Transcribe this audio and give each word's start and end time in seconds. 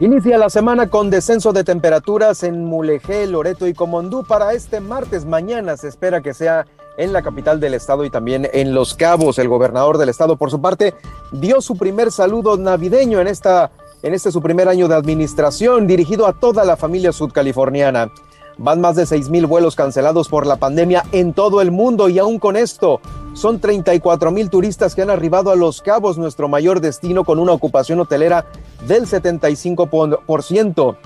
Inicia 0.00 0.38
la 0.38 0.48
semana 0.48 0.88
con 0.88 1.10
descenso 1.10 1.52
de 1.52 1.62
temperaturas 1.62 2.42
en 2.42 2.64
Mulegé, 2.64 3.26
Loreto 3.26 3.66
y 3.66 3.74
Comondú 3.74 4.24
para 4.24 4.54
este 4.54 4.80
martes. 4.80 5.26
Mañana 5.26 5.76
se 5.76 5.88
espera 5.88 6.22
que 6.22 6.32
sea 6.32 6.66
en 6.96 7.12
la 7.12 7.20
capital 7.20 7.60
del 7.60 7.74
estado 7.74 8.06
y 8.06 8.10
también 8.10 8.48
en 8.54 8.72
Los 8.72 8.94
Cabos. 8.94 9.38
El 9.38 9.50
gobernador 9.50 9.98
del 9.98 10.08
estado, 10.08 10.36
por 10.36 10.50
su 10.50 10.58
parte, 10.58 10.94
dio 11.32 11.60
su 11.60 11.76
primer 11.76 12.10
saludo 12.12 12.56
navideño 12.56 13.20
en 13.20 13.28
esta 13.28 13.72
en 14.02 14.14
este 14.14 14.32
su 14.32 14.40
primer 14.40 14.70
año 14.70 14.88
de 14.88 14.94
administración, 14.94 15.86
dirigido 15.86 16.26
a 16.26 16.32
toda 16.32 16.64
la 16.64 16.78
familia 16.78 17.12
sudcaliforniana. 17.12 18.10
Van 18.56 18.80
más 18.80 18.96
de 18.96 19.04
seis 19.04 19.28
mil 19.28 19.44
vuelos 19.44 19.76
cancelados 19.76 20.30
por 20.30 20.46
la 20.46 20.56
pandemia 20.56 21.04
en 21.12 21.34
todo 21.34 21.60
el 21.60 21.72
mundo 21.72 22.08
y 22.08 22.18
aún 22.18 22.38
con 22.38 22.56
esto, 22.56 23.02
son 23.40 23.58
34 23.58 24.30
mil 24.32 24.50
turistas 24.50 24.94
que 24.94 25.00
han 25.00 25.08
arribado 25.08 25.50
a 25.50 25.56
Los 25.56 25.80
Cabos, 25.80 26.18
nuestro 26.18 26.46
mayor 26.46 26.82
destino, 26.82 27.24
con 27.24 27.38
una 27.38 27.52
ocupación 27.52 27.98
hotelera 27.98 28.44
del 28.86 29.06
75%. 29.06 30.96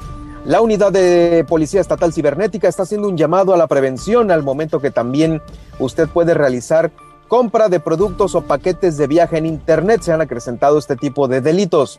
La 0.45 0.61
unidad 0.61 0.91
de 0.91 1.47
Policía 1.49 1.81
Estatal 1.81 2.13
Cibernética 2.13 2.67
está 2.67 2.83
haciendo 2.83 3.09
un 3.09 3.17
llamado 3.17 3.55
a 3.55 3.57
la 3.57 3.69
prevención 3.69 4.33
al 4.33 4.43
momento 4.43 4.81
que 4.81 4.91
también 4.91 5.43
usted 5.79 6.09
puede 6.09 6.35
realizar 6.35 6.91
compra 7.29 7.69
de 7.69 7.79
productos 7.79 8.35
o 8.35 8.41
paquetes 8.43 8.97
de 8.97 9.07
viaje 9.07 9.39
en 9.39 9.47
Internet. 9.47 10.03
Se 10.03 10.13
han 10.13 10.21
acrecentado 10.21 10.77
este 10.77 10.97
tipo 10.97 11.29
de 11.29 11.41
delitos. 11.41 11.99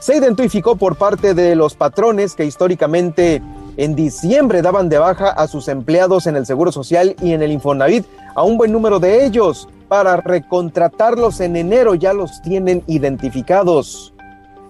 Se 0.00 0.16
identificó 0.16 0.74
por 0.74 0.96
parte 0.96 1.32
de 1.32 1.54
los 1.54 1.76
patrones 1.76 2.34
que 2.34 2.44
históricamente 2.44 3.40
en 3.76 3.94
diciembre 3.96 4.62
daban 4.62 4.88
de 4.88 4.98
baja 4.98 5.28
a 5.28 5.48
sus 5.48 5.68
empleados 5.68 6.26
en 6.26 6.36
el 6.36 6.46
Seguro 6.46 6.70
Social 6.72 7.16
y 7.20 7.32
en 7.32 7.42
el 7.42 7.52
Infonavit, 7.52 8.06
a 8.34 8.42
un 8.42 8.56
buen 8.56 8.72
número 8.72 9.00
de 9.00 9.24
ellos. 9.24 9.68
Para 9.88 10.16
recontratarlos 10.16 11.40
en 11.40 11.56
enero 11.56 11.94
ya 11.94 12.12
los 12.12 12.40
tienen 12.42 12.82
identificados. 12.86 14.14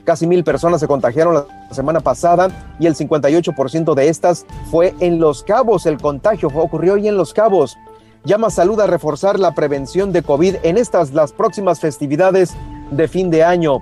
Casi 0.04 0.26
mil 0.26 0.44
personas 0.44 0.80
se 0.80 0.86
contagiaron 0.86 1.34
la 1.34 1.46
semana 1.70 2.00
pasada 2.00 2.74
y 2.78 2.86
el 2.86 2.94
58% 2.94 3.94
de 3.94 4.08
estas 4.08 4.44
fue 4.70 4.94
en 5.00 5.18
Los 5.18 5.42
Cabos. 5.42 5.86
El 5.86 5.98
contagio 5.98 6.48
ocurrió 6.48 6.94
hoy 6.94 7.08
en 7.08 7.16
Los 7.16 7.32
Cabos. 7.32 7.76
Llama 8.24 8.50
Salud 8.50 8.78
a 8.80 8.86
reforzar 8.86 9.38
la 9.38 9.54
prevención 9.54 10.12
de 10.12 10.22
COVID 10.22 10.56
en 10.62 10.76
estas 10.76 11.12
las 11.12 11.32
próximas 11.32 11.80
festividades 11.80 12.54
de 12.90 13.08
fin 13.08 13.30
de 13.30 13.44
año. 13.44 13.78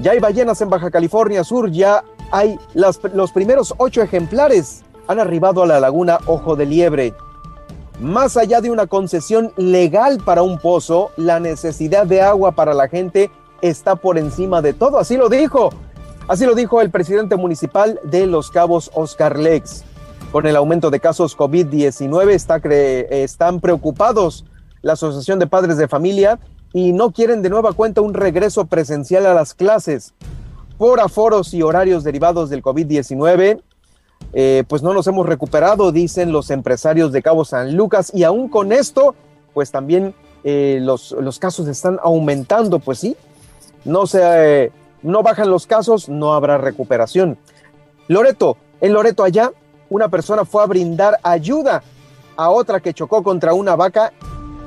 Ya 0.00 0.12
hay 0.12 0.18
ballenas 0.18 0.60
en 0.60 0.70
Baja 0.70 0.90
California 0.90 1.44
Sur, 1.44 1.70
ya 1.70 2.04
hay 2.34 2.58
los 2.74 3.30
primeros 3.30 3.74
ocho 3.78 4.02
ejemplares 4.02 4.82
han 5.06 5.20
arribado 5.20 5.62
a 5.62 5.66
la 5.66 5.78
laguna 5.78 6.18
Ojo 6.26 6.56
de 6.56 6.66
Liebre. 6.66 7.14
Más 8.00 8.36
allá 8.36 8.60
de 8.60 8.72
una 8.72 8.88
concesión 8.88 9.52
legal 9.56 10.18
para 10.24 10.42
un 10.42 10.58
pozo, 10.58 11.12
la 11.16 11.38
necesidad 11.38 12.06
de 12.08 12.22
agua 12.22 12.50
para 12.50 12.74
la 12.74 12.88
gente 12.88 13.30
está 13.62 13.94
por 13.94 14.18
encima 14.18 14.62
de 14.62 14.72
todo. 14.72 14.98
Así 14.98 15.16
lo 15.16 15.28
dijo. 15.28 15.70
Así 16.26 16.44
lo 16.44 16.56
dijo 16.56 16.80
el 16.80 16.90
presidente 16.90 17.36
municipal 17.36 18.00
de 18.02 18.26
Los 18.26 18.50
Cabos, 18.50 18.90
Oscar 18.94 19.38
Lex. 19.38 19.84
Con 20.32 20.48
el 20.48 20.56
aumento 20.56 20.90
de 20.90 20.98
casos 20.98 21.38
COVID-19 21.38 22.30
está 22.30 22.56
están 22.56 23.60
preocupados 23.60 24.44
la 24.82 24.94
Asociación 24.94 25.38
de 25.38 25.46
Padres 25.46 25.76
de 25.76 25.86
Familia 25.86 26.40
y 26.72 26.92
no 26.92 27.12
quieren 27.12 27.42
de 27.42 27.50
nueva 27.50 27.74
cuenta 27.74 28.00
un 28.00 28.12
regreso 28.12 28.64
presencial 28.64 29.24
a 29.24 29.34
las 29.34 29.54
clases. 29.54 30.14
Por 30.78 31.00
aforos 31.00 31.54
y 31.54 31.62
horarios 31.62 32.04
derivados 32.04 32.50
del 32.50 32.62
COVID-19, 32.62 33.60
eh, 34.32 34.64
pues 34.66 34.82
no 34.82 34.92
nos 34.92 35.06
hemos 35.06 35.26
recuperado, 35.26 35.92
dicen 35.92 36.32
los 36.32 36.50
empresarios 36.50 37.12
de 37.12 37.22
Cabo 37.22 37.44
San 37.44 37.76
Lucas, 37.76 38.10
y 38.14 38.24
aún 38.24 38.48
con 38.48 38.72
esto, 38.72 39.14
pues 39.52 39.70
también 39.70 40.14
eh, 40.42 40.78
los, 40.82 41.12
los, 41.12 41.38
casos 41.38 41.68
están 41.68 41.98
aumentando, 42.02 42.80
pues 42.80 42.98
sí, 42.98 43.16
no, 43.84 44.06
se, 44.06 44.72
no 45.02 45.22
bajan 45.22 45.50
los 45.50 45.66
casos, 45.66 46.08
no 46.08 46.34
habrá 46.34 46.58
recuperación. 46.58 47.38
Loreto, 48.08 48.56
en 48.80 48.92
Loreto 48.92 49.22
allá, 49.22 49.52
una 49.88 50.08
persona 50.08 50.44
fue 50.44 50.62
a 50.62 50.66
brindar 50.66 51.18
ayuda 51.22 51.82
a 52.36 52.50
otra 52.50 52.80
que 52.80 52.92
chocó 52.94 53.22
contra 53.22 53.54
una 53.54 53.76
vaca 53.76 54.12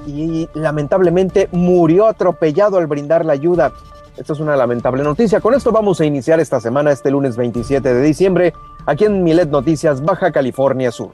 y 0.06 0.47
lamentablemente 0.53 1.50
murió 1.51 2.07
atropellado 2.07 2.78
al 2.78 2.88
brindar 2.88 3.25
la 3.25 3.34
ayuda. 3.34 3.73
Esto 4.17 4.33
es 4.33 4.39
una 4.39 4.55
lamentable 4.55 5.03
noticia. 5.03 5.39
Con 5.39 5.53
esto 5.53 5.72
vamos 5.72 6.01
a 6.01 6.05
iniciar 6.05 6.39
esta 6.39 6.59
semana, 6.59 6.91
este 6.91 7.11
lunes 7.11 7.38
27 7.38 7.94
de 7.94 8.01
diciembre, 8.01 8.53
aquí 8.85 9.05
en 9.05 9.23
Milet 9.23 9.50
Noticias, 9.50 10.03
Baja 10.03 10.31
California 10.31 10.91
Sur. 10.91 11.11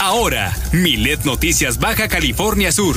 Ahora, 0.00 0.52
Milet 0.72 1.24
Noticias 1.24 1.80
Baja 1.80 2.06
California 2.06 2.70
Sur. 2.70 2.96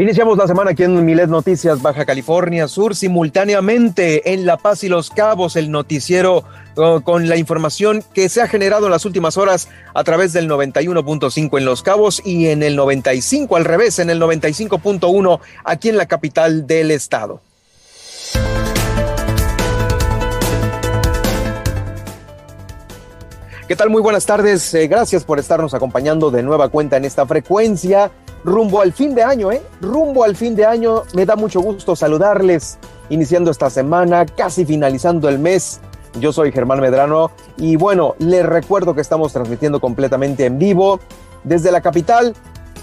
Iniciamos 0.00 0.38
la 0.38 0.46
semana 0.46 0.70
aquí 0.70 0.84
en 0.84 1.04
Milet 1.04 1.28
Noticias 1.28 1.82
Baja 1.82 2.04
California 2.04 2.68
Sur, 2.68 2.94
simultáneamente 2.94 4.32
en 4.32 4.46
La 4.46 4.56
Paz 4.56 4.84
y 4.84 4.88
Los 4.88 5.10
Cabos, 5.10 5.56
el 5.56 5.72
noticiero 5.72 6.44
uh, 6.76 7.00
con 7.00 7.28
la 7.28 7.36
información 7.36 8.04
que 8.14 8.28
se 8.28 8.40
ha 8.40 8.46
generado 8.46 8.86
en 8.86 8.92
las 8.92 9.04
últimas 9.04 9.36
horas 9.36 9.68
a 9.94 10.04
través 10.04 10.32
del 10.32 10.48
91.5 10.48 11.58
en 11.58 11.64
Los 11.64 11.82
Cabos 11.82 12.22
y 12.24 12.46
en 12.46 12.62
el 12.62 12.76
95 12.76 13.56
al 13.56 13.64
revés, 13.64 13.98
en 13.98 14.08
el 14.10 14.20
95.1 14.20 15.40
aquí 15.64 15.88
en 15.88 15.96
la 15.96 16.06
capital 16.06 16.68
del 16.68 16.92
estado. 16.92 17.40
¿Qué 23.66 23.74
tal? 23.74 23.90
Muy 23.90 24.00
buenas 24.00 24.24
tardes. 24.24 24.72
Eh, 24.74 24.86
gracias 24.86 25.24
por 25.24 25.40
estarnos 25.40 25.74
acompañando 25.74 26.30
de 26.30 26.44
nueva 26.44 26.68
cuenta 26.68 26.96
en 26.96 27.04
esta 27.04 27.26
frecuencia 27.26 28.12
rumbo 28.44 28.80
al 28.80 28.92
fin 28.92 29.14
de 29.14 29.22
año, 29.22 29.52
¿eh? 29.52 29.62
Rumbo 29.80 30.24
al 30.24 30.36
fin 30.36 30.54
de 30.54 30.64
año. 30.64 31.02
Me 31.14 31.26
da 31.26 31.36
mucho 31.36 31.60
gusto 31.60 31.96
saludarles 31.96 32.78
iniciando 33.10 33.50
esta 33.50 33.70
semana, 33.70 34.26
casi 34.26 34.64
finalizando 34.64 35.28
el 35.28 35.38
mes. 35.38 35.80
Yo 36.20 36.32
soy 36.32 36.52
Germán 36.52 36.80
Medrano 36.80 37.30
y 37.56 37.76
bueno, 37.76 38.14
les 38.18 38.44
recuerdo 38.44 38.94
que 38.94 39.00
estamos 39.00 39.32
transmitiendo 39.32 39.80
completamente 39.80 40.46
en 40.46 40.58
vivo 40.58 41.00
desde 41.44 41.70
la 41.70 41.80
capital 41.80 42.34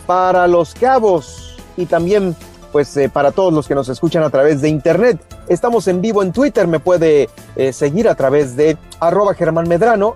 para 0.05 0.47
Los 0.47 0.73
Cabos 0.75 1.57
y 1.75 1.85
también 1.85 2.35
pues 2.71 2.95
eh, 2.97 3.09
para 3.09 3.31
todos 3.31 3.53
los 3.53 3.67
que 3.67 3.75
nos 3.75 3.87
escuchan 3.89 4.23
a 4.23 4.29
través 4.29 4.61
de 4.61 4.69
internet. 4.69 5.19
Estamos 5.47 5.87
en 5.87 6.01
vivo 6.01 6.21
en 6.21 6.33
Twitter, 6.33 6.67
me 6.67 6.79
puede 6.79 7.29
eh, 7.55 7.71
seguir 7.71 8.09
a 8.09 8.15
través 8.15 8.55
de 8.55 8.77
arroba 8.99 9.33
Germán 9.33 9.67
Medrano 9.69 10.15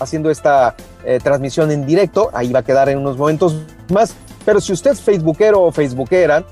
haciendo 0.00 0.30
esta 0.30 0.74
eh, 1.04 1.20
transmisión 1.22 1.70
en 1.70 1.86
directo, 1.86 2.30
ahí 2.32 2.52
va 2.52 2.60
a 2.60 2.64
quedar 2.64 2.88
en 2.88 2.98
unos 2.98 3.16
momentos 3.16 3.56
más. 3.88 4.14
Pero 4.44 4.60
si 4.60 4.72
usted 4.72 4.92
es 4.92 5.00
facebookero 5.00 5.62
o 5.62 5.72
facebookera, 5.72 6.44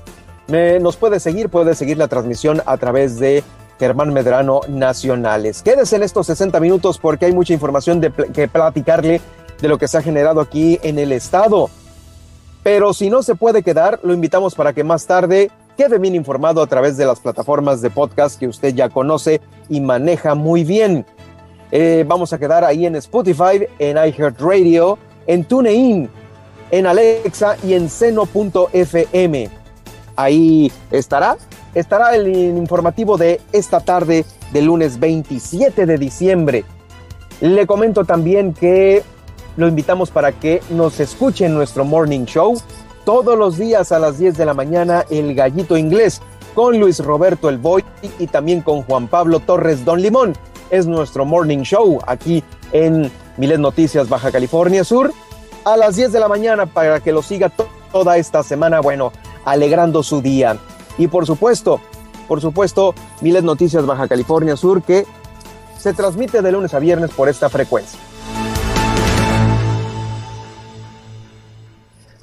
nos 0.47 0.97
puede 0.97 1.19
seguir, 1.19 1.49
puede 1.49 1.75
seguir 1.75 1.97
la 1.97 2.07
transmisión 2.07 2.61
a 2.65 2.77
través 2.77 3.19
de 3.19 3.43
Germán 3.79 4.13
Medrano 4.13 4.61
Nacionales. 4.67 5.61
Quédese 5.61 5.95
en 5.95 6.03
estos 6.03 6.27
60 6.27 6.59
minutos 6.59 6.97
porque 6.97 7.25
hay 7.25 7.33
mucha 7.33 7.53
información 7.53 8.01
que 8.33 8.47
platicarle 8.47 9.21
de 9.61 9.67
lo 9.67 9.77
que 9.77 9.87
se 9.87 9.97
ha 9.97 10.01
generado 10.01 10.41
aquí 10.41 10.79
en 10.83 10.99
el 10.99 11.11
estado. 11.11 11.69
Pero 12.63 12.93
si 12.93 13.09
no 13.09 13.23
se 13.23 13.35
puede 13.35 13.63
quedar, 13.63 13.99
lo 14.03 14.13
invitamos 14.13 14.55
para 14.55 14.73
que 14.73 14.83
más 14.83 15.07
tarde 15.07 15.49
quede 15.77 15.97
bien 15.97 16.15
informado 16.15 16.61
a 16.61 16.67
través 16.67 16.97
de 16.97 17.05
las 17.05 17.19
plataformas 17.19 17.81
de 17.81 17.89
podcast 17.89 18.39
que 18.39 18.47
usted 18.47 18.75
ya 18.75 18.89
conoce 18.89 19.41
y 19.67 19.81
maneja 19.81 20.35
muy 20.35 20.63
bien. 20.63 21.05
Eh, 21.71 22.03
vamos 22.07 22.33
a 22.33 22.37
quedar 22.37 22.63
ahí 22.63 22.85
en 22.85 22.95
Spotify, 22.97 23.65
en 23.79 23.97
iHeartRadio, 23.97 24.99
en 25.25 25.43
TuneIn, 25.45 26.09
en 26.71 26.87
Alexa 26.87 27.57
y 27.63 27.73
en 27.73 27.89
seno.fm. 27.89 29.49
Ahí 30.15 30.71
estará, 30.89 31.37
estará 31.75 32.15
el 32.15 32.27
informativo 32.57 33.17
de 33.17 33.39
esta 33.51 33.81
tarde 33.81 34.25
del 34.51 34.65
lunes 34.65 34.99
27 34.99 35.85
de 35.85 35.97
diciembre. 35.97 36.65
Le 37.41 37.67
comento 37.67 38.05
también 38.05 38.53
que 38.53 39.03
lo 39.57 39.67
invitamos 39.67 40.09
para 40.09 40.31
que 40.31 40.61
nos 40.69 40.99
escuche 40.99 41.45
en 41.45 41.53
nuestro 41.53 41.83
morning 41.85 42.25
show 42.25 42.55
todos 43.03 43.37
los 43.37 43.57
días 43.57 43.91
a 43.91 43.99
las 43.99 44.17
10 44.17 44.37
de 44.37 44.45
la 44.45 44.53
mañana, 44.53 45.05
El 45.09 45.33
Gallito 45.33 45.75
Inglés, 45.75 46.21
con 46.53 46.79
Luis 46.79 46.99
Roberto 46.99 47.49
El 47.49 47.57
Boy 47.57 47.83
y 48.19 48.27
también 48.27 48.61
con 48.61 48.83
Juan 48.83 49.07
Pablo 49.07 49.39
Torres 49.39 49.83
Don 49.83 50.01
Limón. 50.01 50.33
Es 50.69 50.85
nuestro 50.85 51.25
morning 51.25 51.63
show 51.63 51.99
aquí 52.07 52.43
en 52.71 53.11
Milet 53.37 53.59
Noticias 53.59 54.07
Baja 54.07 54.31
California 54.31 54.83
Sur 54.83 55.11
a 55.65 55.77
las 55.77 55.95
10 55.95 56.11
de 56.11 56.19
la 56.19 56.27
mañana 56.27 56.65
para 56.65 56.99
que 56.99 57.11
lo 57.11 57.21
siga 57.21 57.51
toda 57.91 58.17
esta 58.17 58.43
semana, 58.43 58.79
bueno, 58.79 59.11
alegrando 59.45 60.03
su 60.03 60.21
día. 60.21 60.57
Y 60.97 61.07
por 61.07 61.25
supuesto, 61.25 61.81
por 62.27 62.41
supuesto, 62.41 62.95
Milet 63.21 63.43
Noticias 63.43 63.85
Baja 63.85 64.07
California 64.07 64.55
Sur 64.55 64.81
que 64.81 65.05
se 65.77 65.93
transmite 65.93 66.41
de 66.41 66.51
lunes 66.51 66.73
a 66.73 66.79
viernes 66.79 67.11
por 67.11 67.27
esta 67.27 67.49
frecuencia. 67.49 67.99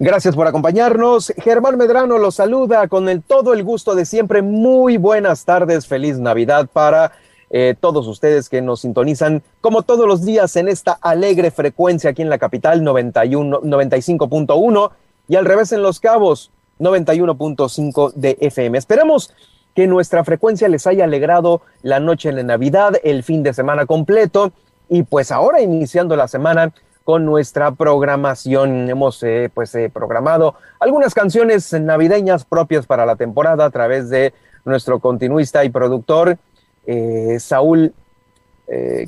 Gracias 0.00 0.37
por 0.37 0.46
acompañarnos. 0.46 1.32
Germán 1.38 1.76
Medrano 1.76 2.19
los 2.19 2.37
saluda 2.37 2.87
con 2.87 3.08
el 3.08 3.20
todo 3.20 3.52
el 3.52 3.64
gusto 3.64 3.96
de 3.96 4.06
siempre. 4.06 4.43
Muy 4.43 4.96
buenas 4.96 5.44
tardes, 5.44 5.88
feliz 5.88 6.19
Navidad 6.19 6.69
para 6.73 7.12
eh, 7.50 7.75
todos 7.81 8.06
ustedes 8.06 8.49
que 8.49 8.61
nos 8.61 8.81
sintonizan 8.81 9.43
como 9.61 9.83
todos 9.83 10.06
los 10.06 10.25
días 10.25 10.55
en 10.56 10.69
esta 10.69 10.93
alegre 11.00 11.50
frecuencia 11.50 12.11
aquí 12.11 12.23
en 12.23 12.29
la 12.29 12.39
capital 12.39 12.85
91 12.85 13.62
95.1 13.62 14.91
y 15.29 15.37
al 15.37 15.45
revés 15.45 15.73
en 15.73 15.83
Los 15.83 16.00
Cabos 16.00 16.50
91.5 16.79 18.12
de 18.15 18.37
FM. 18.41 18.79
Esperamos 18.79 19.33
que 19.75 19.87
nuestra 19.87 20.25
frecuencia 20.25 20.69
les 20.69 20.87
haya 20.87 21.05
alegrado 21.05 21.62
la 21.83 22.00
noche 22.00 22.33
de 22.33 22.45
Navidad, 22.45 22.95
el 23.03 23.23
fin 23.23 23.43
de 23.43 23.55
semana 23.55 23.87
completo 23.87 24.53
y 24.89 25.03
pues 25.03 25.31
ahora 25.31 25.61
iniciando 25.61 26.17
la 26.17 26.29
semana 26.29 26.73
con 27.05 27.25
nuestra 27.25 27.71
programación. 27.73 28.91
Hemos 28.91 29.23
eh, 29.23 29.50
pues 29.55 29.75
eh, 29.75 29.91
programado 29.93 30.56
algunas 30.81 31.15
canciones 31.15 31.73
navideñas 31.73 32.45
propias 32.45 32.87
para 32.87 33.06
la 33.06 33.17
temporada 33.17 33.65
a 33.65 33.71
través 33.71 34.11
de 34.11 34.35
nuestro 34.65 34.99
continuista 34.99 35.65
y 35.65 35.71
productor 35.71 36.39
eh, 36.88 37.38
Saúl, 37.38 37.94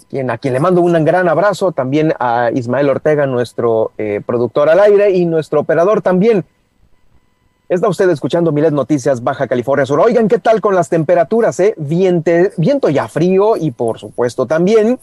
quien, 0.08 0.30
a 0.30 0.38
quien 0.38 0.54
le 0.54 0.60
mando 0.60 0.80
un 0.80 1.04
gran 1.04 1.28
abrazo, 1.28 1.72
también 1.72 2.14
a 2.18 2.50
Ismael 2.54 2.88
Ortega, 2.88 3.26
nuestro 3.26 3.92
productor 4.24 4.70
al 4.70 4.80
aire 4.80 5.10
y 5.10 5.26
nuestro 5.26 5.60
operador 5.60 6.00
también. 6.00 6.46
Está 7.68 7.86
usted 7.88 8.08
escuchando 8.08 8.52
Milet 8.52 8.72
Noticias 8.72 9.22
Baja 9.22 9.46
California 9.46 9.84
Sur. 9.84 10.00
Oigan, 10.00 10.28
¿qué 10.28 10.38
tal 10.38 10.62
con 10.62 10.74
las 10.74 10.88
temperaturas? 10.88 11.60
Eh? 11.60 11.74
viento 11.76 12.88
ya 12.88 13.06
frío 13.06 13.56
y 13.56 13.70
por 13.70 13.98
supuesto 13.98 14.46
también 14.46 14.98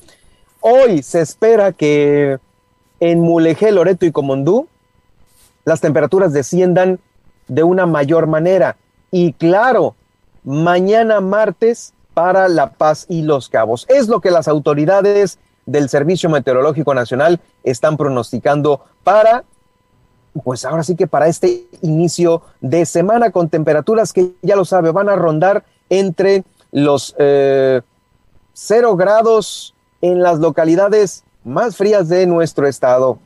hoy 0.59 1.01
se 1.03 1.21
espera 1.21 1.71
que 1.71 2.39
en 2.99 3.19
Mulegé, 3.21 3.71
Loreto 3.71 4.05
y 4.05 4.11
Comondú, 4.11 4.67
las 5.65 5.81
temperaturas 5.81 6.33
desciendan 6.33 6.99
de 7.47 7.63
una 7.63 7.85
mayor 7.85 8.27
manera. 8.27 8.75
Y 9.11 9.33
claro, 9.33 9.95
mañana 10.43 11.21
martes 11.21 11.93
para 12.17 12.47
La 12.47 12.71
Paz 12.71 13.05
y 13.09 13.21
Los 13.21 13.47
Cabos. 13.47 13.85
Es 13.89 14.07
lo 14.07 14.21
que 14.21 14.31
las 14.31 14.47
autoridades 14.47 15.37
del 15.67 15.87
Servicio 15.87 16.31
Meteorológico 16.31 16.95
Nacional 16.95 17.39
están 17.63 17.95
pronosticando 17.95 18.81
para, 19.03 19.43
pues 20.43 20.65
ahora 20.65 20.81
sí 20.81 20.95
que 20.95 21.05
para 21.05 21.27
este 21.27 21.67
inicio 21.83 22.41
de 22.59 22.87
semana 22.87 23.29
con 23.29 23.49
temperaturas 23.49 24.13
que 24.13 24.31
ya 24.41 24.55
lo 24.55 24.65
sabe, 24.65 24.89
van 24.89 25.09
a 25.09 25.15
rondar 25.15 25.63
entre 25.91 26.43
los 26.71 27.13
eh, 27.19 27.81
cero 28.51 28.95
grados 28.95 29.75
en 30.01 30.23
las 30.23 30.39
localidades 30.39 31.23
más 31.43 31.77
frías 31.77 32.09
de 32.09 32.25
nuestro 32.25 32.67
estado. 32.67 33.19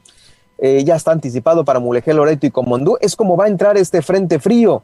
Eh, 0.57 0.83
ya 0.83 0.97
está 0.97 1.13
anticipado 1.13 1.63
para 1.63 1.79
Mulegé, 1.79 2.13
Loreto 2.13 2.45
y 2.45 2.51
Comondú. 2.51 2.97
Es 2.99 3.15
como 3.15 3.37
va 3.37 3.45
a 3.45 3.47
entrar 3.47 3.77
este 3.77 4.01
frente 4.01 4.37
frío. 4.37 4.83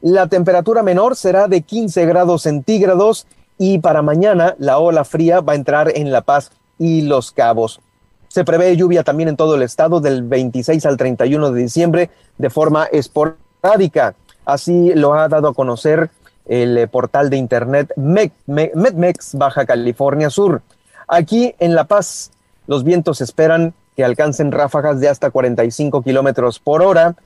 La 0.00 0.28
temperatura 0.28 0.82
menor 0.82 1.16
será 1.16 1.48
de 1.48 1.62
15 1.62 2.06
grados 2.06 2.42
centígrados 2.42 3.26
y 3.58 3.78
para 3.78 4.02
mañana 4.02 4.54
la 4.58 4.78
ola 4.78 5.04
fría 5.04 5.40
va 5.40 5.54
a 5.54 5.56
entrar 5.56 5.90
en 5.94 6.12
La 6.12 6.20
Paz 6.20 6.52
y 6.78 7.02
Los 7.02 7.32
Cabos. 7.32 7.80
Se 8.28 8.44
prevé 8.44 8.76
lluvia 8.76 9.02
también 9.02 9.28
en 9.28 9.36
todo 9.36 9.56
el 9.56 9.62
estado 9.62 10.00
del 10.00 10.22
26 10.22 10.86
al 10.86 10.96
31 10.96 11.50
de 11.50 11.62
diciembre 11.62 12.10
de 12.36 12.50
forma 12.50 12.84
esporádica. 12.84 14.14
Así 14.44 14.92
lo 14.94 15.14
ha 15.14 15.28
dado 15.28 15.48
a 15.48 15.54
conocer 15.54 16.10
el 16.46 16.78
eh, 16.78 16.86
portal 16.86 17.28
de 17.28 17.36
internet 17.36 17.92
MedMex 17.96 19.34
Baja 19.34 19.66
California 19.66 20.30
Sur. 20.30 20.62
Aquí 21.08 21.54
en 21.58 21.74
La 21.74 21.84
Paz, 21.84 22.30
los 22.66 22.84
vientos 22.84 23.20
esperan 23.20 23.74
que 23.96 24.04
alcancen 24.04 24.52
ráfagas 24.52 25.00
de 25.00 25.08
hasta 25.08 25.30
45 25.30 26.02
kilómetros 26.02 26.60
por 26.60 26.82
hora 26.82 27.16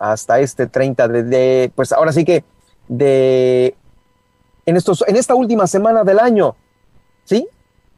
hasta 0.00 0.40
este 0.40 0.66
30 0.66 1.08
de, 1.08 1.72
pues 1.74 1.92
ahora 1.92 2.12
sí 2.12 2.24
que 2.24 2.44
de 2.88 3.74
en 4.66 4.76
estos 4.76 5.04
en 5.06 5.16
esta 5.16 5.34
última 5.34 5.66
semana 5.66 6.04
del 6.04 6.18
año, 6.18 6.56
¿sí? 7.24 7.48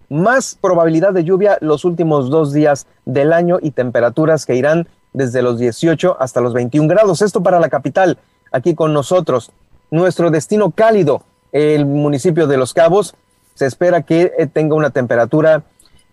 Más 0.08 0.56
probabilidad 0.60 1.12
de 1.12 1.24
lluvia 1.24 1.58
los 1.60 1.84
últimos 1.84 2.30
dos 2.30 2.52
días 2.52 2.86
del 3.04 3.32
año 3.32 3.58
y 3.60 3.70
temperaturas 3.70 4.46
que 4.46 4.56
irán 4.56 4.88
desde 5.12 5.42
los 5.42 5.58
18 5.58 6.16
hasta 6.20 6.40
los 6.40 6.52
21 6.52 6.88
grados. 6.88 7.22
Esto 7.22 7.42
para 7.42 7.60
la 7.60 7.68
capital, 7.68 8.18
aquí 8.52 8.74
con 8.74 8.92
nosotros. 8.92 9.52
Nuestro 9.90 10.30
destino 10.30 10.70
cálido, 10.70 11.22
el 11.52 11.86
municipio 11.86 12.46
de 12.46 12.56
Los 12.56 12.74
Cabos, 12.74 13.14
se 13.54 13.66
espera 13.66 14.02
que 14.02 14.32
eh, 14.38 14.46
tenga 14.46 14.74
una 14.76 14.90
temperatura 14.90 15.64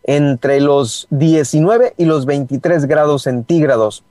entre 0.03 0.61
los 0.61 1.07
19 1.11 1.93
y 1.97 2.05
los 2.05 2.25
23 2.25 2.85
grados 2.85 3.23
centígrados. 3.23 4.03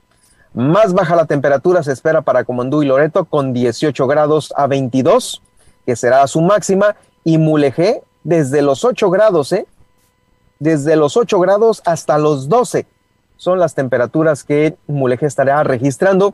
Más 0.56 0.94
baja 0.94 1.14
la 1.14 1.26
temperatura 1.26 1.82
se 1.82 1.92
espera 1.92 2.22
para 2.22 2.44
Comandú 2.44 2.82
y 2.82 2.86
Loreto 2.86 3.26
con 3.26 3.52
18 3.52 4.06
grados 4.06 4.54
a 4.56 4.66
22, 4.66 5.42
que 5.84 5.96
será 5.96 6.26
su 6.26 6.40
máxima, 6.40 6.96
y 7.24 7.36
Mulegé 7.36 8.02
desde 8.24 8.62
los 8.62 8.82
8 8.82 9.10
grados, 9.10 9.52
¿eh? 9.52 9.66
Desde 10.58 10.96
los 10.96 11.18
8 11.18 11.38
grados 11.40 11.82
hasta 11.84 12.16
los 12.16 12.48
12 12.48 12.86
son 13.36 13.58
las 13.58 13.74
temperaturas 13.74 14.44
que 14.44 14.78
Mulegé 14.86 15.26
estará 15.26 15.62
registrando, 15.62 16.32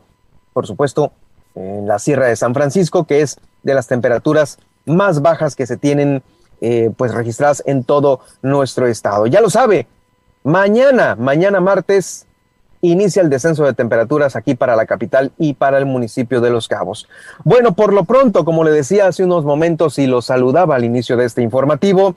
por 0.53 0.69
supuesto, 0.69 1.11
en 1.57 1.89
la 1.89 1.99
Sierra 1.99 2.27
de 2.27 2.37
San 2.37 2.55
Francisco, 2.55 3.03
que 3.09 3.23
es 3.23 3.41
de 3.65 3.75
las 3.75 3.89
temperaturas 3.89 4.61
más 4.87 5.21
bajas 5.21 5.57
que 5.57 5.67
se 5.67 5.77
tienen 5.77 6.23
eh, 6.61 6.93
pues 6.97 7.13
registradas 7.13 7.65
en 7.67 7.83
todo 7.83 8.21
nuestro 8.41 8.87
estado. 8.87 9.27
Ya 9.27 9.41
lo 9.41 9.51
sabe, 9.51 9.89
mañana, 10.45 11.17
mañana 11.17 11.59
martes, 11.59 12.29
inicia 12.82 13.22
el 13.22 13.31
descenso 13.31 13.65
de 13.65 13.72
temperaturas 13.72 14.36
aquí 14.36 14.55
para 14.55 14.77
la 14.77 14.86
capital 14.86 15.32
y 15.39 15.55
para 15.55 15.79
el 15.79 15.86
municipio 15.86 16.41
de 16.41 16.51
Los 16.51 16.69
Cabos. 16.69 17.08
Bueno, 17.44 17.74
por 17.74 17.93
lo 17.93 18.05
pronto, 18.05 18.44
como 18.44 18.65
le 18.65 18.72
decía 18.72 19.06
hace 19.06 19.24
unos 19.24 19.44
momentos 19.44 19.98
y 19.98 20.06
lo 20.06 20.20
saludaba 20.20 20.74
al 20.74 20.84
inicio 20.84 21.17
de 21.17 21.24
este 21.24 21.43
informativo, 21.43 22.15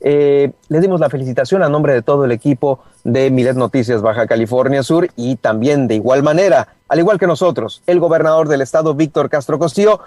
eh, 0.00 0.52
le 0.68 0.80
dimos 0.80 1.00
la 1.00 1.08
felicitación 1.08 1.62
a 1.62 1.68
nombre 1.68 1.92
de 1.92 2.02
todo 2.02 2.24
el 2.24 2.32
equipo 2.32 2.80
de 3.02 3.30
Milet 3.30 3.56
Noticias 3.56 4.02
Baja 4.02 4.26
California 4.26 4.82
Sur 4.82 5.08
y 5.16 5.36
también 5.36 5.88
de 5.88 5.94
igual 5.94 6.22
manera, 6.22 6.68
al 6.88 6.98
igual 6.98 7.18
que 7.18 7.26
nosotros, 7.26 7.82
el 7.86 7.98
gobernador 7.98 8.48
del 8.48 8.60
estado, 8.60 8.94
Víctor 8.94 9.28
Castro 9.28 9.58
Costillo, 9.58 10.00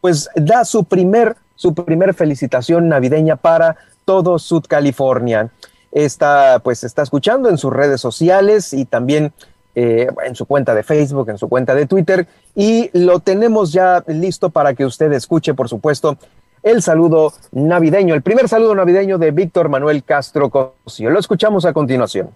pues 0.00 0.28
da 0.34 0.64
su 0.64 0.84
primer 0.84 1.36
su 1.58 1.74
primer 1.74 2.14
felicitación 2.14 2.88
navideña 2.88 3.34
para 3.34 3.76
todo 4.04 4.38
Sud 4.38 4.64
California. 4.68 5.50
Está, 5.92 6.60
pues, 6.60 6.84
está 6.84 7.02
escuchando 7.02 7.48
en 7.48 7.58
sus 7.58 7.72
redes 7.72 8.00
sociales 8.00 8.72
y 8.72 8.84
también 8.84 9.32
eh, 9.74 10.08
en 10.26 10.34
su 10.34 10.44
cuenta 10.44 10.74
de 10.74 10.82
Facebook, 10.82 11.30
en 11.30 11.38
su 11.38 11.48
cuenta 11.48 11.74
de 11.74 11.86
Twitter, 11.86 12.26
y 12.54 12.90
lo 12.92 13.20
tenemos 13.20 13.72
ya 13.72 14.02
listo 14.08 14.50
para 14.50 14.74
que 14.74 14.84
usted 14.84 15.12
escuche, 15.12 15.54
por 15.54 15.68
supuesto, 15.68 16.18
el 16.64 16.82
saludo 16.82 17.32
navideño, 17.52 18.14
el 18.14 18.22
primer 18.22 18.48
saludo 18.48 18.74
navideño 18.74 19.18
de 19.18 19.30
Víctor 19.30 19.68
Manuel 19.68 20.02
Castro 20.02 20.50
Cosio. 20.50 21.10
Lo 21.10 21.20
escuchamos 21.20 21.64
a 21.64 21.72
continuación. 21.72 22.30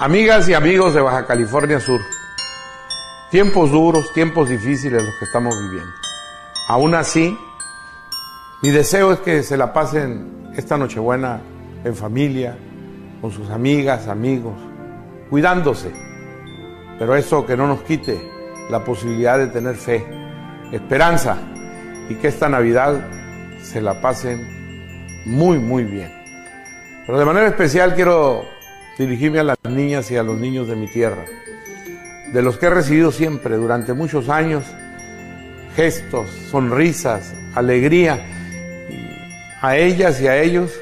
Amigas 0.00 0.48
y 0.48 0.54
amigos 0.54 0.94
de 0.94 1.02
Baja 1.02 1.26
California 1.26 1.78
Sur, 1.78 2.00
tiempos 3.30 3.70
duros, 3.70 4.12
tiempos 4.12 4.48
difíciles 4.48 5.04
los 5.04 5.14
que 5.18 5.26
estamos 5.26 5.54
viviendo. 5.56 5.92
Aún 6.70 6.94
así, 6.94 7.36
mi 8.62 8.70
deseo 8.70 9.10
es 9.12 9.18
que 9.18 9.42
se 9.42 9.56
la 9.56 9.72
pasen 9.72 10.52
esta 10.56 10.78
Nochebuena 10.78 11.40
en 11.82 11.96
familia, 11.96 12.56
con 13.20 13.32
sus 13.32 13.50
amigas, 13.50 14.06
amigos, 14.06 14.54
cuidándose. 15.30 15.90
Pero 16.96 17.16
eso 17.16 17.44
que 17.44 17.56
no 17.56 17.66
nos 17.66 17.82
quite 17.82 18.20
la 18.70 18.84
posibilidad 18.84 19.36
de 19.36 19.48
tener 19.48 19.74
fe, 19.74 20.06
esperanza 20.70 21.38
y 22.08 22.14
que 22.14 22.28
esta 22.28 22.48
Navidad 22.48 23.00
se 23.64 23.80
la 23.80 24.00
pasen 24.00 24.38
muy, 25.26 25.58
muy 25.58 25.82
bien. 25.82 26.12
Pero 27.04 27.18
de 27.18 27.24
manera 27.24 27.48
especial 27.48 27.96
quiero 27.96 28.44
dirigirme 28.96 29.40
a 29.40 29.42
las 29.42 29.58
niñas 29.68 30.08
y 30.12 30.16
a 30.16 30.22
los 30.22 30.38
niños 30.38 30.68
de 30.68 30.76
mi 30.76 30.86
tierra, 30.86 31.24
de 32.32 32.42
los 32.42 32.58
que 32.58 32.66
he 32.66 32.70
recibido 32.70 33.10
siempre 33.10 33.56
durante 33.56 33.92
muchos 33.92 34.28
años 34.28 34.64
gestos, 35.76 36.30
sonrisas, 36.50 37.34
alegría. 37.54 38.26
A 39.62 39.76
ellas 39.76 40.20
y 40.20 40.26
a 40.26 40.40
ellos 40.40 40.72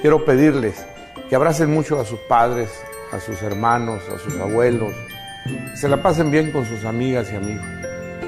quiero 0.00 0.24
pedirles 0.24 0.84
que 1.28 1.36
abracen 1.36 1.72
mucho 1.72 2.00
a 2.00 2.04
sus 2.04 2.18
padres, 2.20 2.70
a 3.12 3.20
sus 3.20 3.42
hermanos, 3.42 4.02
a 4.08 4.18
sus 4.18 4.38
abuelos, 4.38 4.94
se 5.74 5.88
la 5.88 6.02
pasen 6.02 6.30
bien 6.30 6.50
con 6.50 6.64
sus 6.66 6.84
amigas 6.84 7.30
y 7.32 7.36
amigos. 7.36 7.64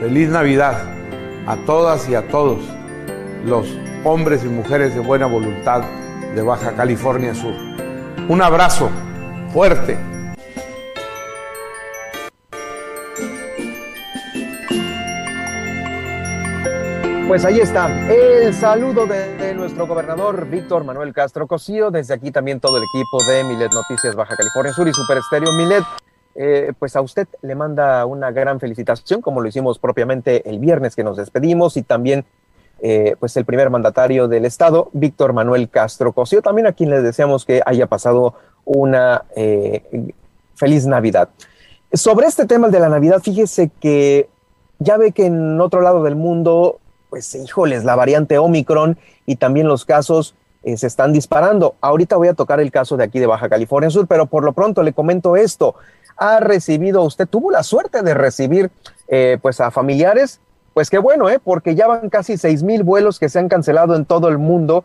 Feliz 0.00 0.28
Navidad 0.28 0.82
a 1.46 1.56
todas 1.66 2.08
y 2.08 2.14
a 2.14 2.26
todos 2.28 2.58
los 3.44 3.66
hombres 4.04 4.44
y 4.44 4.48
mujeres 4.48 4.94
de 4.94 5.00
buena 5.00 5.26
voluntad 5.26 5.82
de 6.34 6.42
Baja 6.42 6.72
California 6.74 7.34
Sur. 7.34 7.54
Un 8.28 8.42
abrazo 8.42 8.90
fuerte. 9.52 10.13
Pues 17.26 17.44
ahí 17.46 17.58
está 17.58 17.88
el 18.10 18.52
saludo 18.52 19.06
de, 19.06 19.54
nuestro 19.54 19.86
gobernador 19.86 20.46
Víctor 20.46 20.84
Manuel 20.84 21.14
Castro 21.14 21.46
Cosío. 21.46 21.90
Desde 21.90 22.12
aquí 22.12 22.30
también 22.30 22.60
todo 22.60 22.76
el 22.76 22.84
equipo 22.84 23.24
de 23.24 23.44
Milet 23.44 23.72
Noticias 23.72 24.14
Baja 24.14 24.36
California 24.36 24.72
Sur 24.72 24.86
y 24.86 24.92
Super 24.92 25.18
Estéreo 25.18 25.52
Milet. 25.52 25.84
Eh, 26.34 26.72
pues 26.78 26.94
a 26.96 27.00
usted 27.00 27.26
le 27.42 27.54
manda 27.54 28.04
una 28.04 28.30
gran 28.30 28.60
felicitación, 28.60 29.22
como 29.22 29.40
lo 29.40 29.48
hicimos 29.48 29.78
propiamente 29.78 30.48
el 30.48 30.58
viernes 30.58 30.94
que 30.94 31.02
nos 31.02 31.16
despedimos 31.16 31.76
y 31.76 31.82
también 31.82 32.24
eh, 32.80 33.16
pues 33.18 33.36
el 33.36 33.46
primer 33.46 33.70
mandatario 33.70 34.28
del 34.28 34.44
estado, 34.44 34.90
Víctor 34.92 35.32
Manuel 35.32 35.70
Castro 35.70 36.12
Cosío, 36.12 36.42
también 36.42 36.66
a 36.66 36.72
quien 36.72 36.90
le 36.90 37.00
deseamos 37.00 37.46
que 37.46 37.62
haya 37.64 37.86
pasado 37.86 38.34
una 38.66 39.24
eh, 39.34 40.12
feliz 40.56 40.86
Navidad. 40.86 41.30
Sobre 41.92 42.26
este 42.26 42.44
tema 42.44 42.68
de 42.68 42.80
la 42.80 42.90
Navidad, 42.90 43.22
fíjese 43.22 43.70
que 43.80 44.28
ya 44.78 44.98
ve 44.98 45.12
que 45.12 45.26
en 45.26 45.60
otro 45.60 45.80
lado 45.80 46.02
del 46.02 46.16
mundo, 46.16 46.80
pues 47.14 47.34
híjoles, 47.34 47.84
la 47.84 47.94
variante 47.94 48.38
Omicron 48.38 48.98
y 49.24 49.36
también 49.36 49.68
los 49.68 49.84
casos 49.84 50.34
se 50.64 50.86
están 50.86 51.12
disparando. 51.12 51.76
Ahorita 51.80 52.16
voy 52.16 52.28
a 52.28 52.34
tocar 52.34 52.58
el 52.58 52.72
caso 52.72 52.96
de 52.96 53.04
aquí 53.04 53.20
de 53.20 53.26
Baja 53.26 53.48
California 53.48 53.90
Sur, 53.90 54.06
pero 54.06 54.26
por 54.26 54.42
lo 54.42 54.52
pronto 54.52 54.82
le 54.82 54.92
comento 54.92 55.36
esto 55.36 55.76
ha 56.16 56.40
recibido, 56.40 57.02
usted 57.02 57.26
tuvo 57.26 57.50
la 57.50 57.62
suerte 57.62 58.02
de 58.02 58.14
recibir 58.14 58.70
eh, 59.08 59.38
pues 59.40 59.60
a 59.60 59.70
familiares, 59.70 60.40
pues 60.72 60.90
qué 60.90 60.98
bueno, 60.98 61.28
¿eh? 61.28 61.40
porque 61.42 61.74
ya 61.74 61.86
van 61.86 62.08
casi 62.08 62.36
seis 62.36 62.62
mil 62.62 62.82
vuelos 62.82 63.18
que 63.18 63.28
se 63.28 63.38
han 63.38 63.48
cancelado 63.48 63.94
en 63.94 64.04
todo 64.04 64.28
el 64.28 64.38
mundo 64.38 64.84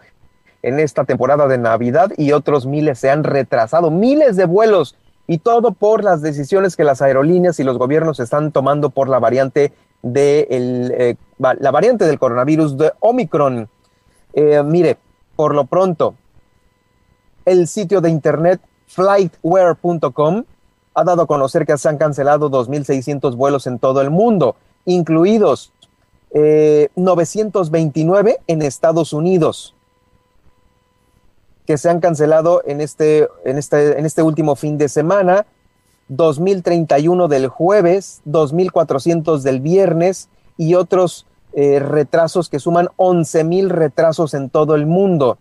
en 0.62 0.80
esta 0.80 1.06
temporada 1.06 1.48
de 1.48 1.58
Navidad 1.58 2.12
y 2.18 2.32
otros 2.32 2.66
miles 2.66 3.00
se 3.00 3.10
han 3.10 3.24
retrasado, 3.24 3.92
miles 3.92 4.36
de 4.36 4.46
vuelos 4.46 4.96
y 5.26 5.38
todo 5.38 5.72
por 5.72 6.04
las 6.04 6.22
decisiones 6.22 6.76
que 6.76 6.84
las 6.84 7.02
aerolíneas 7.02 7.60
y 7.60 7.64
los 7.64 7.78
gobiernos 7.78 8.20
están 8.20 8.52
tomando 8.52 8.90
por 8.90 9.08
la 9.08 9.20
variante 9.20 9.72
de 10.02 10.48
eh, 10.50 11.16
la 11.38 11.72
variante 11.72 12.06
del 12.06 12.20
coronavirus 12.20 12.78
de 12.78 12.92
Omicron. 13.00 13.70
Eh, 14.34 14.62
mire, 14.64 14.98
por 15.36 15.56
lo 15.56 15.66
pronto, 15.66 16.16
el 17.46 17.68
sitio 17.68 18.02
de 18.02 18.10
internet 18.10 18.62
flightware.com 18.88 20.44
ha 20.94 21.04
dado 21.04 21.24
a 21.24 21.28
conocer 21.28 21.66
que 21.66 21.78
se 21.78 21.90
han 21.90 21.98
cancelado 21.98 22.50
2.600 22.50 23.36
vuelos 23.36 23.68
en 23.68 23.80
todo 23.80 24.02
el 24.02 24.10
mundo, 24.10 24.56
incluidos 24.86 25.72
929 26.32 28.32
eh, 28.32 28.38
en 28.48 28.62
Estados 28.62 29.14
Unidos, 29.14 29.76
que 31.66 31.78
se 31.78 31.90
han 31.90 32.00
cancelado 32.00 32.62
en 32.66 32.82
este, 32.82 33.28
en 33.46 33.58
este, 33.58 33.98
en 33.98 34.06
este 34.06 34.22
último 34.22 34.56
fin 34.56 34.78
de 34.78 34.90
semana, 34.90 35.46
2.031 36.10 37.28
del 37.28 37.48
jueves, 37.48 38.22
2.400 38.26 39.42
del 39.42 39.62
viernes 39.62 40.30
y 40.58 40.76
otros 40.76 41.26
eh, 41.54 41.80
retrasos 41.80 42.50
que 42.50 42.60
suman 42.60 42.90
11.000 42.98 43.70
retrasos 43.70 44.34
en 44.34 44.50
todo 44.50 44.76
el 44.76 44.86
mundo. 44.86 45.38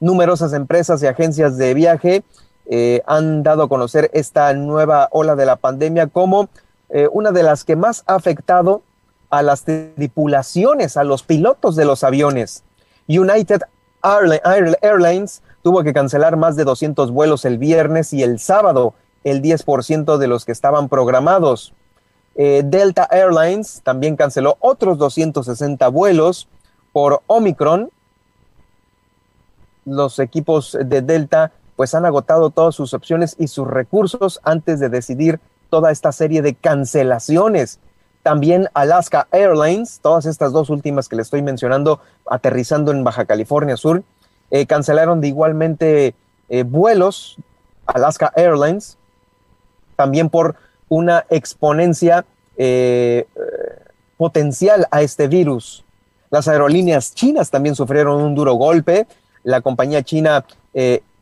Numerosas 0.00 0.52
empresas 0.52 1.02
y 1.02 1.06
agencias 1.06 1.56
de 1.56 1.74
viaje 1.74 2.22
eh, 2.66 3.02
han 3.06 3.42
dado 3.42 3.64
a 3.64 3.68
conocer 3.68 4.10
esta 4.12 4.52
nueva 4.52 5.08
ola 5.10 5.36
de 5.36 5.46
la 5.46 5.56
pandemia 5.56 6.06
como 6.06 6.48
eh, 6.90 7.08
una 7.10 7.32
de 7.32 7.42
las 7.42 7.64
que 7.64 7.76
más 7.76 8.04
ha 8.06 8.14
afectado 8.14 8.82
a 9.30 9.42
las 9.42 9.64
tripulaciones, 9.64 10.96
a 10.96 11.04
los 11.04 11.22
pilotos 11.22 11.76
de 11.76 11.84
los 11.84 12.04
aviones. 12.04 12.62
United 13.08 13.62
Airlines 14.02 15.42
tuvo 15.68 15.84
que 15.84 15.92
cancelar 15.92 16.38
más 16.38 16.56
de 16.56 16.64
200 16.64 17.10
vuelos 17.10 17.44
el 17.44 17.58
viernes 17.58 18.14
y 18.14 18.22
el 18.22 18.38
sábado, 18.38 18.94
el 19.22 19.42
10% 19.42 20.16
de 20.16 20.26
los 20.26 20.46
que 20.46 20.52
estaban 20.52 20.88
programados. 20.88 21.74
Eh, 22.36 22.62
Delta 22.64 23.06
Airlines 23.10 23.82
también 23.84 24.16
canceló 24.16 24.56
otros 24.60 24.96
260 24.96 25.86
vuelos 25.88 26.48
por 26.94 27.20
Omicron. 27.26 27.90
Los 29.84 30.18
equipos 30.20 30.74
de 30.82 31.02
Delta 31.02 31.52
pues 31.76 31.94
han 31.94 32.06
agotado 32.06 32.48
todas 32.48 32.74
sus 32.74 32.94
opciones 32.94 33.36
y 33.38 33.48
sus 33.48 33.68
recursos 33.68 34.40
antes 34.44 34.80
de 34.80 34.88
decidir 34.88 35.38
toda 35.68 35.90
esta 35.90 36.12
serie 36.12 36.40
de 36.40 36.54
cancelaciones. 36.54 37.78
También 38.22 38.68
Alaska 38.72 39.28
Airlines, 39.32 40.00
todas 40.00 40.24
estas 40.24 40.50
dos 40.50 40.70
últimas 40.70 41.10
que 41.10 41.16
le 41.16 41.22
estoy 41.22 41.42
mencionando, 41.42 42.00
aterrizando 42.24 42.90
en 42.90 43.04
Baja 43.04 43.26
California 43.26 43.76
Sur, 43.76 44.02
eh, 44.50 44.66
cancelaron 44.66 45.20
de 45.20 45.28
igualmente 45.28 46.14
eh, 46.48 46.62
vuelos, 46.62 47.36
Alaska 47.86 48.32
Airlines, 48.36 48.96
también 49.96 50.30
por 50.30 50.56
una 50.88 51.26
exponencia 51.28 52.24
eh, 52.56 53.26
potencial 54.16 54.86
a 54.90 55.02
este 55.02 55.28
virus. 55.28 55.84
Las 56.30 56.48
aerolíneas 56.48 57.14
chinas 57.14 57.50
también 57.50 57.74
sufrieron 57.74 58.22
un 58.22 58.34
duro 58.34 58.54
golpe. 58.54 59.06
La 59.44 59.60
compañía 59.60 60.02
china 60.02 60.44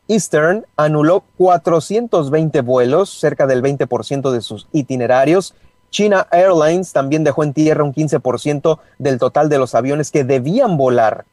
Eastern 0.07 0.65
anuló 0.75 1.23
420 1.37 2.61
vuelos, 2.61 3.09
cerca 3.09 3.47
del 3.47 3.61
20% 3.61 4.31
de 4.31 4.41
sus 4.41 4.67
itinerarios. 4.73 5.53
China 5.89 6.27
Airlines 6.31 6.91
también 6.91 7.23
dejó 7.23 7.43
en 7.43 7.53
tierra 7.53 7.83
un 7.83 7.93
15% 7.93 8.79
del 8.99 9.19
total 9.19 9.49
de 9.49 9.57
los 9.57 9.75
aviones 9.75 10.11
que 10.11 10.23
debían 10.23 10.77
volar. 10.77 11.25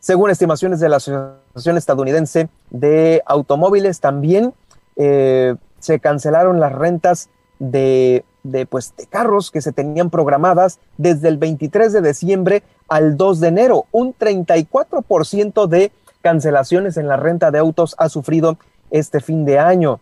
Según 0.00 0.30
estimaciones 0.30 0.80
de 0.80 0.88
la 0.88 0.96
Asociación 0.96 1.76
Estadounidense 1.76 2.48
de 2.70 3.22
Automóviles, 3.26 4.00
también 4.00 4.54
eh, 4.96 5.54
se 5.80 6.00
cancelaron 6.00 6.60
las 6.60 6.72
rentas 6.72 7.30
de, 7.58 8.24
de, 8.42 8.66
pues, 8.66 8.94
de 8.96 9.06
carros 9.06 9.50
que 9.50 9.60
se 9.60 9.72
tenían 9.72 10.10
programadas 10.10 10.78
desde 10.96 11.28
el 11.28 11.38
23 11.38 11.92
de 11.92 12.02
diciembre 12.02 12.62
al 12.88 13.16
2 13.16 13.40
de 13.40 13.48
enero, 13.48 13.86
un 13.92 14.14
34% 14.14 15.66
de 15.66 15.92
cancelaciones 16.22 16.96
en 16.96 17.08
la 17.08 17.16
renta 17.16 17.50
de 17.50 17.58
autos 17.58 17.94
ha 17.98 18.08
sufrido 18.08 18.58
este 18.90 19.20
fin 19.20 19.44
de 19.44 19.58
año. 19.58 20.00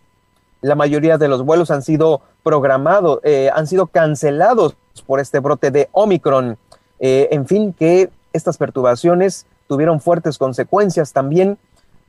La 0.61 0.75
mayoría 0.75 1.19
de 1.19 1.29
los 1.29 1.45
vuelos 1.45 1.71
han 1.71 1.83
sido 1.83 2.23
programados, 2.43 3.21
eh, 3.25 3.51
han 3.55 3.67
sido 3.67 3.87
cancelados 3.87 4.77
por 5.07 5.21
este 5.21 5.41
brote 5.41 5.71
de 5.71 5.89
Omicron. 5.93 6.59
Eh, 6.99 7.29
en 7.33 7.47
fin, 7.47 7.73
que 7.73 8.11
estas 8.33 8.57
perturbaciones 8.57 9.47
tuvieron 9.69 10.01
fuertes 10.01 10.39
consecuencias 10.39 11.13
también 11.13 11.59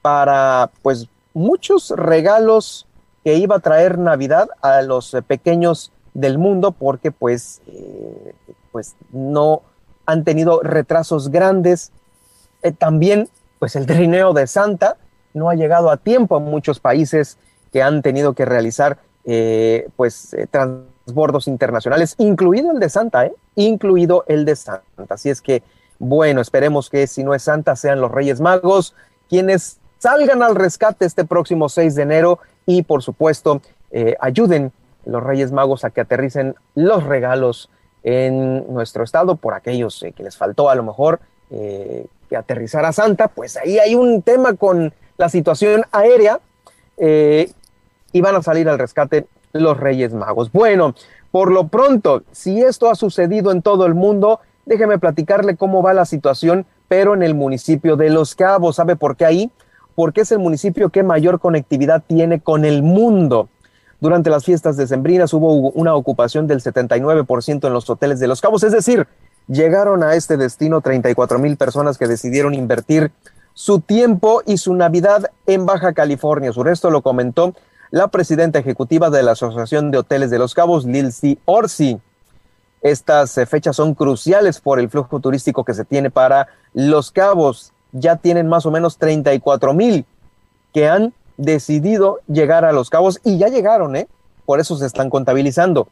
para 0.02 0.72
pues 0.82 1.08
muchos 1.34 1.90
regalos 1.92 2.88
que 3.24 3.36
iba 3.36 3.58
a 3.58 3.60
traer 3.60 3.98
Navidad 3.98 4.50
a 4.62 4.82
los 4.82 5.16
pequeños 5.28 5.92
del 6.14 6.38
mundo 6.38 6.72
porque 6.72 7.12
pues, 7.12 7.62
eh, 7.68 8.34
pues 8.72 8.96
no 9.12 9.62
han 10.06 10.24
tenido 10.24 10.62
retrasos 10.62 11.30
grandes. 11.30 11.92
también 12.78 13.30
pues 13.60 13.76
el 13.76 13.86
trineo 13.86 14.34
de 14.34 14.48
Santa 14.48 14.98
no 15.34 15.50
ha 15.50 15.56
llegado 15.56 15.90
a 15.90 15.98
tiempo 15.98 16.36
a 16.36 16.40
muchos 16.40 16.80
países 16.80 17.38
que 17.72 17.82
han 17.82 18.02
tenido 18.02 18.34
que 18.34 18.46
realizar 18.46 18.98
eh, 19.26 19.90
pues 19.96 20.34
eh, 20.34 20.48
transbordos 20.50 21.48
internacionales, 21.48 22.16
incluido 22.18 22.72
el 22.72 22.80
de 22.80 22.90
Santa, 22.90 23.26
¿eh? 23.26 23.34
incluido 23.56 24.24
el 24.28 24.46
de 24.46 24.56
Santa. 24.56 24.84
Así 25.10 25.30
es 25.30 25.42
que, 25.42 25.64
bueno, 26.00 26.42
esperemos 26.42 26.90
que 26.90 27.08
si 27.08 27.24
no 27.24 27.34
es 27.34 27.44
Santa 27.44 27.76
sean 27.76 28.02
los 28.02 28.12
Reyes 28.12 28.42
Magos 28.42 28.94
quienes 29.30 29.80
salgan 29.98 30.44
al 30.44 30.56
rescate 30.56 31.06
este 31.06 31.26
próximo 31.26 31.70
6 31.70 31.96
de 31.96 32.04
enero 32.04 32.40
y 32.66 32.84
por 32.84 33.04
supuesto 33.04 33.62
eh, 33.92 34.16
ayuden 34.20 34.72
los 35.06 35.24
Reyes 35.24 35.52
Magos 35.52 35.84
a 35.84 35.90
que 35.90 36.02
aterricen 36.02 36.56
los 36.76 37.04
regalos 37.04 37.70
en 38.04 38.72
nuestro 38.74 39.04
estado 39.04 39.36
por 39.36 39.54
aquellos 39.54 40.06
que 40.16 40.24
les 40.24 40.38
faltó 40.38 40.70
a 40.70 40.76
lo 40.76 40.84
mejor 40.84 41.20
que 41.50 42.36
aterrizar 42.36 42.86
a 42.86 42.92
Santa, 42.92 43.30
pues 43.30 43.58
ahí 43.58 43.80
hay 43.80 43.96
un 43.96 44.22
tema 44.22 44.54
con 44.54 44.94
la 45.18 45.30
situación 45.30 45.84
aérea 45.92 46.40
eh, 46.98 47.52
y 48.12 48.22
van 48.22 48.36
a 48.36 48.42
salir 48.42 48.70
al 48.70 48.80
rescate 48.80 49.28
los 49.54 49.80
Reyes 49.80 50.14
Magos. 50.14 50.52
Bueno, 50.52 50.94
por 51.32 51.52
lo 51.52 51.68
pronto, 51.68 52.24
si 52.32 52.62
esto 52.62 52.90
ha 52.90 52.96
sucedido 52.96 53.52
en 53.52 53.62
todo 53.62 53.86
el 53.86 53.96
mundo, 53.96 54.40
déjeme 54.68 55.00
platicarle 55.00 55.56
cómo 55.56 55.82
va 55.82 55.94
la 55.94 56.06
situación, 56.06 56.66
pero 56.88 57.14
en 57.14 57.24
el 57.24 57.34
municipio 57.34 57.96
de 57.96 58.10
Los 58.10 58.36
Cabos. 58.36 58.76
¿Sabe 58.76 58.96
por 58.96 59.16
qué 59.16 59.26
ahí? 59.26 59.52
Porque 59.96 60.22
es 60.22 60.32
el 60.32 60.40
municipio 60.40 60.90
que 60.90 61.02
mayor 61.02 61.40
conectividad 61.40 62.04
tiene 62.06 62.40
con 62.40 62.66
el 62.66 62.84
mundo. 62.84 63.50
Durante 64.00 64.30
las 64.30 64.46
fiestas 64.46 64.78
decembrinas 64.78 65.34
hubo 65.34 65.54
una 65.72 65.96
ocupación 65.96 66.46
del 66.46 66.62
79% 66.62 67.66
en 67.66 67.74
los 67.74 67.90
hoteles 67.90 68.20
de 68.20 68.28
Los 68.28 68.42
Cabos, 68.42 68.64
es 68.64 68.72
decir, 68.72 69.08
llegaron 69.48 70.04
a 70.04 70.14
este 70.14 70.38
destino 70.38 70.82
34 70.82 71.40
mil 71.40 71.58
personas 71.58 71.98
que 71.98 72.08
decidieron 72.08 72.54
invertir 72.54 73.12
su 73.56 73.80
tiempo 73.80 74.44
y 74.46 74.58
su 74.58 74.76
Navidad 74.76 75.32
en 75.48 75.66
Baja 75.66 75.94
California 75.94 76.54
Sur. 76.54 76.68
Esto 76.68 76.92
lo 76.92 77.02
comentó 77.02 77.56
la 77.90 78.10
presidenta 78.10 78.60
ejecutiva 78.60 79.10
de 79.10 79.24
la 79.24 79.32
Asociación 79.32 79.90
de 79.90 79.98
Hoteles 79.98 80.30
de 80.30 80.38
Los 80.38 80.54
Cabos, 80.54 80.86
Lilsi 80.86 81.40
Orsi. 81.46 82.00
Estas 82.82 83.38
eh, 83.38 83.46
fechas 83.46 83.76
son 83.76 83.94
cruciales 83.94 84.62
por 84.62 84.80
el 84.80 84.90
flujo 84.90 85.20
turístico 85.20 85.64
que 85.64 85.74
se 85.74 85.86
tiene 85.86 86.10
para 86.10 86.48
Los 86.74 87.12
Cabos. 87.12 87.74
Ya 87.92 88.18
tienen 88.18 88.48
más 88.48 88.66
o 88.66 88.72
menos 88.72 88.98
34 88.98 89.74
mil 89.74 90.06
que 90.74 90.88
han 90.88 91.14
decidido 91.38 92.20
llegar 92.28 92.66
a 92.66 92.72
Los 92.72 92.90
Cabos 92.90 93.20
y 93.24 93.38
ya 93.38 93.48
llegaron, 93.48 93.96
¿eh? 93.96 94.08
Por 94.46 94.60
eso 94.60 94.78
se 94.78 94.86
están 94.86 95.10
contabilizando. 95.10 95.88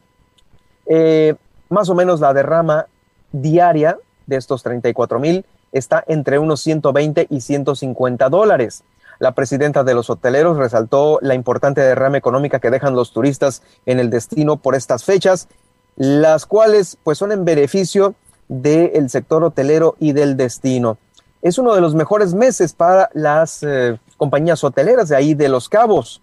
Eh, 0.86 1.34
más 1.68 1.88
o 1.88 1.94
menos 1.94 2.20
la 2.20 2.32
derrama 2.32 2.86
diaria 3.32 3.98
de 4.26 4.36
estos 4.36 4.62
34 4.62 5.18
mil 5.18 5.44
está 5.72 6.04
entre 6.06 6.38
unos 6.38 6.60
120 6.60 7.26
y 7.28 7.40
150 7.40 8.28
dólares. 8.28 8.84
La 9.18 9.32
presidenta 9.32 9.82
de 9.82 9.94
los 9.94 10.10
hoteleros 10.10 10.58
resaltó 10.58 11.18
la 11.22 11.34
importante 11.34 11.80
derrama 11.80 12.18
económica 12.18 12.60
que 12.60 12.70
dejan 12.70 12.94
los 12.94 13.12
turistas 13.12 13.62
en 13.86 13.98
el 13.98 14.10
destino 14.10 14.58
por 14.58 14.74
estas 14.74 15.04
fechas, 15.04 15.48
las 15.96 16.46
cuales 16.46 16.98
pues 17.02 17.18
son 17.18 17.32
en 17.32 17.44
beneficio 17.44 18.14
del 18.48 19.10
sector 19.10 19.42
hotelero 19.42 19.96
y 19.98 20.12
del 20.12 20.36
destino. 20.36 20.98
Es 21.42 21.58
uno 21.58 21.74
de 21.74 21.80
los 21.80 21.94
mejores 21.94 22.34
meses 22.34 22.72
para 22.72 23.10
las 23.12 23.62
eh, 23.62 23.98
compañías 24.16 24.62
hoteleras 24.62 25.08
de 25.08 25.16
ahí 25.16 25.34
de 25.34 25.48
Los 25.48 25.68
Cabos. 25.68 26.20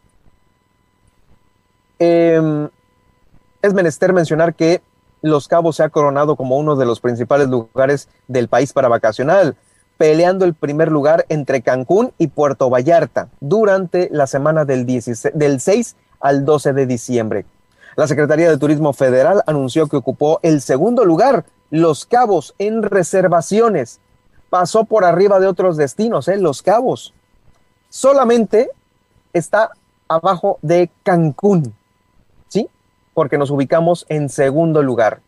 Em, 2.00 2.70
es 3.62 3.74
menester 3.74 4.14
mencionar 4.14 4.54
que 4.56 4.82
Los 5.22 5.48
Cabos 5.48 5.78
se 5.78 5.84
ha 5.84 5.90
coronado 5.90 6.36
como 6.36 6.58
uno 6.58 6.76
de 6.76 6.86
los 6.86 7.00
principales 7.00 7.48
lugares 7.48 8.10
del 8.28 8.48
país 8.48 8.74
para 8.74 8.90
vacacionar, 8.90 9.56
peleando 9.98 10.44
el 10.46 10.54
primer 10.54 10.92
lugar 10.92 11.26
entre 11.30 11.62
Cancún 11.62 12.12
y 12.18 12.28
Puerto 12.28 12.70
Vallarta 12.70 13.30
durante 13.40 14.10
la 14.12 14.28
semana 14.28 14.66
del, 14.66 14.86
del 14.86 15.60
6 15.62 15.96
al 16.20 16.46
12 16.46 16.74
de 16.74 16.86
diciembre. 16.86 17.46
La 17.96 18.08
Secretaría 18.08 18.50
de 18.50 18.58
Turismo 18.58 18.92
Federal 18.94 19.44
anunció 19.46 19.88
que 19.88 19.98
ocupó 19.98 20.40
el 20.42 20.62
segundo 20.62 21.06
lugar, 21.06 21.46
Los 21.70 22.06
Cabos, 22.06 22.56
en 22.58 22.82
reservaciones. 22.82 24.00
Pasó 24.50 24.86
por 24.86 25.06
arriba 25.06 25.40
de 25.40 25.46
otros 25.46 25.78
destinos, 25.78 26.28
¿eh? 26.28 26.38
Los 26.38 26.64
Cabos. 26.64 27.14
Solamente 27.90 28.72
está 29.32 29.70
abajo 30.08 30.58
de 30.64 30.90
Cancún, 31.04 31.76
¿sí? 32.48 32.68
Porque 33.14 33.38
nos 33.38 33.52
ubicamos 33.52 34.08
en 34.10 34.30
segundo 34.30 34.82
lugar. 34.82 35.20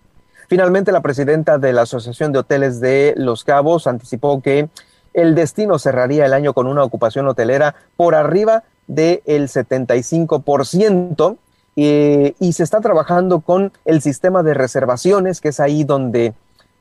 Finalmente, 0.47 0.91
la 0.91 1.01
presidenta 1.01 1.59
de 1.59 1.71
la 1.71 1.83
Asociación 1.83 2.31
de 2.31 2.39
Hoteles 2.39 2.79
de 2.79 3.13
Los 3.15 3.43
Cabos 3.43 3.85
anticipó 3.85 4.41
que 4.41 4.69
el 5.13 5.35
destino 5.35 5.77
cerraría 5.77 6.25
el 6.25 6.33
año 6.33 6.53
con 6.53 6.65
una 6.65 6.83
ocupación 6.83 7.27
hotelera 7.27 7.75
por 7.95 8.15
arriba 8.15 8.63
del 8.87 9.21
75% 9.47 11.37
y, 11.75 12.35
y, 12.39 12.53
se 12.53 12.63
está 12.63 12.79
trabajando 12.79 13.41
con 13.41 13.73
el 13.83 14.01
sistema 14.01 14.43
de 14.43 14.53
reservaciones, 14.53 15.41
que 15.41 15.49
es 15.49 15.59
ahí 15.59 15.83
donde 15.83 16.33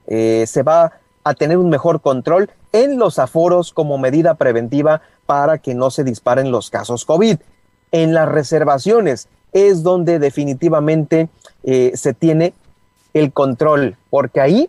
eh, 0.06 0.44
se 0.46 0.62
va 0.62 0.92
a 1.24 1.34
tener 1.34 1.56
un 1.56 1.70
mejor 1.70 2.00
control 2.00 2.50
en 2.72 2.98
los 2.98 3.18
aforos 3.18 3.72
como 3.72 3.98
medida 3.98 4.34
preventiva 4.34 5.00
para 5.26 5.58
que 5.58 5.74
no 5.74 5.90
se 5.90 6.04
disparen 6.04 6.50
los 6.50 6.70
casos 6.70 7.04
COVID. 7.04 7.38
En 7.92 8.12
las 8.12 8.28
reservaciones 8.28 9.28
es 9.52 9.82
donde 9.82 10.18
definitivamente 10.18 11.28
eh, 11.62 11.92
se 11.94 12.12
tiene 12.12 12.52
el 13.14 13.32
control, 13.32 13.96
porque 14.10 14.40
ahí 14.40 14.68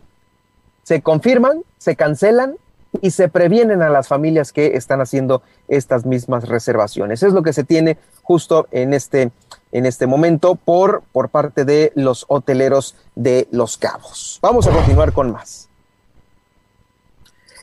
se 0.84 1.02
confirman, 1.02 1.64
se 1.78 1.96
cancelan 1.96 2.56
y 3.02 3.12
se 3.12 3.30
previenen 3.30 3.82
a 3.82 3.90
las 3.90 4.08
familias 4.08 4.52
que 4.52 4.76
están 4.76 5.02
haciendo 5.02 5.42
estas 5.68 6.06
mismas 6.06 6.48
reservaciones. 6.48 7.24
Es 7.24 7.34
lo 7.34 7.44
que 7.44 7.54
se 7.54 7.64
tiene 7.64 7.98
justo 8.24 8.68
en 8.72 8.94
este, 8.94 9.32
en 9.72 9.86
este 9.86 10.08
momento 10.08 10.56
por, 10.56 11.04
por 11.12 11.30
parte 11.30 11.66
de 11.66 11.92
los 11.96 12.26
hoteleros 12.28 12.96
de 13.16 13.48
Los 13.52 13.78
Cabos. 13.78 14.40
Vamos 14.42 14.68
a 14.68 14.72
continuar 14.72 15.14
con 15.14 15.32
más. 15.32 15.70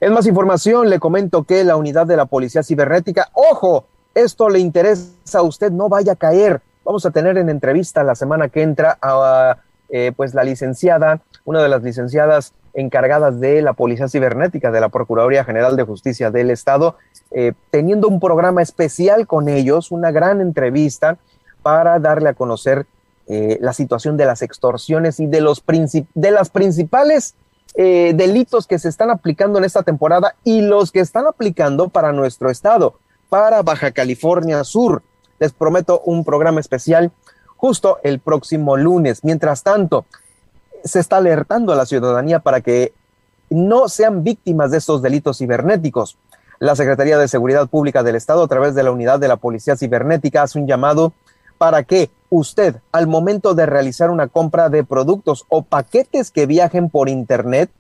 En 0.01 0.12
más 0.12 0.27
información, 0.27 0.90
le 0.90 0.99
comento 0.99 1.45
que 1.45 1.62
la 1.62 1.77
unidad 1.77 2.07
de 2.07 2.16
la 2.16 2.27
Policía 2.27 2.64
Cibernética, 2.64 3.29
ojo, 3.35 3.85
esto 4.14 4.49
le 4.49 4.59
interesa 4.59 5.38
a 5.38 5.42
usted, 5.42 5.71
no 5.71 5.88
vaya 5.88 6.12
a 6.12 6.16
caer. 6.16 6.61
Vamos 6.85 7.07
a 7.07 7.12
tener 7.12 7.38
en 7.38 7.49
entrevista 7.49 8.03
la 8.03 8.16
semana 8.16 8.49
que 8.49 8.62
entra 8.62 8.99
a 9.01 9.59
eh, 9.88 10.12
pues 10.16 10.35
la 10.35 10.42
licenciada, 10.42 11.21
una 11.45 11.62
de 11.62 11.68
las 11.68 11.83
licenciadas 11.83 12.53
encargadas 12.75 13.41
de 13.41 13.63
la 13.63 13.73
Policía 13.75 14.09
Cibernética 14.09 14.71
de 14.71 14.81
la 14.81 14.89
Procuraduría 14.89 15.45
General 15.45 15.77
de 15.77 15.83
Justicia 15.85 16.31
del 16.31 16.51
Estado, 16.51 16.97
eh, 17.31 17.53
teniendo 17.71 18.09
un 18.09 18.21
programa 18.21 18.63
especial 18.63 19.27
con 19.27 19.49
ellos, 19.49 19.91
una 19.91 20.11
gran 20.11 20.41
entrevista 20.41 21.19
para 21.63 21.99
darle 21.99 22.31
a 22.31 22.35
conocer 22.35 22.87
eh, 23.29 23.59
la 23.61 23.73
situación 23.73 24.17
de 24.17 24.27
las 24.27 24.43
extorsiones 24.43 25.21
y 25.21 25.27
de, 25.27 25.41
los 25.41 25.63
de 26.15 26.31
las 26.31 26.51
principales 26.51 27.35
delitos 27.75 28.67
que 28.67 28.79
se 28.79 28.91
están 28.91 29.09
aplicando 29.09 29.59
en 29.59 29.65
esta 29.65 29.83
temporada 29.83 30.35
y 30.45 30.61
los 30.61 30.93
que 30.93 31.01
están 31.01 31.27
aplicando 31.27 31.89
para 31.89 32.13
nuestro 32.13 32.51
estado, 32.51 32.99
para 33.31 33.63
Baja 33.63 33.93
California 33.93 34.63
Sur. 34.63 35.03
Les 35.39 35.55
prometo 35.55 36.03
un 36.05 36.23
programa 36.23 36.61
especial 36.61 37.11
justo 37.63 38.01
el 38.03 38.19
próximo 38.19 38.77
lunes. 38.77 39.23
Mientras 39.23 39.63
tanto, 39.63 40.05
se 40.85 41.01
está 41.01 41.18
alertando 41.18 41.73
a 41.73 41.77
la 41.77 41.87
ciudadanía 41.87 42.40
para 42.40 42.61
que 42.61 42.92
no 43.51 43.88
sean 43.88 44.25
víctimas 44.25 44.71
de 44.71 44.79
estos 44.79 45.03
delitos 45.03 45.38
cibernéticos. 45.38 46.16
La 46.59 46.77
Secretaría 46.77 47.18
de 47.18 47.29
Seguridad 47.29 47.68
Pública 47.68 48.03
del 48.03 48.16
Estado, 48.16 48.42
a 48.42 48.49
través 48.49 48.75
de 48.75 48.83
la 48.83 48.92
unidad 48.92 49.18
de 49.18 49.29
la 49.29 49.37
Policía 49.37 49.77
Cibernética, 49.77 50.42
hace 50.42 50.59
un 50.59 50.66
llamado 50.66 51.12
para 51.59 51.83
que 51.83 52.11
usted, 52.31 52.77
al 52.92 53.07
momento 53.07 53.55
de 53.55 53.66
realizar 53.66 54.11
una 54.11 54.29
compra 54.29 54.68
de 54.68 54.85
productos 54.85 55.45
o 55.49 55.62
paquetes 55.62 56.31
que 56.31 56.47
viajen 56.47 56.88
por 56.88 57.09
Internet, 57.09 57.71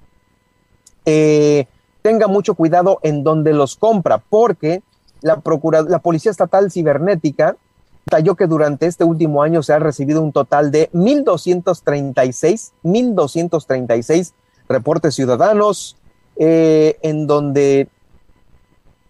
eh, 1.04 1.66
tenga 2.02 2.26
mucho 2.26 2.54
cuidado 2.54 2.98
en 3.02 3.24
donde 3.24 3.52
los 3.52 3.76
compra, 3.76 4.18
porque 4.18 4.82
la, 5.20 5.40
la 5.88 5.98
Policía 6.00 6.30
Estatal 6.30 6.70
Cibernética 6.70 7.56
Detalló 8.12 8.34
que 8.34 8.46
durante 8.46 8.84
este 8.84 9.04
último 9.04 9.42
año 9.42 9.62
se 9.62 9.72
ha 9.72 9.78
recibido 9.78 10.20
un 10.20 10.32
total 10.32 10.70
de 10.70 10.90
1.236, 10.92 12.72
1.236 12.84 14.34
reportes 14.68 15.14
ciudadanos 15.14 15.96
eh, 16.36 16.98
en 17.00 17.26
donde 17.26 17.88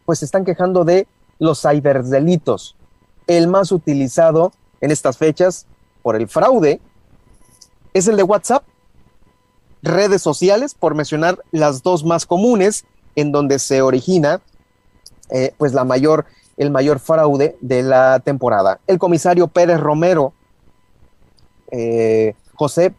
pues 0.07 0.21
se 0.21 0.25
están 0.25 0.45
quejando 0.45 0.85
de 0.85 1.09
los 1.41 1.63
ciberdelitos. 1.63 2.77
El 3.27 3.49
más 3.49 3.73
utilizado 3.73 4.53
en 4.81 4.93
estas 4.93 5.19
fechas 5.19 5.67
por 6.05 6.15
el 6.15 6.29
fraude 6.29 6.81
es 7.95 8.07
el 8.07 8.17
de 8.17 8.23
WhatsApp, 8.23 8.63
redes 9.83 10.23
sociales, 10.23 10.75
por 10.75 10.95
mencionar 10.95 11.43
las 11.51 11.83
dos 11.83 12.05
más 12.05 12.25
comunes, 12.25 12.85
en 13.17 13.33
donde 13.33 13.59
se 13.59 13.83
origina 13.83 14.43
eh, 15.31 15.53
pues 15.59 15.73
la 15.73 15.83
mayor 15.83 16.25
el 16.63 16.71
mayor 16.71 16.99
fraude 16.99 17.57
de 17.61 17.83
la 17.83 18.21
temporada. 18.21 18.81
El 18.87 18.99
comisario 18.99 19.49
Pérez 19.49 19.81
Romero, 19.81 20.33
eh, 21.71 22.35
José, 22.55 22.95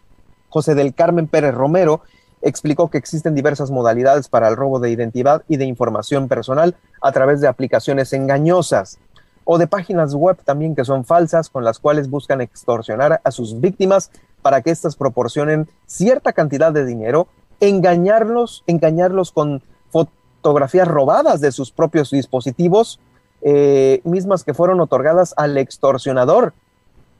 José 0.50 0.76
del 0.76 0.94
Carmen 0.94 1.28
Pérez 1.28 1.54
Romero, 1.54 2.02
explicó 2.42 2.90
que 2.90 2.98
existen 2.98 3.36
diversas 3.36 3.72
modalidades 3.72 4.28
para 4.28 4.50
el 4.50 4.56
robo 4.56 4.80
de 4.80 4.92
identidad 4.92 5.44
y 5.48 5.58
de 5.58 5.66
información 5.66 6.28
personal 6.28 6.76
a 7.02 7.12
través 7.12 7.40
de 7.42 7.48
aplicaciones 7.48 8.12
engañosas 8.14 9.00
o 9.46 9.58
de 9.58 9.68
páginas 9.68 10.14
web 10.14 10.38
también 10.44 10.76
que 10.76 10.86
son 10.86 11.06
falsas 11.06 11.50
con 11.50 11.64
las 11.64 11.80
cuales 11.80 12.10
buscan 12.10 12.42
extorsionar 12.42 13.22
a 13.24 13.32
sus 13.32 13.60
víctimas 13.60 14.12
para 14.42 14.62
que 14.62 14.72
éstas 14.72 14.96
proporcionen 14.96 15.70
cierta 15.86 16.34
cantidad 16.34 16.72
de 16.72 16.86
dinero, 16.86 17.28
engañarlos, 17.62 18.64
engañarlos 18.68 19.32
con 19.32 19.64
fotografías 19.90 20.88
robadas 20.88 21.40
de 21.40 21.52
sus 21.52 21.72
propios 21.72 22.12
dispositivos 22.12 23.00
eh, 23.46 24.00
mismas 24.06 24.46
que 24.46 24.54
fueron 24.54 24.80
otorgadas 24.80 25.34
al 25.36 25.58
extorsionador 25.58 26.54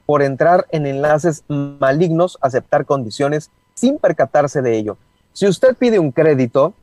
por 0.06 0.22
entrar 0.22 0.66
en 0.70 0.86
enlaces 0.86 1.44
malignos, 1.50 2.38
aceptar 2.40 2.86
condiciones 2.86 3.52
sin 3.74 3.98
percatarse 3.98 4.62
de 4.62 4.78
ello. 4.78 4.98
Si 5.34 5.48
usted 5.48 5.76
pide 5.76 6.00
un 6.00 6.12
crédito 6.12 6.74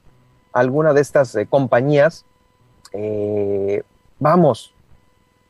a 0.53 0.61
alguna 0.61 0.93
de 0.93 1.01
estas 1.01 1.35
eh, 1.37 1.47
compañías, 1.47 2.27
eh, 2.93 3.83
vamos, 4.19 4.75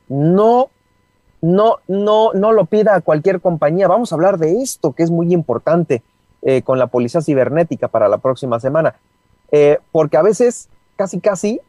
no, 0.08 0.70
no, 1.40 1.78
no, 1.88 2.32
no 2.32 2.52
lo 2.52 2.66
pida 2.66 2.94
a 2.94 3.00
cualquier 3.00 3.40
compañía. 3.40 3.88
Vamos 3.88 4.12
a 4.12 4.14
hablar 4.14 4.38
de 4.38 4.62
esto 4.62 4.92
que 4.92 5.02
es 5.02 5.10
muy 5.10 5.32
importante 5.32 6.02
con 6.64 6.78
la 6.78 6.86
policía 6.86 7.20
cibernética 7.20 7.88
para 7.88 8.08
la 8.08 8.16
próxima 8.16 8.58
semana, 8.60 8.94
porque 9.92 10.16
a 10.16 10.22
veces 10.22 10.70
casi, 10.96 11.20
casi 11.20 11.60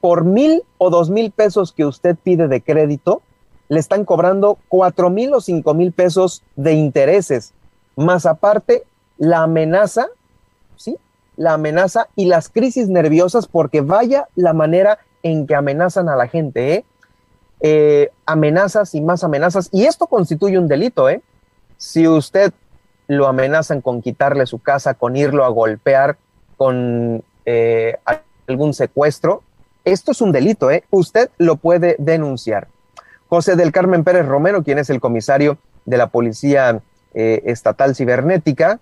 por 0.00 0.24
mil 0.24 0.62
o 0.78 0.90
dos 0.90 1.10
mil 1.10 1.30
pesos 1.30 1.72
que 1.72 1.84
usted 1.84 2.16
pide 2.16 2.48
de 2.48 2.60
crédito, 2.60 3.22
le 3.68 3.80
están 3.80 4.04
cobrando 4.04 4.58
cuatro 4.68 5.10
mil 5.10 5.34
o 5.34 5.40
cinco 5.40 5.74
mil 5.74 5.92
pesos 5.92 6.42
de 6.56 6.72
intereses, 6.72 7.52
más 7.96 8.26
aparte 8.26 8.84
la 9.18 9.42
amenaza, 9.42 10.06
¿sí? 10.76 10.96
La 11.36 11.54
amenaza 11.54 12.08
y 12.16 12.26
las 12.26 12.48
crisis 12.48 12.88
nerviosas, 12.88 13.46
porque 13.46 13.80
vaya 13.80 14.28
la 14.36 14.52
manera 14.52 14.98
en 15.22 15.46
que 15.46 15.54
amenazan 15.54 16.08
a 16.08 16.16
la 16.16 16.28
gente, 16.28 16.74
¿eh? 16.74 16.84
Eh, 17.60 18.10
amenazas 18.24 18.94
y 18.94 19.00
más 19.00 19.24
amenazas, 19.24 19.68
y 19.72 19.84
esto 19.86 20.06
constituye 20.06 20.58
un 20.58 20.68
delito, 20.68 21.08
¿eh? 21.08 21.20
Si 21.76 22.06
usted 22.06 22.52
lo 23.08 23.26
amenazan 23.26 23.80
con 23.80 24.02
quitarle 24.02 24.46
su 24.46 24.60
casa, 24.60 24.94
con 24.94 25.16
irlo 25.16 25.44
a 25.44 25.48
golpear, 25.48 26.18
con 26.56 27.22
eh, 27.46 27.96
algún 28.46 28.74
secuestro, 28.74 29.42
esto 29.92 30.12
es 30.12 30.20
un 30.20 30.32
delito, 30.32 30.70
¿eh? 30.70 30.84
Usted 30.90 31.30
lo 31.38 31.56
puede 31.56 31.96
denunciar. 31.98 32.68
José 33.28 33.56
del 33.56 33.72
Carmen 33.72 34.04
Pérez 34.04 34.26
Romero, 34.26 34.62
quien 34.62 34.78
es 34.78 34.90
el 34.90 35.00
comisario 35.00 35.58
de 35.84 35.96
la 35.98 36.08
Policía 36.08 36.80
eh, 37.14 37.42
Estatal 37.44 37.94
Cibernética, 37.94 38.78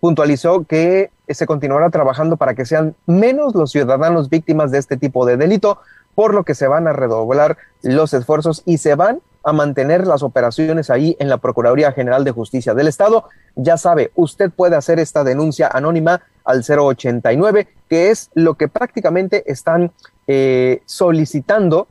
puntualizó 0.00 0.64
que 0.64 1.10
se 1.28 1.46
continuará 1.46 1.90
trabajando 1.90 2.36
para 2.36 2.54
que 2.54 2.64
sean 2.64 2.94
menos 3.06 3.54
los 3.54 3.70
ciudadanos 3.72 4.30
víctimas 4.30 4.70
de 4.70 4.78
este 4.78 4.96
tipo 4.96 5.26
de 5.26 5.36
delito, 5.36 5.78
por 6.14 6.34
lo 6.34 6.44
que 6.44 6.54
se 6.54 6.66
van 6.66 6.88
a 6.88 6.92
redoblar 6.92 7.56
los 7.82 8.14
esfuerzos 8.14 8.62
y 8.64 8.78
se 8.78 8.94
van 8.94 9.20
a 9.44 9.52
mantener 9.52 10.06
las 10.06 10.22
operaciones 10.22 10.90
ahí 10.90 11.16
en 11.20 11.28
la 11.28 11.38
Procuraduría 11.38 11.92
General 11.92 12.24
de 12.24 12.32
Justicia 12.32 12.74
del 12.74 12.88
Estado. 12.88 13.24
Ya 13.54 13.76
sabe, 13.76 14.10
usted 14.14 14.50
puede 14.50 14.76
hacer 14.76 14.98
esta 14.98 15.24
denuncia 15.24 15.68
anónima 15.68 16.22
al 16.48 16.64
089, 16.66 17.68
que 17.90 18.10
es 18.10 18.30
lo 18.32 18.54
que 18.54 18.68
prácticamente 18.68 19.44
están 19.52 19.92
eh, 20.26 20.80
solicitando, 20.86 21.88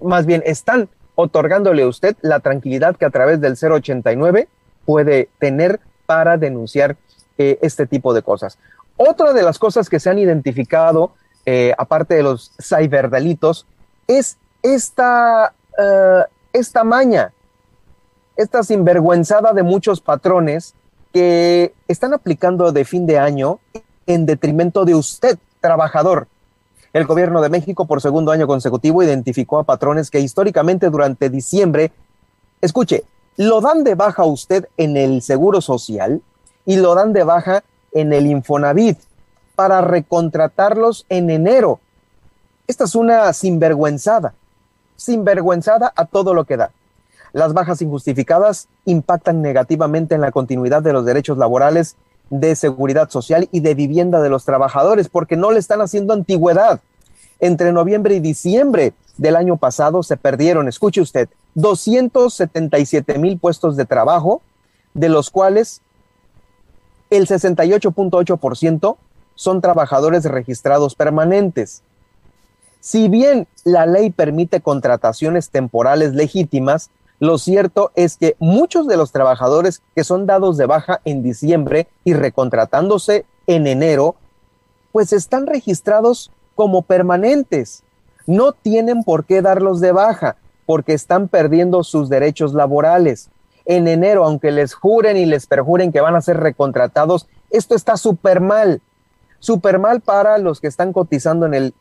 más 0.00 0.24
bien 0.24 0.42
están 0.46 0.88
otorgándole 1.16 1.82
a 1.82 1.86
usted 1.86 2.16
la 2.22 2.40
tranquilidad 2.40 2.96
que 2.96 3.04
a 3.04 3.10
través 3.10 3.42
del 3.42 3.58
089 3.60 4.48
puede 4.86 5.28
tener 5.38 5.80
para 6.06 6.38
denunciar 6.38 6.96
eh, 7.36 7.58
este 7.60 7.86
tipo 7.86 8.14
de 8.14 8.22
cosas. 8.22 8.58
Otra 8.96 9.34
de 9.34 9.42
las 9.42 9.58
cosas 9.58 9.90
que 9.90 10.00
se 10.00 10.08
han 10.08 10.18
identificado, 10.18 11.12
eh, 11.44 11.74
aparte 11.76 12.14
de 12.14 12.22
los 12.22 12.52
ciberdelitos, 12.58 13.66
es 14.06 14.38
esta, 14.62 15.52
esta 16.54 16.84
maña, 16.84 17.32
esta 18.34 18.62
sinvergüenzada 18.62 19.52
de 19.52 19.62
muchos 19.62 20.00
patrones 20.00 20.74
que 21.16 21.72
están 21.88 22.12
aplicando 22.12 22.72
de 22.72 22.84
fin 22.84 23.06
de 23.06 23.18
año 23.18 23.58
en 24.06 24.26
detrimento 24.26 24.84
de 24.84 24.94
usted, 24.94 25.38
trabajador. 25.62 26.28
El 26.92 27.06
gobierno 27.06 27.40
de 27.40 27.48
México 27.48 27.86
por 27.86 28.02
segundo 28.02 28.32
año 28.32 28.46
consecutivo 28.46 29.02
identificó 29.02 29.58
a 29.58 29.64
patrones 29.64 30.10
que 30.10 30.20
históricamente 30.20 30.90
durante 30.90 31.30
diciembre, 31.30 31.90
escuche, 32.60 33.04
lo 33.38 33.62
dan 33.62 33.82
de 33.82 33.94
baja 33.94 34.24
usted 34.24 34.68
en 34.76 34.98
el 34.98 35.22
Seguro 35.22 35.62
Social 35.62 36.20
y 36.66 36.76
lo 36.76 36.94
dan 36.94 37.14
de 37.14 37.24
baja 37.24 37.64
en 37.92 38.12
el 38.12 38.26
Infonavit 38.26 38.98
para 39.54 39.80
recontratarlos 39.80 41.06
en 41.08 41.30
enero. 41.30 41.80
Esta 42.66 42.84
es 42.84 42.94
una 42.94 43.32
sinvergüenzada 43.32 44.34
sinvergüenzada 44.96 45.94
a 45.96 46.04
todo 46.04 46.34
lo 46.34 46.44
que 46.44 46.58
da. 46.58 46.72
Las 47.36 47.52
bajas 47.52 47.82
injustificadas 47.82 48.66
impactan 48.86 49.42
negativamente 49.42 50.14
en 50.14 50.22
la 50.22 50.32
continuidad 50.32 50.82
de 50.82 50.94
los 50.94 51.04
derechos 51.04 51.36
laborales, 51.36 51.94
de 52.30 52.56
seguridad 52.56 53.10
social 53.10 53.46
y 53.52 53.60
de 53.60 53.74
vivienda 53.74 54.22
de 54.22 54.30
los 54.30 54.46
trabajadores 54.46 55.10
porque 55.10 55.36
no 55.36 55.50
le 55.50 55.58
están 55.58 55.82
haciendo 55.82 56.14
antigüedad. 56.14 56.80
Entre 57.38 57.72
noviembre 57.72 58.14
y 58.14 58.20
diciembre 58.20 58.94
del 59.18 59.36
año 59.36 59.58
pasado 59.58 60.02
se 60.02 60.16
perdieron, 60.16 60.66
escuche 60.66 61.02
usted, 61.02 61.28
277 61.56 63.18
mil 63.18 63.38
puestos 63.38 63.76
de 63.76 63.84
trabajo, 63.84 64.40
de 64.94 65.10
los 65.10 65.28
cuales 65.28 65.82
el 67.10 67.26
68.8% 67.26 68.96
son 69.34 69.60
trabajadores 69.60 70.24
registrados 70.24 70.94
permanentes. 70.94 71.82
Si 72.80 73.10
bien 73.10 73.46
la 73.62 73.84
ley 73.84 74.08
permite 74.08 74.62
contrataciones 74.62 75.50
temporales 75.50 76.14
legítimas, 76.14 76.88
lo 77.18 77.38
cierto 77.38 77.92
es 77.94 78.16
que 78.16 78.36
muchos 78.38 78.86
de 78.86 78.96
los 78.96 79.12
trabajadores 79.12 79.82
que 79.94 80.04
son 80.04 80.26
dados 80.26 80.56
de 80.56 80.66
baja 80.66 81.00
en 81.04 81.22
diciembre 81.22 81.88
y 82.04 82.14
recontratándose 82.14 83.24
en 83.46 83.66
enero, 83.66 84.16
pues 84.92 85.12
están 85.12 85.46
registrados 85.46 86.30
como 86.54 86.82
permanentes. 86.82 87.82
No 88.26 88.52
tienen 88.52 89.02
por 89.04 89.24
qué 89.24 89.40
darlos 89.40 89.80
de 89.80 89.92
baja 89.92 90.36
porque 90.66 90.92
están 90.92 91.28
perdiendo 91.28 91.84
sus 91.84 92.08
derechos 92.08 92.52
laborales. 92.54 93.30
En 93.64 93.88
enero, 93.88 94.24
aunque 94.24 94.50
les 94.50 94.74
juren 94.74 95.16
y 95.16 95.26
les 95.26 95.46
perjuren 95.46 95.92
que 95.92 96.00
van 96.00 96.16
a 96.16 96.20
ser 96.20 96.38
recontratados, 96.38 97.26
esto 97.50 97.74
está 97.74 97.96
súper 97.96 98.40
mal. 98.40 98.82
Súper 99.38 99.78
mal 99.78 100.00
para 100.00 100.38
los 100.38 100.60
que 100.60 100.66
están 100.66 100.92
cotizando 100.92 101.46
en 101.46 101.54
el 101.54 101.74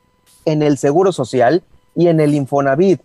en 0.46 0.62
el 0.62 0.78
Seguro 0.78 1.12
Social 1.12 1.64
y 1.96 2.08
en 2.08 2.20
el 2.20 2.34
Infonavit. 2.34 3.02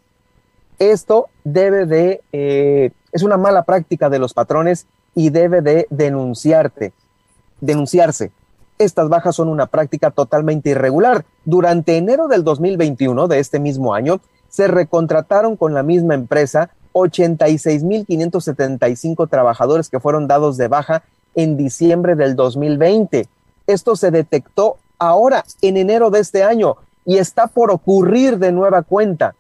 Esto 0.81 1.29
debe 1.45 1.87
de, 1.87 2.23
eh, 2.33 2.91
es 3.13 3.23
una 3.23 3.37
mala 3.37 3.63
práctica 3.65 4.09
de 4.09 4.19
los 4.19 4.35
patrones 4.35 4.87
y 5.15 5.29
debe 5.29 5.61
de 5.61 5.87
denunciarte, 5.91 6.95
denunciarse. 7.61 8.33
Estas 8.79 9.11
bajas 9.11 9.37
son 9.37 9.49
una 9.49 9.67
práctica 9.67 10.11
totalmente 10.11 10.71
irregular. 10.71 11.27
Durante 11.45 11.99
enero 11.99 12.29
del 12.29 12.45
2021 12.45 13.29
de 13.29 13.41
este 13.41 13.61
mismo 13.61 13.93
año, 13.93 14.23
se 14.49 14.69
recontrataron 14.69 15.59
con 15.59 15.75
la 15.75 15.83
misma 15.83 16.15
empresa 16.15 16.71
86.575 16.95 19.29
trabajadores 19.29 19.91
que 19.91 20.01
fueron 20.01 20.27
dados 20.27 20.57
de 20.57 20.69
baja 20.69 21.03
en 21.35 21.59
diciembre 21.59 22.17
del 22.17 22.37
2020. 22.37 23.29
Esto 23.67 23.97
se 23.97 24.11
detectó 24.11 24.79
ahora, 24.99 25.45
en 25.61 25.77
enero 25.77 26.09
de 26.09 26.21
este 26.21 26.43
año 26.43 26.79
y 27.05 27.19
está 27.19 27.49
por 27.49 27.71
ocurrir 27.71 28.39
de 28.39 28.51
nueva 28.51 28.81
cuenta. 28.81 29.35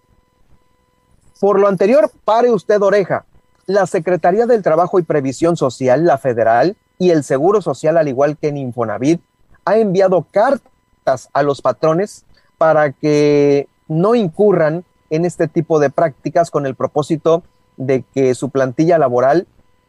Por 1.40 1.58
lo 1.58 1.68
anterior, 1.68 2.10
pare 2.26 2.52
usted 2.52 2.80
oreja. 2.82 3.24
La 3.66 3.86
Secretaría 3.86 4.46
del 4.46 4.62
Trabajo 4.62 4.98
y 4.98 5.02
Previsión 5.02 5.56
Social, 5.56 6.04
la 6.04 6.18
federal, 6.18 6.76
y 6.98 7.10
el 7.10 7.24
Seguro 7.24 7.62
Social, 7.62 7.96
al 7.96 8.08
igual 8.08 8.36
que 8.36 8.48
en 8.48 8.58
Infonavit, 8.58 9.22
ha 9.64 9.78
enviado 9.78 10.26
cartas 10.30 11.30
a 11.32 11.42
los 11.42 11.62
patrones 11.62 12.26
para 12.58 12.92
que 12.92 13.68
no 13.88 14.14
incurran 14.14 14.84
en 15.08 15.24
este 15.24 15.48
tipo 15.48 15.80
de 15.80 15.88
prácticas 15.88 16.50
con 16.50 16.66
el 16.66 16.74
propósito 16.74 17.42
de 17.78 18.04
que 18.14 18.34
su 18.34 18.50
plantilla 18.50 18.98
laboral 18.98 19.46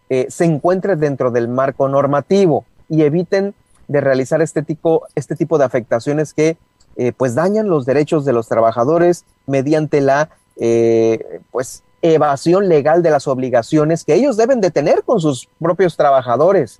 eh, 0.09 0.27
se 0.29 0.45
encuentre 0.45 0.95
dentro 0.95 1.31
del 1.31 1.49
marco 1.49 1.89
normativo 1.89 2.65
y 2.87 3.01
eviten 3.01 3.53
de 3.89 3.99
realizar 3.99 4.41
este 4.41 4.63
tipo, 4.63 5.05
este 5.15 5.35
tipo 5.35 5.57
de 5.57 5.65
afectaciones 5.65 6.33
que 6.33 6.57
eh, 6.95 7.11
pues 7.11 7.35
dañan 7.35 7.67
los 7.67 7.85
derechos 7.85 8.23
de 8.23 8.33
los 8.33 8.47
trabajadores 8.47 9.25
mediante 9.47 9.99
la 9.99 10.29
eh, 10.63 11.41
pues 11.49 11.81
evasión 12.03 12.69
legal 12.69 13.01
de 13.01 13.09
las 13.09 13.27
obligaciones 13.27 14.03
que 14.03 14.13
ellos 14.13 14.37
deben 14.37 14.61
de 14.61 14.69
tener 14.69 15.01
con 15.03 15.19
sus 15.19 15.49
propios 15.59 15.97
trabajadores. 15.97 16.79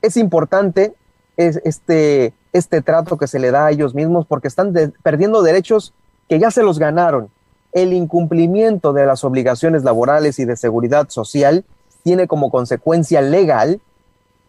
Es 0.00 0.16
importante 0.16 0.94
este, 1.36 2.32
este 2.54 2.80
trato 2.80 3.18
que 3.18 3.26
se 3.26 3.38
le 3.38 3.50
da 3.50 3.66
a 3.66 3.70
ellos 3.70 3.94
mismos 3.94 4.24
porque 4.26 4.48
están 4.48 4.72
perdiendo 5.02 5.42
derechos 5.42 5.92
que 6.30 6.38
ya 6.38 6.50
se 6.50 6.62
los 6.62 6.78
ganaron. 6.78 7.28
El 7.72 7.92
incumplimiento 7.92 8.94
de 8.94 9.04
las 9.04 9.22
obligaciones 9.22 9.84
laborales 9.84 10.38
y 10.38 10.46
de 10.46 10.56
seguridad 10.56 11.10
social 11.10 11.66
tiene 12.02 12.26
como 12.26 12.50
consecuencia 12.50 13.20
legal 13.20 13.82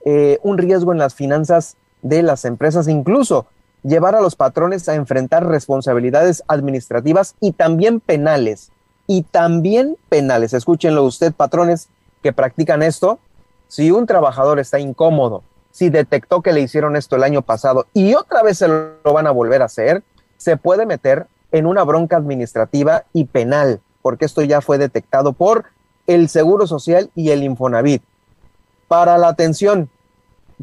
eh, 0.05 0.39
un 0.43 0.57
riesgo 0.57 0.93
en 0.93 0.97
las 0.97 1.13
finanzas 1.13 1.75
de 2.01 2.23
las 2.23 2.45
empresas, 2.45 2.87
incluso 2.87 3.47
llevar 3.83 4.15
a 4.15 4.21
los 4.21 4.35
patrones 4.35 4.87
a 4.89 4.95
enfrentar 4.95 5.47
responsabilidades 5.47 6.43
administrativas 6.47 7.35
y 7.39 7.53
también 7.53 7.99
penales. 7.99 8.71
Y 9.07 9.23
también 9.23 9.97
penales. 10.09 10.53
Escúchenlo 10.53 11.03
usted, 11.03 11.33
patrones 11.33 11.89
que 12.21 12.33
practican 12.33 12.83
esto. 12.83 13.19
Si 13.67 13.91
un 13.91 14.05
trabajador 14.05 14.59
está 14.59 14.79
incómodo, 14.79 15.43
si 15.71 15.89
detectó 15.89 16.41
que 16.41 16.53
le 16.53 16.61
hicieron 16.61 16.95
esto 16.95 17.15
el 17.15 17.23
año 17.23 17.41
pasado 17.41 17.87
y 17.93 18.13
otra 18.13 18.43
vez 18.43 18.57
se 18.57 18.67
lo 18.67 19.13
van 19.13 19.27
a 19.27 19.31
volver 19.31 19.61
a 19.61 19.65
hacer, 19.65 20.03
se 20.37 20.57
puede 20.57 20.85
meter 20.85 21.27
en 21.51 21.65
una 21.65 21.83
bronca 21.83 22.17
administrativa 22.17 23.05
y 23.13 23.25
penal, 23.25 23.81
porque 24.01 24.25
esto 24.25 24.41
ya 24.41 24.61
fue 24.61 24.77
detectado 24.77 25.33
por 25.33 25.65
el 26.07 26.29
Seguro 26.29 26.67
Social 26.67 27.09
y 27.15 27.31
el 27.31 27.43
Infonavit. 27.43 28.03
Para 28.87 29.17
la 29.17 29.29
atención 29.29 29.89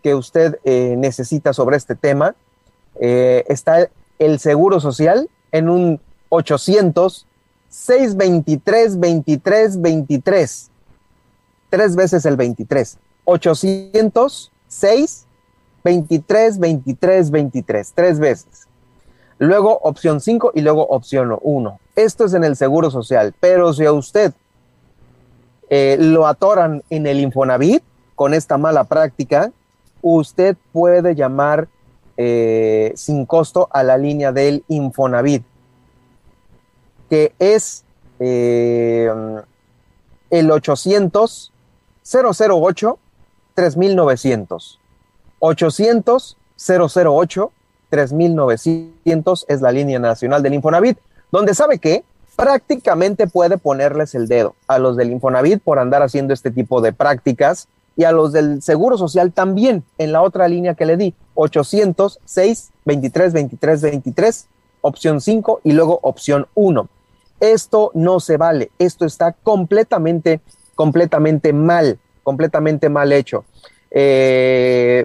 que 0.03 0.15
usted 0.15 0.59
eh, 0.65 0.95
necesita 0.99 1.53
sobre 1.53 1.77
este 1.77 1.95
tema, 1.95 2.35
eh, 3.01 3.45
está 3.49 3.89
el 4.19 4.39
Seguro 4.39 4.81
Social 4.81 5.29
en 5.53 5.69
un 5.69 6.01
800 6.29 7.27
623 7.69 8.99
23 8.99 9.81
23. 9.81 10.71
Tres 11.71 11.97
veces 11.97 12.25
el 12.25 12.37
23. 12.37 12.99
800 13.25 14.53
6 14.69 15.27
23 15.85 16.59
23 16.59 17.31
23. 17.31 17.93
Tres 17.95 18.19
veces. 18.19 18.69
Luego 19.39 19.79
opción 19.83 20.21
5 20.21 20.53
y 20.55 20.63
luego 20.63 20.87
opción 20.89 21.37
1. 21.41 21.81
Esto 21.95 22.25
es 22.25 22.35
en 22.35 22.45
el 22.45 22.57
Seguro 22.57 22.91
Social. 22.91 23.35
Pero 23.39 23.73
si 23.73 23.85
a 23.85 23.93
usted 23.93 24.33
eh, 25.71 25.97
lo 26.01 26.27
atoran 26.27 26.83
en 26.91 27.07
el 27.07 27.21
Infonavit 27.21 27.83
con 28.15 28.35
esta 28.35 28.59
mala 28.59 28.85
práctica, 28.85 29.53
usted 30.03 30.57
puede 30.73 31.15
llamar 31.15 31.69
eh, 32.21 32.93
sin 32.97 33.27
costo 33.27 33.69
a 33.71 33.85
la 33.85 33.97
línea 33.97 34.33
del 34.33 34.65
Infonavit, 34.67 35.45
que 37.09 37.33
es, 37.39 37.85
eh, 38.19 39.09
el 40.31 40.51
800 40.51 41.53
008 42.03 42.99
3900. 43.55 44.81
800 45.39 46.37
008 46.57 47.53
3900 47.89 49.47
es 49.49 49.61
la 49.61 49.71
línea 49.71 50.01
nacional 50.01 50.43
del 50.43 50.55
Infonavit, 50.55 50.99
donde 51.31 51.55
sabe 51.55 51.79
que 51.79 52.03
prácticamente 52.35 53.29
puede 53.29 53.59
ponerles 53.59 54.17
el 54.17 54.27
dedo 54.27 54.57
a 54.67 54.81
los 54.81 54.97
del 54.97 55.13
Infonavit 55.13 55.63
por 55.63 55.79
andar 55.79 56.03
haciendo 56.03 56.35
este 56.35 56.51
tipo 56.51 56.81
de 56.81 56.93
prácticas 56.93 57.69
y 57.99 58.05
a 58.05 58.13
los 58.13 58.33
del 58.33 58.63
Seguro 58.63 58.97
Social 58.97 59.33
también 59.33 59.83
en 59.99 60.13
la 60.13 60.23
otra 60.23 60.47
línea 60.47 60.75
que 60.75 60.87
le 60.87 60.97
di, 60.97 61.17
806 61.35 62.71
23 62.85 63.33
23 63.33 63.83
23, 63.83 64.49
opción 64.83 65.21
5 65.21 65.63
y 65.65 65.73
luego 65.73 65.99
opción 66.03 66.47
1. 66.55 66.89
Esto 67.41 67.91
no 67.95 68.21
se 68.21 68.37
vale, 68.37 68.71
esto 68.79 69.05
está 69.05 69.33
completamente, 69.33 70.41
completamente 70.77 71.53
mal, 71.53 71.99
completamente 72.23 72.89
mal 72.89 73.13
hecho. 73.13 73.45
Eh, 73.91 75.05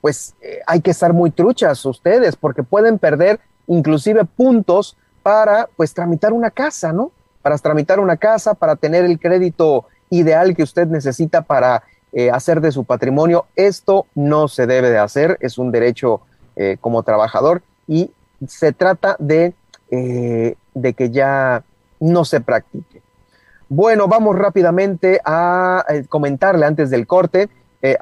pues 0.00 0.34
eh, 0.42 0.62
hay 0.66 0.80
que 0.80 0.90
estar 0.90 1.12
muy 1.12 1.30
truchas 1.30 1.86
ustedes 1.86 2.34
porque 2.34 2.64
pueden 2.64 2.98
perder 2.98 3.38
inclusive 3.68 4.24
puntos 4.24 4.96
para 5.22 5.68
pues 5.76 5.94
tramitar 5.94 6.32
una 6.32 6.50
casa, 6.50 6.92
¿no? 6.92 7.12
Para 7.40 7.56
tramitar 7.56 8.00
una 8.00 8.16
casa, 8.16 8.54
para 8.54 8.74
tener 8.74 9.04
el 9.04 9.20
crédito 9.20 9.86
ideal 10.10 10.54
que 10.54 10.62
usted 10.62 10.86
necesita 10.86 11.42
para 11.42 11.82
eh, 12.12 12.30
hacer 12.30 12.60
de 12.60 12.72
su 12.72 12.84
patrimonio. 12.84 13.46
Esto 13.56 14.06
no 14.14 14.48
se 14.48 14.66
debe 14.66 14.90
de 14.90 14.98
hacer, 14.98 15.38
es 15.40 15.58
un 15.58 15.70
derecho 15.70 16.20
como 16.80 17.02
trabajador 17.02 17.62
y 17.88 18.12
se 18.46 18.70
trata 18.70 19.16
de 19.18 19.54
de 20.74 20.92
que 20.94 21.10
ya 21.10 21.62
no 22.00 22.24
se 22.24 22.40
practique. 22.40 23.02
Bueno, 23.68 24.08
vamos 24.08 24.36
rápidamente 24.36 25.20
a 25.24 25.84
eh, 25.88 26.04
comentarle 26.08 26.66
antes 26.66 26.90
del 26.90 27.06
corte 27.06 27.48
eh, 27.80 27.96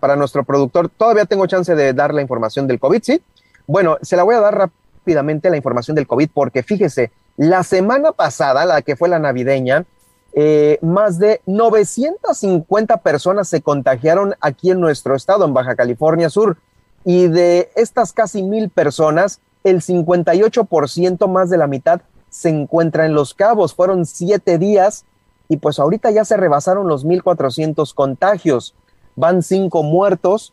para 0.00 0.16
nuestro 0.16 0.44
productor. 0.44 0.88
Todavía 0.90 1.24
tengo 1.24 1.46
chance 1.46 1.74
de 1.74 1.92
dar 1.94 2.12
la 2.12 2.20
información 2.20 2.66
del 2.66 2.78
COVID, 2.78 3.02
¿sí? 3.02 3.22
Bueno, 3.66 3.96
se 4.02 4.16
la 4.16 4.24
voy 4.24 4.34
a 4.34 4.40
dar 4.40 4.58
rápidamente 4.58 5.48
la 5.48 5.56
información 5.56 5.94
del 5.94 6.06
COVID 6.06 6.30
porque 6.34 6.62
fíjese, 6.62 7.10
la 7.36 7.62
semana 7.62 8.12
pasada, 8.12 8.66
la 8.66 8.82
que 8.82 8.96
fue 8.96 9.08
la 9.08 9.18
navideña, 9.18 9.84
eh, 10.32 10.78
más 10.82 11.18
de 11.18 11.40
950 11.46 12.98
personas 12.98 13.48
se 13.48 13.62
contagiaron 13.62 14.34
aquí 14.40 14.70
en 14.70 14.80
nuestro 14.80 15.16
estado, 15.16 15.44
en 15.44 15.54
Baja 15.54 15.74
California 15.74 16.30
Sur, 16.30 16.56
y 17.04 17.28
de 17.28 17.70
estas 17.74 18.12
casi 18.12 18.42
mil 18.42 18.70
personas, 18.70 19.40
el 19.64 19.80
58% 19.80 21.28
más 21.28 21.50
de 21.50 21.58
la 21.58 21.66
mitad 21.66 22.02
se 22.28 22.48
encuentra 22.48 23.06
en 23.06 23.14
Los 23.14 23.34
Cabos. 23.34 23.74
Fueron 23.74 24.06
siete 24.06 24.58
días 24.58 25.04
y 25.48 25.56
pues 25.56 25.78
ahorita 25.78 26.10
ya 26.10 26.24
se 26.24 26.36
rebasaron 26.36 26.88
los 26.88 27.04
1.400 27.04 27.94
contagios. 27.94 28.74
Van 29.16 29.42
cinco 29.42 29.82
muertos 29.82 30.52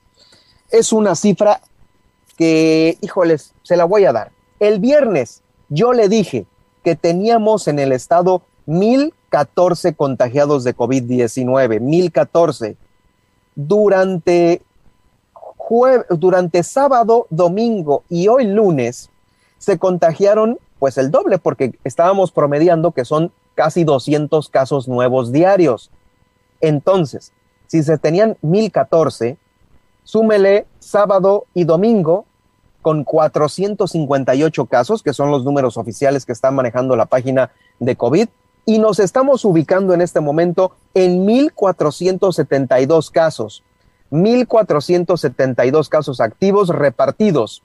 Es 0.70 0.92
una 0.92 1.16
cifra 1.16 1.62
que, 2.38 2.98
híjoles, 3.02 3.54
se 3.64 3.78
la 3.78 3.86
voy 3.86 4.06
a 4.06 4.14
dar. 4.14 4.32
El 4.60 4.80
viernes 4.80 5.42
yo 5.70 5.94
le 5.94 6.10
dije 6.10 6.46
que 6.84 6.96
teníamos 6.96 7.68
en 7.68 7.80
el 7.80 7.92
estado 7.92 8.42
1.014 8.68 9.96
contagiados 9.96 10.64
de 10.64 10.76
COVID-19, 10.76 11.82
1.014. 11.82 12.76
Durante, 13.56 14.62
durante 16.10 16.64
sábado, 16.64 17.28
domingo 17.30 18.04
y 18.10 18.28
hoy 18.28 18.46
lunes 18.46 19.10
se 19.58 19.80
contagiaron 19.80 20.60
pues 20.80 20.98
el 20.98 21.10
doble 21.12 21.40
porque 21.40 21.78
estábamos 21.84 22.32
promediando 22.32 22.92
que 22.92 23.04
son 23.04 23.32
casi 23.56 23.84
200 23.84 24.50
casos 24.50 24.88
nuevos 24.88 25.32
diarios. 25.32 25.90
Entonces, 26.62 27.34
si 27.66 27.84
se 27.84 27.98
tenían 27.98 28.38
1014, 28.42 29.38
súmele 30.08 30.68
sábado 30.80 31.48
y 31.54 31.66
domingo 31.66 32.26
con 32.82 33.04
458 33.04 34.66
casos, 34.68 35.04
que 35.04 35.12
son 35.12 35.32
los 35.32 35.44
números 35.44 35.76
oficiales 35.76 36.26
que 36.26 36.32
están 36.32 36.56
manejando 36.56 36.96
la 36.96 37.08
página 37.08 37.52
de 37.80 37.98
COVID, 37.98 38.30
y 38.66 38.80
nos 38.80 39.00
estamos 39.00 39.44
ubicando 39.44 39.94
en 39.94 40.00
este 40.00 40.22
momento 40.22 40.72
en 40.94 41.28
1.472 41.28 43.12
casos, 43.12 43.64
1.472 44.10 45.90
casos 45.90 46.22
activos 46.22 46.70
repartidos. 46.70 47.62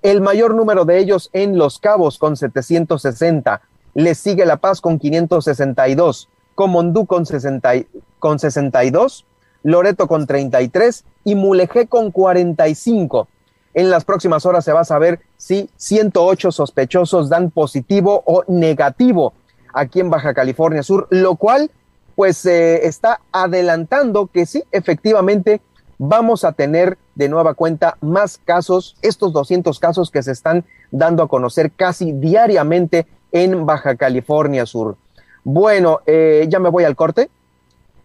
El 0.00 0.20
mayor 0.20 0.54
número 0.54 0.84
de 0.84 0.98
ellos 0.98 1.28
en 1.32 1.58
Los 1.58 1.80
Cabos 1.80 2.18
con 2.18 2.36
760. 2.36 3.62
Le 3.94 4.14
sigue 4.14 4.46
La 4.46 4.58
Paz 4.58 4.80
con 4.80 5.00
562. 5.00 6.28
Comondú 6.54 7.06
con, 7.06 7.26
60, 7.26 7.72
con 8.20 8.38
62. 8.38 9.26
Loreto 9.62 10.08
con 10.08 10.26
33 10.26 11.04
y 11.24 11.34
Mulegé 11.34 11.86
con 11.86 12.10
45. 12.10 13.28
En 13.74 13.90
las 13.90 14.04
próximas 14.04 14.46
horas 14.46 14.64
se 14.64 14.72
va 14.72 14.80
a 14.80 14.84
saber 14.84 15.20
si 15.36 15.70
108 15.76 16.50
sospechosos 16.50 17.28
dan 17.28 17.50
positivo 17.50 18.22
o 18.26 18.44
negativo 18.48 19.32
aquí 19.72 20.00
en 20.00 20.10
Baja 20.10 20.34
California 20.34 20.82
Sur, 20.82 21.06
lo 21.10 21.36
cual 21.36 21.70
pues 22.16 22.44
está 22.44 23.20
adelantando 23.32 24.26
que 24.26 24.44
sí, 24.44 24.64
efectivamente 24.72 25.60
vamos 26.02 26.44
a 26.44 26.52
tener 26.52 26.98
de 27.14 27.28
nueva 27.28 27.54
cuenta 27.54 27.96
más 28.00 28.38
casos, 28.38 28.96
estos 29.02 29.32
200 29.32 29.78
casos 29.78 30.10
que 30.10 30.22
se 30.22 30.32
están 30.32 30.64
dando 30.90 31.22
a 31.22 31.28
conocer 31.28 31.70
casi 31.72 32.12
diariamente 32.12 33.06
en 33.32 33.66
Baja 33.66 33.96
California 33.96 34.66
Sur. 34.66 34.96
Bueno, 35.44 36.00
eh, 36.06 36.46
ya 36.48 36.58
me 36.58 36.68
voy 36.68 36.84
al 36.84 36.96
corte. 36.96 37.30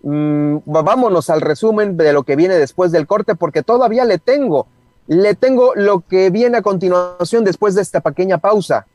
Mm, 0.07 0.57
vámonos 0.65 1.31
al 1.31 1.41
resumen 1.41 1.97
de 1.97 2.13
lo 2.13 2.21
que 2.21 2.35
viene 2.35 2.53
después 2.53 2.91
del 2.91 3.07
corte, 3.07 3.33
porque 3.33 3.63
todavía 3.63 4.05
le 4.05 4.19
tengo, 4.19 4.67
le 5.07 5.33
tengo 5.33 5.73
lo 5.73 6.01
que 6.01 6.29
viene 6.29 6.57
a 6.57 6.61
continuación 6.61 7.43
después 7.43 7.73
de 7.73 7.81
esta 7.81 8.01
pequeña 8.01 8.37
pausa. 8.37 8.85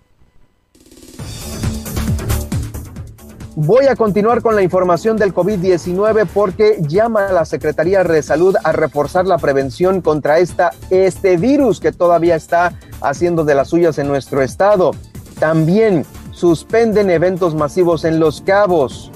Voy 3.57 3.87
a 3.87 3.97
continuar 3.97 4.41
con 4.41 4.55
la 4.55 4.63
información 4.63 5.17
del 5.17 5.35
COVID-19 5.35 6.29
porque 6.33 6.79
llama 6.87 7.27
a 7.27 7.33
la 7.33 7.45
Secretaría 7.45 8.05
de 8.05 8.23
Salud 8.23 8.55
a 8.63 8.71
reforzar 8.71 9.27
la 9.27 9.39
prevención 9.39 10.03
contra 10.03 10.39
esta, 10.39 10.71
este 10.91 11.37
virus 11.37 11.81
que 11.81 11.91
todavía 11.91 12.37
está 12.37 12.75
haciendo 13.01 13.45
de 13.45 13.57
las 13.57 13.69
suyas 13.69 13.99
en 13.99 14.07
nuestro 14.07 14.43
estado. 14.43 14.93
También 15.41 16.07
suspenden 16.31 17.11
eventos 17.11 17.57
masivos 17.57 18.05
en 18.05 18.21
Los 18.21 18.43
Cabos. 18.43 19.11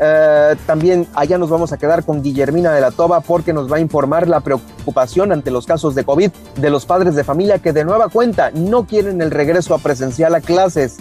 Eh, 0.00 0.56
también 0.66 1.06
allá 1.14 1.38
nos 1.38 1.50
vamos 1.50 1.72
a 1.72 1.76
quedar 1.76 2.04
con 2.04 2.22
Guillermina 2.22 2.72
de 2.72 2.80
la 2.80 2.90
Toba 2.90 3.20
porque 3.20 3.52
nos 3.52 3.70
va 3.70 3.76
a 3.76 3.80
informar 3.80 4.26
la 4.26 4.40
preocupación 4.40 5.32
ante 5.32 5.50
los 5.50 5.66
casos 5.66 5.94
de 5.94 6.04
COVID 6.04 6.30
de 6.56 6.70
los 6.70 6.86
padres 6.86 7.14
de 7.14 7.24
familia 7.24 7.58
que 7.58 7.72
de 7.72 7.84
nueva 7.84 8.08
cuenta 8.08 8.50
no 8.52 8.86
quieren 8.86 9.20
el 9.20 9.30
regreso 9.30 9.74
a 9.74 9.78
presencial 9.78 10.34
a 10.34 10.40
clases. 10.40 10.96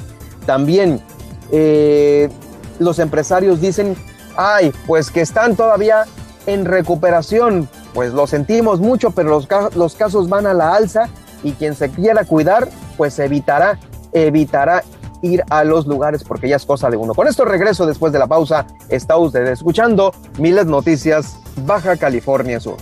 También 0.46 1.02
eh, 1.52 2.30
los 2.80 3.00
empresarios 3.00 3.62
dicen, 3.62 3.96
ay, 4.36 4.74
pues 4.88 5.10
que 5.10 5.22
están 5.22 5.56
todavía 5.56 6.06
en 6.46 6.66
recuperación, 6.66 7.70
pues 7.94 8.14
lo 8.14 8.28
sentimos 8.28 8.80
mucho, 8.80 9.12
pero 9.12 9.30
los, 9.30 9.48
los 9.76 9.96
casos 9.96 10.28
van 10.28 10.48
a 10.48 10.54
la 10.54 10.76
alza 10.76 11.08
y 11.44 11.54
quien 11.54 11.76
se 11.76 11.90
quiera 11.90 12.26
cuidar, 12.26 12.70
pues 12.98 13.18
evitará, 13.20 13.80
evitará 14.12 14.84
ir 15.22 15.44
a 15.50 15.64
los 15.64 15.88
lugares 15.88 16.24
porque 16.24 16.50
ya 16.50 16.56
es 16.56 16.66
cosa 16.66 16.90
de 16.90 16.98
uno. 16.98 17.14
Con 17.14 17.28
esto 17.28 17.46
regreso 17.46 17.86
después 17.86 18.14
de 18.14 18.20
la 18.20 18.28
pausa. 18.28 18.68
Está 18.90 19.18
usted 19.18 19.46
escuchando 19.48 20.14
Miles 20.38 20.66
Noticias, 20.66 21.38
Baja 21.66 21.98
California 21.98 22.60
Sur. 22.60 22.78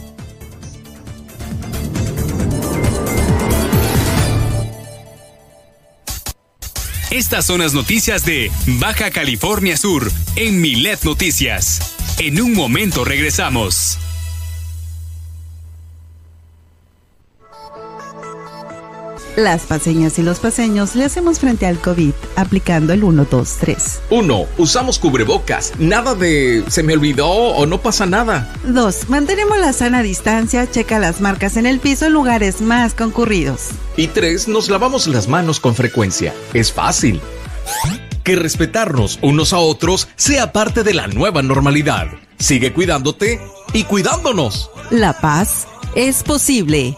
Estas 7.12 7.45
son 7.45 7.62
las 7.62 7.73
noticias 7.73 8.23
de 8.23 8.52
Baja 8.80 9.10
California 9.10 9.75
Sur 9.78 10.12
en 10.36 10.62
Milet 10.62 11.04
Noticias. 11.04 11.95
En 12.19 12.39
un 12.39 12.54
momento 12.54 13.04
regresamos. 13.04 13.97
Las 19.39 19.62
paseñas 19.62 20.19
y 20.19 20.23
los 20.23 20.39
paseños 20.39 20.95
le 20.95 21.06
hacemos 21.06 21.39
frente 21.39 21.65
al 21.65 21.80
COVID 21.80 22.12
aplicando 22.36 22.91
el 22.91 23.06
1, 23.06 23.25
2, 23.32 23.58
3. 23.62 23.99
1. 24.10 24.45
Usamos 24.58 24.99
cubrebocas. 24.99 25.71
Nada 25.80 26.13
de 26.13 26.65
se 26.67 26.84
me 26.84 26.91
olvidó 26.91 27.30
o 27.30 27.65
no 27.65 27.82
pasa 27.82 28.06
nada. 28.06 28.54
2. 28.65 29.08
Mantenemos 29.08 29.58
la 29.58 29.71
sana 29.71 30.04
distancia, 30.04 30.69
checa 30.69 30.99
las 30.99 31.21
marcas 31.21 31.56
en 31.56 31.65
el 31.65 31.80
piso 31.80 32.08
en 32.08 32.13
lugares 32.13 32.60
más 32.60 32.93
concurridos. 32.93 33.69
Y 33.95 34.08
3. 34.08 34.49
Nos 34.49 34.69
lavamos 34.69 35.08
las 35.08 35.30
manos 35.30 35.62
con 35.62 35.73
frecuencia. 35.73 36.34
Es 36.54 36.73
fácil. 36.73 37.21
Que 38.25 38.36
respetarnos 38.36 39.19
unos 39.21 39.54
a 39.54 39.60
otros 39.60 40.10
sea 40.17 40.52
parte 40.52 40.84
de 40.84 40.93
la 40.93 41.08
nueva 41.08 41.41
normalidad. 41.43 42.08
Sigue 42.39 42.73
cuidándote 42.73 43.39
y 43.71 43.86
cuidándonos. 43.86 44.69
La 44.91 45.13
paz 45.21 45.65
es 45.95 46.23
posible. 46.23 46.97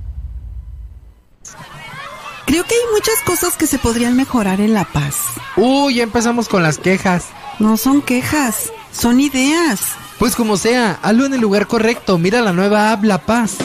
Creo 2.51 2.65
que 2.65 2.75
hay 2.75 2.81
muchas 2.91 3.21
cosas 3.21 3.55
que 3.55 3.65
se 3.65 3.79
podrían 3.79 4.17
mejorar 4.17 4.59
en 4.59 4.73
La 4.73 4.83
Paz. 4.83 5.15
Uy, 5.55 5.95
ya 5.95 6.03
empezamos 6.03 6.49
con 6.49 6.63
las 6.63 6.79
quejas. 6.79 7.27
No 7.59 7.77
son 7.77 8.01
quejas, 8.01 8.73
son 8.91 9.21
ideas. 9.21 9.79
Pues 10.19 10.35
como 10.35 10.57
sea, 10.57 10.99
hazlo 11.01 11.25
en 11.25 11.33
el 11.33 11.39
lugar 11.39 11.67
correcto. 11.67 12.17
Mira 12.17 12.41
la 12.41 12.51
nueva 12.51 12.91
app 12.91 13.05
La 13.05 13.19
Paz. 13.19 13.55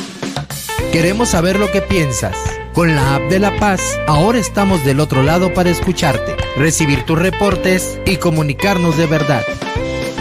Queremos 0.92 1.30
saber 1.30 1.58
lo 1.58 1.68
que 1.72 1.82
piensas. 1.82 2.36
Con 2.74 2.94
la 2.94 3.16
app 3.16 3.22
de 3.22 3.40
La 3.40 3.58
Paz, 3.58 3.80
ahora 4.06 4.38
estamos 4.38 4.84
del 4.84 5.00
otro 5.00 5.24
lado 5.24 5.52
para 5.52 5.70
escucharte, 5.70 6.36
recibir 6.56 7.02
tus 7.02 7.18
reportes 7.18 7.98
y 8.06 8.18
comunicarnos 8.18 8.96
de 8.96 9.06
verdad. 9.06 9.42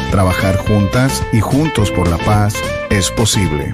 Trabajar 0.10 0.58
juntas 0.58 1.21
y 1.32 1.39
juntos 1.39 1.91
por 1.91 2.08
la 2.08 2.17
paz 2.17 2.56
es 2.89 3.12
posible. 3.12 3.73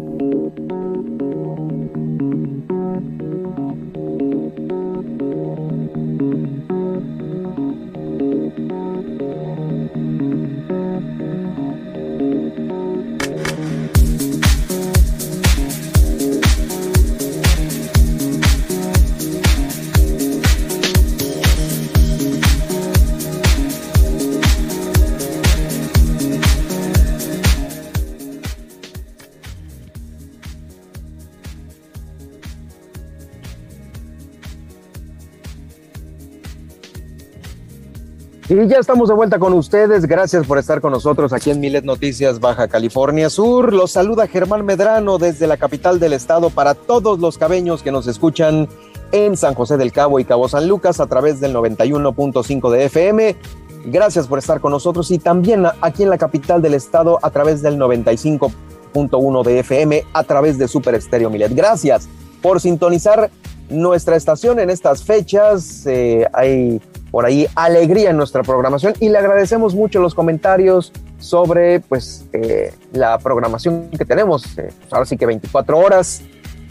Y 38.51 38.67
ya 38.67 38.79
estamos 38.79 39.07
de 39.07 39.15
vuelta 39.15 39.39
con 39.39 39.53
ustedes. 39.53 40.05
Gracias 40.05 40.45
por 40.45 40.57
estar 40.57 40.81
con 40.81 40.91
nosotros 40.91 41.31
aquí 41.31 41.51
en 41.51 41.61
Milet 41.61 41.85
Noticias 41.85 42.41
Baja 42.41 42.67
California 42.67 43.29
Sur. 43.29 43.71
Los 43.71 43.91
saluda 43.91 44.27
Germán 44.27 44.65
Medrano 44.65 45.17
desde 45.17 45.47
la 45.47 45.55
capital 45.55 46.01
del 46.01 46.11
estado 46.11 46.49
para 46.49 46.73
todos 46.73 47.17
los 47.19 47.37
cabeños 47.37 47.81
que 47.81 47.93
nos 47.93 48.07
escuchan 48.07 48.67
en 49.13 49.37
San 49.37 49.53
José 49.53 49.77
del 49.77 49.93
Cabo 49.93 50.19
y 50.19 50.25
Cabo 50.25 50.49
San 50.49 50.67
Lucas 50.67 50.99
a 50.99 51.07
través 51.07 51.39
del 51.39 51.55
91.5 51.55 52.69
de 52.71 52.83
FM. 52.83 53.37
Gracias 53.85 54.27
por 54.27 54.37
estar 54.37 54.59
con 54.59 54.73
nosotros 54.73 55.09
y 55.11 55.17
también 55.17 55.65
aquí 55.79 56.03
en 56.03 56.09
la 56.09 56.17
capital 56.17 56.61
del 56.61 56.73
estado 56.73 57.19
a 57.21 57.29
través 57.29 57.61
del 57.61 57.79
95.1 57.79 59.43
de 59.45 59.59
FM 59.59 60.03
a 60.11 60.23
través 60.25 60.57
de 60.57 60.67
Super 60.67 60.95
Estéreo 60.95 61.29
Milet. 61.29 61.55
Gracias 61.55 62.09
por 62.41 62.59
sintonizar 62.59 63.31
nuestra 63.69 64.17
estación 64.17 64.59
en 64.59 64.69
estas 64.69 65.05
fechas. 65.05 65.85
Eh, 65.85 66.27
hay 66.33 66.81
por 67.11 67.25
ahí 67.25 67.47
alegría 67.55 68.09
en 68.09 68.17
nuestra 68.17 68.41
programación 68.41 68.93
y 68.99 69.09
le 69.09 69.17
agradecemos 69.17 69.75
mucho 69.75 69.99
los 69.99 70.15
comentarios 70.15 70.93
sobre 71.19 71.81
pues 71.81 72.25
eh, 72.33 72.73
la 72.93 73.19
programación 73.19 73.89
que 73.89 74.05
tenemos. 74.05 74.45
Eh, 74.57 74.71
pues, 74.79 74.93
ahora 74.93 75.05
sí 75.05 75.17
que 75.17 75.25
24 75.25 75.77
horas 75.77 76.21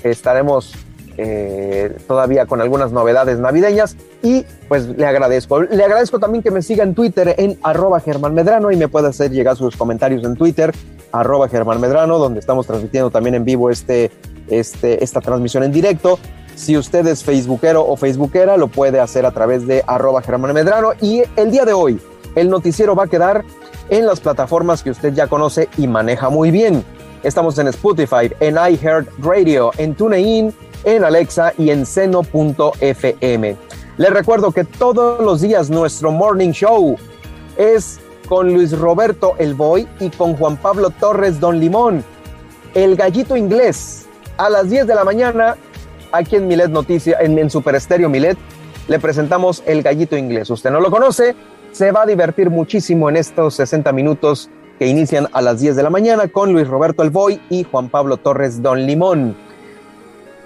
estaremos 0.02 0.74
eh, 1.18 1.94
todavía 2.08 2.46
con 2.46 2.62
algunas 2.62 2.92
novedades 2.92 3.38
navideñas 3.38 3.96
y 4.22 4.46
pues 4.68 4.86
le 4.86 5.04
agradezco. 5.04 5.60
Le 5.60 5.84
agradezco 5.84 6.18
también 6.18 6.42
que 6.42 6.50
me 6.50 6.62
siga 6.62 6.82
en 6.82 6.94
Twitter 6.94 7.34
en 7.36 7.58
arroba 7.62 8.00
Germán 8.00 8.32
Medrano 8.32 8.70
y 8.70 8.76
me 8.76 8.88
pueda 8.88 9.08
hacer 9.08 9.30
llegar 9.30 9.56
sus 9.56 9.76
comentarios 9.76 10.24
en 10.24 10.36
Twitter 10.36 10.72
arroba 11.12 11.48
Germán 11.48 11.80
Medrano 11.80 12.18
donde 12.18 12.40
estamos 12.40 12.66
transmitiendo 12.66 13.10
también 13.10 13.34
en 13.34 13.44
vivo 13.44 13.68
este, 13.68 14.10
este, 14.48 15.02
esta 15.04 15.20
transmisión 15.20 15.64
en 15.64 15.72
directo. 15.72 16.18
Si 16.60 16.76
usted 16.76 17.06
es 17.06 17.24
facebookero 17.24 17.86
o 17.86 17.96
facebookera, 17.96 18.58
lo 18.58 18.68
puede 18.68 19.00
hacer 19.00 19.24
a 19.24 19.30
través 19.30 19.66
de 19.66 19.82
arroba 19.86 20.20
Germán 20.20 20.52
Medrano. 20.52 20.90
Y 21.00 21.22
el 21.36 21.50
día 21.50 21.64
de 21.64 21.72
hoy, 21.72 21.98
el 22.34 22.50
noticiero 22.50 22.94
va 22.94 23.04
a 23.04 23.06
quedar 23.06 23.46
en 23.88 24.04
las 24.04 24.20
plataformas 24.20 24.82
que 24.82 24.90
usted 24.90 25.14
ya 25.14 25.26
conoce 25.26 25.70
y 25.78 25.86
maneja 25.86 26.28
muy 26.28 26.50
bien. 26.50 26.84
Estamos 27.22 27.58
en 27.58 27.68
Spotify, 27.68 28.30
en 28.40 28.56
iHeartRadio, 28.56 29.70
en 29.78 29.94
TuneIn, 29.94 30.54
en 30.84 31.02
Alexa 31.02 31.54
y 31.56 31.70
en 31.70 31.86
seno.fm. 31.86 33.56
Les 33.96 34.10
recuerdo 34.10 34.52
que 34.52 34.64
todos 34.64 35.24
los 35.24 35.40
días 35.40 35.70
nuestro 35.70 36.12
morning 36.12 36.50
show 36.50 36.98
es 37.56 38.00
con 38.28 38.52
Luis 38.52 38.78
Roberto 38.78 39.34
El 39.38 39.54
Boy 39.54 39.88
y 39.98 40.10
con 40.10 40.36
Juan 40.36 40.58
Pablo 40.58 40.90
Torres 40.90 41.40
Don 41.40 41.58
Limón. 41.58 42.04
El 42.74 42.96
gallito 42.96 43.34
inglés 43.34 44.04
a 44.36 44.50
las 44.50 44.68
10 44.68 44.86
de 44.86 44.94
la 44.94 45.04
mañana 45.04 45.56
aquí 46.12 46.36
en 46.36 46.48
Milet 46.48 46.70
Noticia, 46.70 47.18
en, 47.20 47.50
Super 47.50 47.74
Estéreo 47.74 48.08
Milet, 48.08 48.38
le 48.88 48.98
presentamos 48.98 49.62
el 49.66 49.82
gallito 49.82 50.16
inglés. 50.16 50.50
Usted 50.50 50.70
no 50.70 50.80
lo 50.80 50.90
conoce, 50.90 51.34
se 51.72 51.92
va 51.92 52.02
a 52.02 52.06
divertir 52.06 52.50
muchísimo 52.50 53.08
en 53.08 53.16
estos 53.16 53.54
60 53.54 53.92
minutos 53.92 54.50
que 54.78 54.86
inician 54.86 55.28
a 55.32 55.42
las 55.42 55.60
10 55.60 55.76
de 55.76 55.82
la 55.82 55.90
mañana 55.90 56.28
con 56.28 56.52
Luis 56.52 56.66
Roberto 56.66 57.02
Elboy 57.02 57.40
y 57.50 57.64
Juan 57.64 57.88
Pablo 57.88 58.16
Torres 58.16 58.62
Don 58.62 58.86
Limón. 58.86 59.36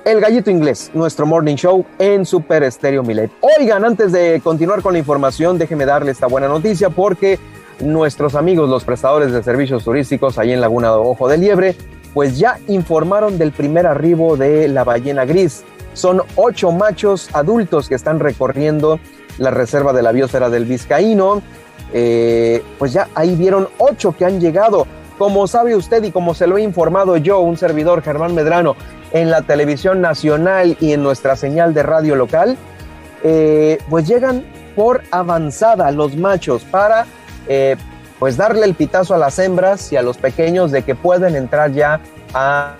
El 0.04 0.20
Gallito 0.20 0.50
Inglés, 0.50 0.90
nuestro 0.92 1.24
morning 1.24 1.54
show 1.54 1.86
en 1.98 2.26
Super 2.26 2.62
Estéreo 2.62 3.02
Milet. 3.02 3.30
Oigan, 3.58 3.84
antes 3.84 4.12
de 4.12 4.40
continuar 4.44 4.82
con 4.82 4.92
la 4.92 4.98
información, 4.98 5.56
déjeme 5.56 5.86
darle 5.86 6.10
esta 6.10 6.26
buena 6.26 6.46
noticia 6.46 6.90
porque 6.90 7.38
nuestros 7.80 8.34
amigos, 8.34 8.68
los 8.68 8.84
prestadores 8.84 9.32
de 9.32 9.42
servicios 9.42 9.84
turísticos 9.84 10.38
ahí 10.38 10.52
en 10.52 10.60
Laguna 10.60 10.88
de 10.88 10.96
Ojo 10.96 11.28
de 11.28 11.38
Liebre, 11.38 11.76
pues 12.14 12.38
ya 12.38 12.58
informaron 12.68 13.36
del 13.36 13.52
primer 13.52 13.86
arribo 13.86 14.36
de 14.36 14.68
la 14.68 14.84
ballena 14.84 15.24
gris. 15.24 15.64
Son 15.92 16.22
ocho 16.36 16.72
machos 16.72 17.28
adultos 17.34 17.88
que 17.88 17.96
están 17.96 18.20
recorriendo 18.20 18.98
la 19.38 19.50
reserva 19.50 19.92
de 19.92 20.02
la 20.02 20.12
biosfera 20.12 20.48
del 20.48 20.64
Vizcaíno. 20.64 21.42
Eh, 21.92 22.62
pues 22.78 22.92
ya 22.92 23.08
ahí 23.14 23.34
vieron 23.34 23.68
ocho 23.78 24.12
que 24.16 24.24
han 24.24 24.40
llegado. 24.40 24.86
Como 25.18 25.46
sabe 25.46 25.76
usted 25.76 26.02
y 26.02 26.10
como 26.10 26.34
se 26.34 26.46
lo 26.46 26.56
he 26.56 26.62
informado 26.62 27.16
yo, 27.16 27.40
un 27.40 27.56
servidor 27.56 28.02
Germán 28.02 28.34
Medrano, 28.34 28.74
en 29.12 29.30
la 29.30 29.42
televisión 29.42 30.00
nacional 30.00 30.76
y 30.80 30.92
en 30.92 31.02
nuestra 31.02 31.36
señal 31.36 31.72
de 31.72 31.84
radio 31.84 32.16
local, 32.16 32.56
eh, 33.22 33.78
pues 33.88 34.08
llegan 34.08 34.44
por 34.74 35.02
avanzada 35.12 35.90
los 35.92 36.16
machos 36.16 36.64
para 36.64 37.06
eh, 37.46 37.76
pues 38.18 38.36
darle 38.36 38.64
el 38.64 38.74
pitazo 38.74 39.14
a 39.14 39.18
las 39.18 39.38
hembras 39.38 39.92
y 39.92 39.96
a 39.96 40.02
los 40.02 40.16
pequeños 40.16 40.70
de 40.70 40.82
que 40.82 40.94
pueden 40.94 41.36
entrar 41.36 41.72
ya 41.72 42.00
a 42.32 42.74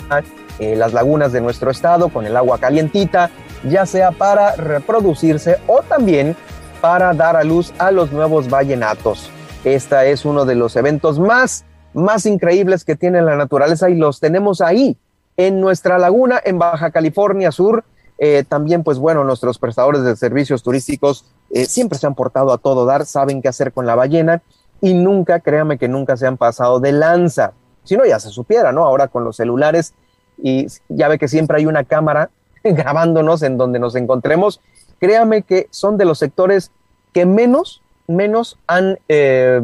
eh, 0.59 0.77
las 0.77 0.93
lagunas 0.93 1.33
de 1.33 1.41
nuestro 1.41 1.71
estado 1.71 2.09
con 2.09 2.27
el 2.27 2.37
agua 2.37 2.59
calientita, 2.59 3.31
ya 3.65 3.87
sea 3.87 4.13
para 4.13 4.55
reproducirse 4.55 5.59
o 5.67 5.83
también 5.83 6.37
para 6.81 7.13
dar 7.15 7.37
a 7.37 7.45
luz 7.45 7.73
a 7.79 7.91
los 7.91 8.13
nuevos 8.13 8.49
vallenatos. 8.49 9.31
Este 9.65 10.13
es 10.13 10.25
uno 10.25 10.45
de 10.45 10.55
los 10.55 10.77
eventos 10.77 11.19
más, 11.19 11.65
más 11.93 12.27
increíbles 12.27 12.85
que 12.85 12.95
tiene 12.95 13.23
la 13.23 13.37
naturaleza 13.37 13.91
y 13.91 13.95
los 13.95 14.21
tenemos 14.21 14.61
ahí, 14.61 14.97
en 15.37 15.61
nuestra 15.61 15.99
laguna, 15.99 16.41
en 16.45 16.59
Baja 16.59 16.91
California 16.91 17.51
Sur. 17.51 17.85
Eh, 18.19 18.45
también, 18.49 18.85
pues 18.85 18.99
bueno, 18.99 19.25
nuestros 19.25 19.59
prestadores 19.59 20.05
de 20.05 20.15
servicios 20.15 20.63
turísticos 20.63 21.25
eh, 21.51 21.65
siempre 21.65 21.99
se 21.99 22.07
han 22.07 22.15
portado 22.15 22.53
a 22.53 22.59
todo 22.59 22.87
dar, 22.87 23.07
saben 23.07 23.43
qué 23.43 23.49
hacer 23.49 23.73
con 23.73 23.87
la 23.87 23.97
ballena 23.97 24.43
y 24.85 24.93
nunca, 24.93 25.41
créame 25.41 25.79
que 25.79 25.89
nunca 25.89 26.15
se 26.19 26.27
han 26.27 26.37
pasado 26.37 26.79
de 26.79 26.93
lanza. 26.93 27.55
Si 27.85 27.97
no, 27.97 28.05
ya 28.05 28.21
se 28.21 28.29
supiera, 28.29 28.71
¿no? 28.71 28.85
Ahora 28.85 29.09
con 29.09 29.25
los 29.25 29.37
celulares 29.37 29.95
y 30.37 30.67
ya 30.91 31.09
ve 31.09 31.19
que 31.19 31.27
siempre 31.27 31.57
hay 31.57 31.65
una 31.65 31.85
cámara 31.85 32.29
grabándonos 32.65 33.43
en 33.43 33.57
donde 33.57 33.79
nos 33.79 33.97
encontremos. 33.97 34.61
Créame 35.01 35.41
que 35.41 35.69
son 35.71 35.97
de 35.97 36.05
los 36.05 36.19
sectores 36.19 36.71
que 37.15 37.25
menos, 37.25 37.81
menos 38.09 38.59
han 38.67 38.99
eh, 39.09 39.63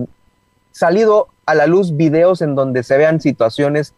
salido 0.73 1.29
a 1.45 1.55
la 1.55 1.67
luz 1.67 1.95
videos 1.95 2.41
en 2.41 2.55
donde 2.55 2.83
se 2.83 2.97
vean 2.97 3.21
situaciones, 3.21 3.93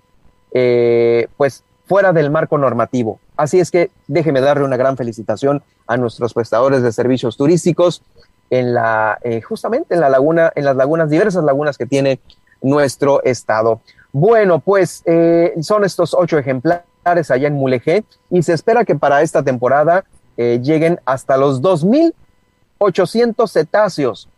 eh, 0.54 1.28
pues, 1.36 1.62
fuera 1.86 2.12
del 2.12 2.32
marco 2.32 2.58
normativo. 2.58 3.20
Así 3.36 3.60
es 3.60 3.70
que 3.70 3.92
déjeme 4.08 4.40
darle 4.40 4.64
una 4.64 4.76
gran 4.76 4.96
felicitación 4.96 5.62
a 5.86 5.96
nuestros 5.96 6.34
prestadores 6.34 6.82
de 6.82 6.90
servicios 6.90 7.36
turísticos 7.36 8.02
en 8.52 8.74
la, 8.74 9.18
eh, 9.22 9.40
justamente 9.40 9.94
en 9.94 10.00
la 10.00 10.10
laguna, 10.10 10.52
en 10.54 10.66
las 10.66 10.76
lagunas, 10.76 11.08
diversas 11.08 11.42
lagunas 11.42 11.78
que 11.78 11.86
tiene 11.86 12.20
nuestro 12.60 13.22
estado. 13.22 13.80
Bueno, 14.12 14.60
pues 14.60 15.02
eh, 15.06 15.54
son 15.62 15.84
estos 15.84 16.12
ocho 16.12 16.36
ejemplares 16.36 17.30
allá 17.30 17.48
en 17.48 17.54
Mulegé 17.54 18.04
y 18.28 18.42
se 18.42 18.52
espera 18.52 18.84
que 18.84 18.94
para 18.94 19.22
esta 19.22 19.42
temporada 19.42 20.04
eh, 20.36 20.60
lleguen 20.62 21.00
hasta 21.06 21.38
los 21.38 21.62
2.800 21.62 23.50
cetáceos, 23.50 24.28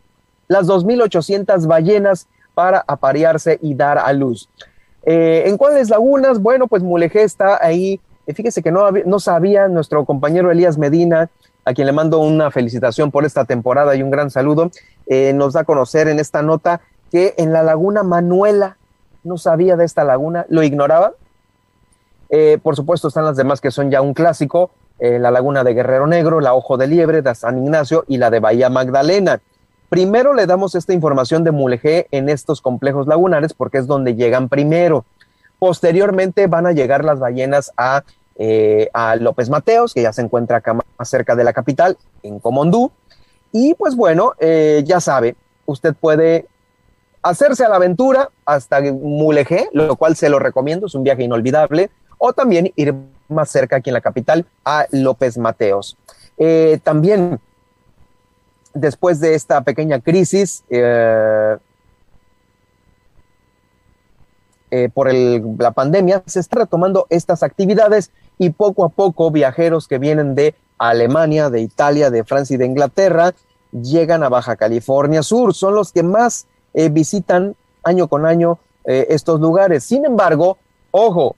las 0.47 0.69
2.800 0.69 1.67
ballenas 1.67 2.29
para 2.55 2.85
aparearse 2.87 3.59
y 3.61 3.75
dar 3.75 3.99
a 3.99 4.12
luz. 4.12 4.49
¿En 5.03 5.59
cuáles 5.59 5.91
lagunas? 5.91 6.41
Bueno, 6.41 6.69
pues 6.69 6.85
Mulegé 6.85 7.25
está 7.25 7.59
ahí. 7.61 8.01
Fíjese 8.33 8.62
que 8.62 8.71
no, 8.71 8.91
no 8.93 9.19
sabía 9.19 9.67
nuestro 9.67 10.05
compañero 10.05 10.53
Elías 10.53 10.79
Medina 10.79 11.29
a 11.65 11.75
quien 11.75 11.87
le 11.87 11.93
mando 11.93 12.19
una 12.19 12.51
felicitación 12.51 13.11
por 13.11 13.25
esta 13.25 13.45
temporada 13.45 13.95
y 13.97 14.03
un 14.03 14.11
gran 14.11 14.31
saludo, 14.31 14.71
eh, 15.07 15.33
nos 15.33 15.55
da 15.55 15.61
a 15.61 15.65
conocer 15.65 16.09
en 16.09 16.19
esta 16.19 16.43
nota 16.43 16.81
que 17.11 17.35
en 17.39 17.53
la 17.53 17.62
laguna 17.62 18.03
Manuela, 18.03 18.77
no 19.23 19.39
sabía 19.39 19.77
de 19.77 19.85
esta 19.85 20.05
laguna, 20.05 20.45
lo 20.49 20.62
ignoraba. 20.62 21.12
Eh, 22.29 22.59
por 22.62 22.77
supuesto 22.77 23.09
están 23.09 23.25
las 23.25 23.37
demás 23.37 23.61
que 23.61 23.71
son 23.71 23.91
ya 23.91 24.03
un 24.03 24.12
clásico, 24.12 24.71
eh, 24.99 25.19
la 25.19 25.31
laguna 25.31 25.65
de 25.65 25.75
Guerrero 25.75 26.07
Negro, 26.07 26.41
la 26.41 26.55
Ojo 26.55 26.77
de 26.77 26.87
Liebre, 26.87 27.23
de 27.23 27.35
San 27.35 27.59
Ignacio 27.59 28.05
y 28.09 28.19
la 28.19 28.31
de 28.31 28.41
Bahía 28.41 28.69
Magdalena. 28.69 29.41
Primero 29.89 30.35
le 30.35 30.47
damos 30.47 30.75
esta 30.75 30.93
información 30.93 31.45
de 31.45 31.53
Mulegé 31.53 32.09
en 32.11 32.29
estos 32.29 32.61
complejos 32.61 33.07
lagunares 33.07 33.55
porque 33.55 33.79
es 33.79 33.87
donde 33.87 34.15
llegan 34.15 34.49
primero. 34.49 35.05
Posteriormente 35.59 36.47
van 36.47 36.67
a 36.67 36.73
llegar 36.73 37.05
las 37.05 37.19
ballenas 37.19 37.73
a 37.77 38.03
eh, 38.37 38.91
a 38.93 39.14
López 39.14 39.49
Mateos, 39.49 39.95
que 39.95 40.03
ya 40.03 40.12
se 40.12 40.20
encuentra 40.20 40.57
acá 40.57 40.74
más 40.74 41.09
cerca 41.09 41.37
de 41.37 41.45
la 41.45 41.53
capital, 41.53 41.97
en 42.24 42.41
Comondú. 42.41 42.91
Y 43.53 43.74
pues 43.74 43.95
bueno, 43.95 44.32
eh, 44.41 44.82
ya 44.85 44.99
sabe, 45.01 45.37
usted 45.66 45.95
puede 45.95 46.47
hacerse 47.22 47.64
a 47.64 47.68
la 47.68 47.76
aventura 47.76 48.30
hasta 48.45 48.80
Mulegé, 48.80 49.68
lo 49.72 49.95
cual 49.95 50.16
se 50.16 50.28
lo 50.28 50.41
recomiendo, 50.41 50.89
es 50.89 50.97
un 50.97 51.05
viaje 51.05 51.22
inolvidable, 51.22 51.91
o 52.18 52.32
también 52.32 52.72
ir 52.74 52.95
más 53.28 53.51
cerca 53.51 53.76
aquí 53.76 53.91
en 53.91 53.95
la 53.95 54.01
capital 54.01 54.47
a 54.64 54.87
López 54.91 55.39
Mateos. 55.39 55.97
Eh, 56.37 56.80
también, 56.82 57.39
después 58.72 59.20
de 59.20 59.35
esta 59.37 59.61
pequeña 59.61 60.01
crisis, 60.01 60.64
por 64.93 65.14
la 65.14 65.70
pandemia, 65.70 66.24
se 66.26 66.41
está 66.41 66.59
retomando 66.59 67.07
estas 67.09 67.45
actividades 67.45 68.11
y 68.39 68.51
poco 68.51 68.85
a 68.85 68.89
poco 68.89 69.30
viajeros 69.30 69.89
que 69.89 69.99
vienen 69.99 70.35
de 70.35 70.55
Alemania, 70.78 71.51
de 71.51 71.61
Italia, 71.61 72.11
de 72.11 72.24
Francia 72.24 72.55
y 72.55 72.59
de 72.59 72.66
Inglaterra 72.66 73.35
llegan 73.72 74.22
a 74.22 74.28
Baja 74.28 74.57
California 74.57 75.22
Sur. 75.22 75.55
Son 75.55 75.74
los 75.74 75.93
que 75.93 76.03
más 76.03 76.47
eh, 76.72 76.89
visitan 76.89 77.57
año 77.82 78.09
con 78.09 78.26
año 78.26 78.59
eh, 78.85 79.07
estos 79.11 79.41
lugares. 79.41 79.85
Sin 79.85 80.05
embargo, 80.05 80.59
ojo, 80.91 81.37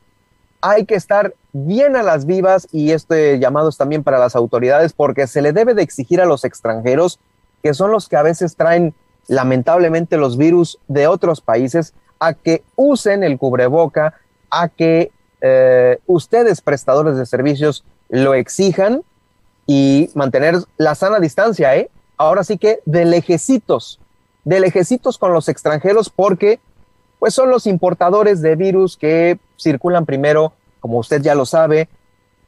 hay 0.61 0.84
que 0.84 0.94
estar 0.94 1.34
bien 1.53 1.97
a 1.97 2.03
las 2.03 2.26
vivas 2.26 2.68
y 2.72 2.92
este 2.92 3.38
llamado 3.38 3.68
es 3.68 3.76
también 3.76 4.03
para 4.03 4.18
las 4.18 4.36
autoridades 4.36 4.92
porque 4.92 5.26
se 5.26 5.42
le 5.42 5.53
debe 5.53 5.74
de 5.74 5.82
exigir 5.82 6.20
a 6.20 6.26
los 6.26 6.44
extranjeros, 6.44 7.18
que 7.62 7.72
son 7.72 7.90
los 7.90 8.09
que 8.09 8.16
a 8.16 8.22
veces 8.22 8.57
traen 8.57 8.94
lamentablemente 9.28 10.16
los 10.16 10.36
virus 10.36 10.78
de 10.88 11.07
otros 11.07 11.40
países, 11.40 11.94
a 12.18 12.34
que 12.34 12.62
usen 12.76 13.22
el 13.22 13.38
cubreboca, 13.38 14.14
a 14.51 14.68
que 14.68 15.11
eh, 15.49 15.99
ustedes, 16.07 16.61
prestadores 16.61 17.16
de 17.16 17.26
servicios, 17.26 17.84
lo 18.09 18.34
exijan 18.34 19.03
y 19.66 20.11
mantener 20.14 20.57
la 20.76 20.94
sana 20.94 21.20
distancia, 21.20 21.76
¿eh? 21.76 21.90
Ahora 22.16 22.44
sí 22.44 22.59
que 22.59 22.80
de 22.84 23.05
lejecitos, 23.05 24.01
de 24.44 24.61
lejecitos 24.61 25.18
con 25.18 25.32
los 25.32 25.49
extranjeros 25.49 26.11
porque 26.11 26.59
pues 27.18 27.34
son 27.34 27.51
los 27.51 27.66
importadores 27.66 28.42
de 28.42 28.57
virus 28.57 28.97
que 28.97 29.38
circulan 29.59 30.05
primero, 30.05 30.53
como 30.80 30.99
usted 30.99 31.22
ya 31.22 31.34
lo 31.34 31.47
sabe, 31.47 31.88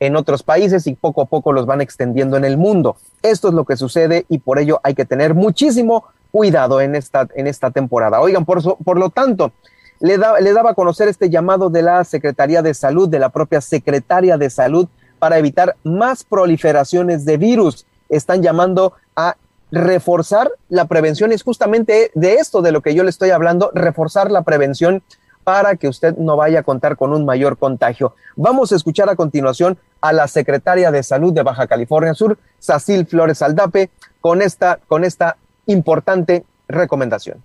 en 0.00 0.16
otros 0.16 0.42
países 0.42 0.86
y 0.86 0.94
poco 0.94 1.22
a 1.22 1.26
poco 1.26 1.52
los 1.52 1.66
van 1.66 1.80
extendiendo 1.80 2.36
en 2.36 2.44
el 2.44 2.56
mundo. 2.56 2.96
Esto 3.22 3.48
es 3.48 3.54
lo 3.54 3.64
que 3.64 3.76
sucede 3.76 4.26
y 4.28 4.38
por 4.38 4.58
ello 4.58 4.80
hay 4.82 4.94
que 4.94 5.04
tener 5.04 5.34
muchísimo 5.34 6.04
cuidado 6.30 6.80
en 6.80 6.94
esta, 6.94 7.26
en 7.34 7.46
esta 7.46 7.70
temporada. 7.70 8.20
Oigan, 8.20 8.44
por, 8.44 8.62
por 8.78 8.98
lo 8.98 9.10
tanto, 9.10 9.52
le, 10.00 10.18
daba 10.18 10.70
a 10.70 10.74
conocer 10.74 11.08
este 11.08 11.30
llamado 11.30 11.70
de 11.70 11.82
la 11.82 12.04
Secretaría 12.04 12.62
de 12.62 12.74
Salud, 12.74 13.08
de 13.08 13.18
la 13.18 13.30
propia 13.30 13.60
Secretaria 13.60 14.38
de 14.38 14.50
Salud, 14.50 14.88
para 15.18 15.38
evitar 15.38 15.76
más 15.82 16.24
proliferaciones 16.24 17.24
de 17.24 17.36
virus. 17.36 17.86
Están 18.08 18.42
llamando 18.42 18.92
a 19.16 19.36
reforzar 19.70 20.50
la 20.68 20.86
prevención. 20.86 21.32
Es 21.32 21.42
justamente 21.42 22.10
de 22.14 22.34
esto 22.34 22.62
de 22.62 22.72
lo 22.72 22.80
que 22.80 22.94
yo 22.94 23.02
le 23.02 23.10
estoy 23.10 23.30
hablando, 23.30 23.70
reforzar 23.74 24.30
la 24.30 24.42
prevención 24.42 25.02
para 25.42 25.76
que 25.76 25.88
usted 25.88 26.16
no 26.16 26.36
vaya 26.36 26.60
a 26.60 26.62
contar 26.62 26.96
con 26.96 27.12
un 27.12 27.24
mayor 27.24 27.56
contagio. 27.56 28.14
Vamos 28.36 28.70
a 28.70 28.76
escuchar 28.76 29.08
a 29.08 29.16
continuación 29.16 29.78
a 30.00 30.12
la 30.12 30.28
secretaria 30.28 30.90
de 30.90 31.02
Salud 31.02 31.32
de 31.32 31.42
Baja 31.42 31.66
California 31.66 32.14
Sur, 32.14 32.38
Sacil 32.58 33.06
Flores 33.06 33.42
Aldape, 33.42 33.90
con 34.20 34.42
esta, 34.42 34.78
con 34.86 35.04
esta 35.04 35.36
importante 35.66 36.44
recomendación. 36.68 37.42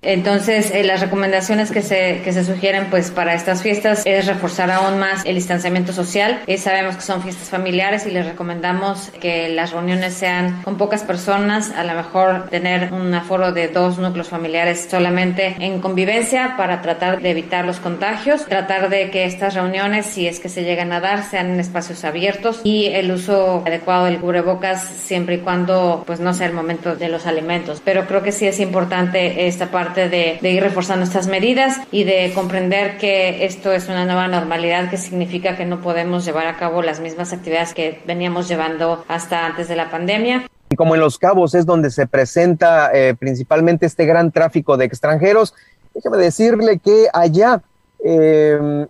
Entonces, 0.00 0.70
eh, 0.72 0.84
las 0.84 1.00
recomendaciones 1.00 1.72
que 1.72 1.82
se, 1.82 2.20
que 2.22 2.32
se 2.32 2.44
sugieren 2.44 2.86
pues 2.88 3.10
para 3.10 3.34
estas 3.34 3.62
fiestas 3.62 4.02
es 4.06 4.26
reforzar 4.26 4.70
aún 4.70 4.98
más 4.98 5.24
el 5.24 5.34
distanciamiento 5.34 5.92
social. 5.92 6.40
Eh, 6.46 6.56
sabemos 6.56 6.94
que 6.94 7.02
son 7.02 7.20
fiestas 7.20 7.48
familiares 7.48 8.06
y 8.06 8.10
les 8.10 8.24
recomendamos 8.24 9.10
que 9.20 9.48
las 9.48 9.72
reuniones 9.72 10.14
sean 10.14 10.62
con 10.62 10.76
pocas 10.76 11.02
personas, 11.02 11.72
a 11.72 11.82
lo 11.82 11.94
mejor 11.94 12.48
tener 12.48 12.92
un 12.92 13.12
aforo 13.12 13.50
de 13.50 13.66
dos 13.68 13.98
núcleos 13.98 14.28
familiares 14.28 14.86
solamente 14.88 15.56
en 15.58 15.80
convivencia 15.80 16.54
para 16.56 16.80
tratar 16.80 17.20
de 17.20 17.30
evitar 17.30 17.64
los 17.64 17.80
contagios, 17.80 18.46
tratar 18.46 18.90
de 18.90 19.10
que 19.10 19.24
estas 19.24 19.54
reuniones, 19.54 20.06
si 20.06 20.28
es 20.28 20.38
que 20.38 20.48
se 20.48 20.62
llegan 20.62 20.92
a 20.92 21.00
dar, 21.00 21.24
sean 21.24 21.50
en 21.50 21.60
espacios 21.60 22.04
abiertos 22.04 22.60
y 22.62 22.86
el 22.86 23.10
uso 23.10 23.64
adecuado 23.66 24.04
del 24.04 24.18
cubrebocas 24.18 24.84
siempre 24.84 25.36
y 25.36 25.38
cuando 25.38 26.04
pues 26.06 26.20
no 26.20 26.34
sea 26.34 26.46
el 26.46 26.52
momento 26.52 26.94
de 26.94 27.08
los 27.08 27.26
alimentos. 27.26 27.82
Pero 27.84 28.06
creo 28.06 28.22
que 28.22 28.30
sí 28.30 28.46
es 28.46 28.60
importante 28.60 29.48
esta 29.48 29.66
parte 29.66 29.87
de, 29.94 30.38
ir 30.42 30.62
reforzando 30.62 31.04
estas 31.04 31.26
medidas 31.26 31.80
y 31.90 32.04
de 32.04 32.32
comprender 32.34 32.98
que 32.98 33.44
esto 33.44 33.72
es 33.72 33.88
una 33.88 34.04
nueva 34.04 34.28
normalidad 34.28 34.90
que 34.90 34.96
significa 34.96 35.56
que 35.56 35.64
no 35.64 35.80
podemos 35.80 36.24
llevar 36.24 36.46
a 36.46 36.56
cabo 36.56 36.82
las 36.82 37.00
mismas 37.00 37.32
actividades 37.32 37.74
que 37.74 38.00
veníamos 38.06 38.48
llevando 38.48 39.04
hasta 39.08 39.46
antes 39.46 39.68
de 39.68 39.76
la 39.76 39.90
pandemia. 39.90 40.46
Y 40.70 40.76
como 40.76 40.94
en 40.94 41.00
Los 41.00 41.18
Cabos 41.18 41.54
es 41.54 41.66
donde 41.66 41.90
se 41.90 42.06
presenta 42.06 42.90
eh, 42.92 43.14
principalmente 43.18 43.86
este 43.86 44.04
gran 44.04 44.30
tráfico 44.32 44.76
de 44.76 44.84
extranjeros, 44.84 45.54
déjeme 45.94 46.18
decirle 46.18 46.78
que 46.78 47.06
allá 47.12 47.62
em, 48.04 48.86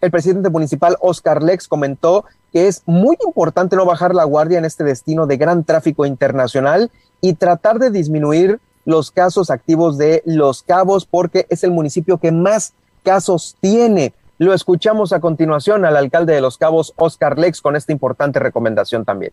el 0.00 0.10
presidente 0.10 0.48
municipal 0.48 0.96
Oscar 1.00 1.42
Lex 1.42 1.66
comentó 1.66 2.24
que 2.52 2.68
es 2.68 2.82
muy 2.86 3.16
importante 3.26 3.76
no 3.76 3.84
bajar 3.84 4.14
la 4.14 4.24
guardia 4.24 4.58
en 4.58 4.64
este 4.64 4.84
destino 4.84 5.26
de 5.26 5.36
gran 5.36 5.64
tráfico 5.64 6.06
internacional 6.06 6.90
y 7.20 7.34
tratar 7.34 7.78
de 7.78 7.90
disminuir 7.90 8.60
los 8.88 9.10
casos 9.10 9.50
activos 9.50 9.98
de 9.98 10.22
Los 10.24 10.62
Cabos 10.62 11.04
porque 11.04 11.44
es 11.50 11.62
el 11.62 11.70
municipio 11.70 12.16
que 12.16 12.32
más 12.32 12.72
casos 13.02 13.54
tiene. 13.60 14.14
Lo 14.38 14.54
escuchamos 14.54 15.12
a 15.12 15.20
continuación 15.20 15.84
al 15.84 15.94
alcalde 15.94 16.32
de 16.32 16.40
Los 16.40 16.56
Cabos, 16.56 16.94
Oscar 16.96 17.38
Lex, 17.38 17.60
con 17.60 17.76
esta 17.76 17.92
importante 17.92 18.38
recomendación 18.38 19.04
también. 19.04 19.32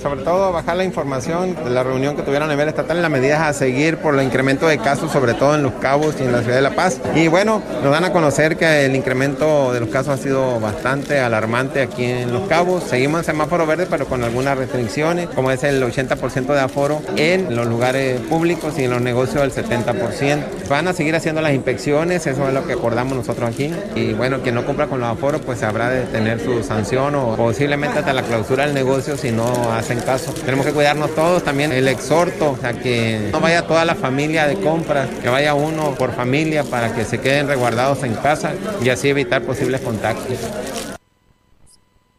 Sobre 0.00 0.22
todo 0.24 0.52
bajar 0.52 0.76
la 0.76 0.84
información 0.84 1.56
de 1.64 1.70
la 1.70 1.82
reunión 1.82 2.16
que 2.16 2.22
tuvieron 2.22 2.50
a 2.50 2.52
nivel 2.52 2.68
estatal 2.68 2.98
en 2.98 3.02
las 3.02 3.10
medidas 3.10 3.40
a 3.40 3.52
seguir 3.54 3.96
por 3.96 4.14
el 4.14 4.22
incremento 4.22 4.66
de 4.68 4.76
casos, 4.76 5.10
sobre 5.10 5.32
todo 5.32 5.54
en 5.54 5.62
Los 5.62 5.72
Cabos 5.74 6.16
y 6.20 6.24
en 6.24 6.32
la 6.32 6.42
ciudad 6.42 6.56
de 6.56 6.62
La 6.62 6.76
Paz. 6.76 7.00
Y 7.14 7.28
bueno, 7.28 7.62
nos 7.82 7.90
dan 7.90 8.04
a 8.04 8.12
conocer 8.12 8.58
que 8.58 8.84
el 8.84 8.94
incremento 8.94 9.72
de 9.72 9.80
los 9.80 9.88
casos 9.88 10.20
ha 10.20 10.22
sido 10.22 10.60
bastante 10.60 11.20
alarmante 11.20 11.80
aquí 11.80 12.04
en 12.04 12.30
Los 12.30 12.46
Cabos. 12.46 12.84
Seguimos 12.84 13.20
en 13.20 13.24
semáforo 13.24 13.66
verde, 13.66 13.86
pero 13.88 14.04
con 14.04 14.22
algunas 14.22 14.58
restricciones, 14.58 15.30
como 15.30 15.50
es 15.50 15.64
el 15.64 15.82
80% 15.82 16.52
de 16.52 16.60
aforo 16.60 17.00
en 17.16 17.56
los 17.56 17.66
lugares 17.66 18.20
públicos 18.20 18.78
y 18.78 18.84
en 18.84 18.90
los 18.90 19.00
negocios 19.00 19.40
del 19.40 19.64
70%. 19.64 20.68
Van 20.68 20.88
a 20.88 20.92
seguir 20.92 21.16
haciendo 21.16 21.40
las 21.40 21.54
inspecciones, 21.54 22.26
eso 22.26 22.46
es 22.46 22.52
lo 22.52 22.66
que 22.66 22.74
acordamos 22.74 23.16
nosotros 23.16 23.48
aquí. 23.48 23.72
Y 23.94 24.12
bueno, 24.12 24.40
quien 24.42 24.56
no 24.56 24.66
cumpla 24.66 24.88
con 24.88 25.00
los 25.00 25.08
aforos, 25.08 25.40
pues 25.40 25.62
habrá 25.62 25.88
de 25.88 26.02
tener 26.02 26.38
su 26.38 26.62
sanción 26.62 27.14
o 27.14 27.34
posiblemente 27.34 28.00
hasta 28.00 28.12
la 28.12 28.22
clausura 28.22 28.66
del 28.66 28.74
negocio 28.74 29.16
si 29.16 29.32
no 29.32 29.46
hace 29.72 29.85
en 29.90 30.00
caso. 30.00 30.32
Tenemos 30.32 30.66
que 30.66 30.72
cuidarnos 30.72 31.14
todos, 31.14 31.42
también 31.42 31.72
el 31.72 31.88
exhorto 31.88 32.56
a 32.62 32.72
que 32.72 33.30
no 33.32 33.40
vaya 33.40 33.66
toda 33.66 33.84
la 33.84 33.94
familia 33.94 34.46
de 34.46 34.56
compras, 34.56 35.08
que 35.22 35.28
vaya 35.28 35.54
uno 35.54 35.94
por 35.94 36.12
familia 36.12 36.64
para 36.64 36.94
que 36.94 37.04
se 37.04 37.20
queden 37.20 37.46
resguardados 37.48 38.02
en 38.02 38.14
casa 38.14 38.54
y 38.82 38.88
así 38.88 39.08
evitar 39.08 39.42
posibles 39.42 39.80
contagios. 39.80 40.38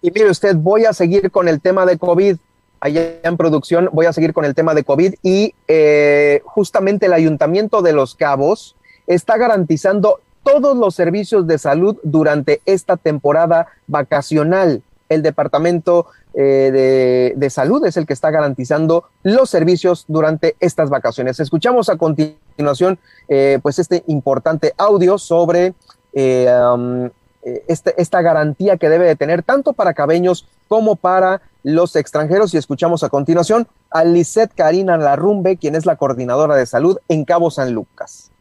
Y 0.01 0.11
mire 0.11 0.29
usted, 0.29 0.55
voy 0.55 0.85
a 0.85 0.93
seguir 0.93 1.31
con 1.31 1.47
el 1.47 1.59
tema 1.61 1.85
de 1.85 1.97
COVID. 1.97 2.37
Allá 2.79 3.01
en 3.23 3.37
producción 3.37 3.89
voy 3.91 4.05
a 4.05 4.13
seguir 4.13 4.33
con 4.33 4.45
el 4.45 4.53
tema 4.53 4.73
de 4.73 4.83
COVID 4.83 5.15
y 5.23 5.53
eh, 5.67 6.41
justamente 6.45 7.07
el 7.07 7.13
Ayuntamiento 7.13 7.81
de 7.81 7.93
Los 7.93 8.13
Cabos 8.13 8.75
está 9.07 9.37
garantizando 9.37 10.19
todos 10.43 10.77
los 10.77 10.95
servicios 10.95 11.47
de 11.47 11.57
salud 11.57 11.97
durante 12.03 12.61
esta 12.65 12.95
temporada 12.95 13.67
vacacional 13.87 14.83
el 15.09 15.21
Departamento 15.21 16.07
eh, 16.33 17.33
de, 17.35 17.49
Salud 17.49 17.83
es 17.85 17.97
el 17.97 18.05
que 18.05 18.13
está 18.13 18.29
garantizando 18.29 19.05
los 19.23 19.49
servicios 19.49 20.05
durante 20.07 20.55
estas 20.59 20.89
vacaciones. 20.89 21.39
Escuchamos 21.39 21.89
a 21.89 21.97
continuación 21.97 22.99
eh, 23.27 23.59
pues 23.61 23.79
este 23.79 24.03
importante 24.07 24.73
audio 24.77 25.17
sobre 25.17 25.73
eh, 26.13 27.09
este, 27.67 27.99
esta 28.01 28.21
garantía 28.21 28.77
que 28.77 28.89
debe 28.89 29.05
de 29.05 29.15
tener 29.15 29.43
tanto 29.43 29.73
para 29.73 29.93
cabeños 29.93 30.47
como 30.67 30.95
para 30.95 31.41
los 31.63 31.95
extranjeros 31.95 32.53
y 32.53 32.57
escuchamos 32.57 33.03
a 33.03 33.09
continuación 33.09 33.67
a 33.89 34.03
Lisette 34.03 34.53
Karina 34.53 34.97
Larrumbe, 34.97 35.57
quien 35.57 35.75
es 35.75 35.85
la 35.85 35.95
coordinadora 35.95 36.55
de 36.55 36.65
salud 36.65 36.97
en 37.07 37.23
Cabo 37.23 37.49
San 37.49 37.73
Lucas. 37.73 38.31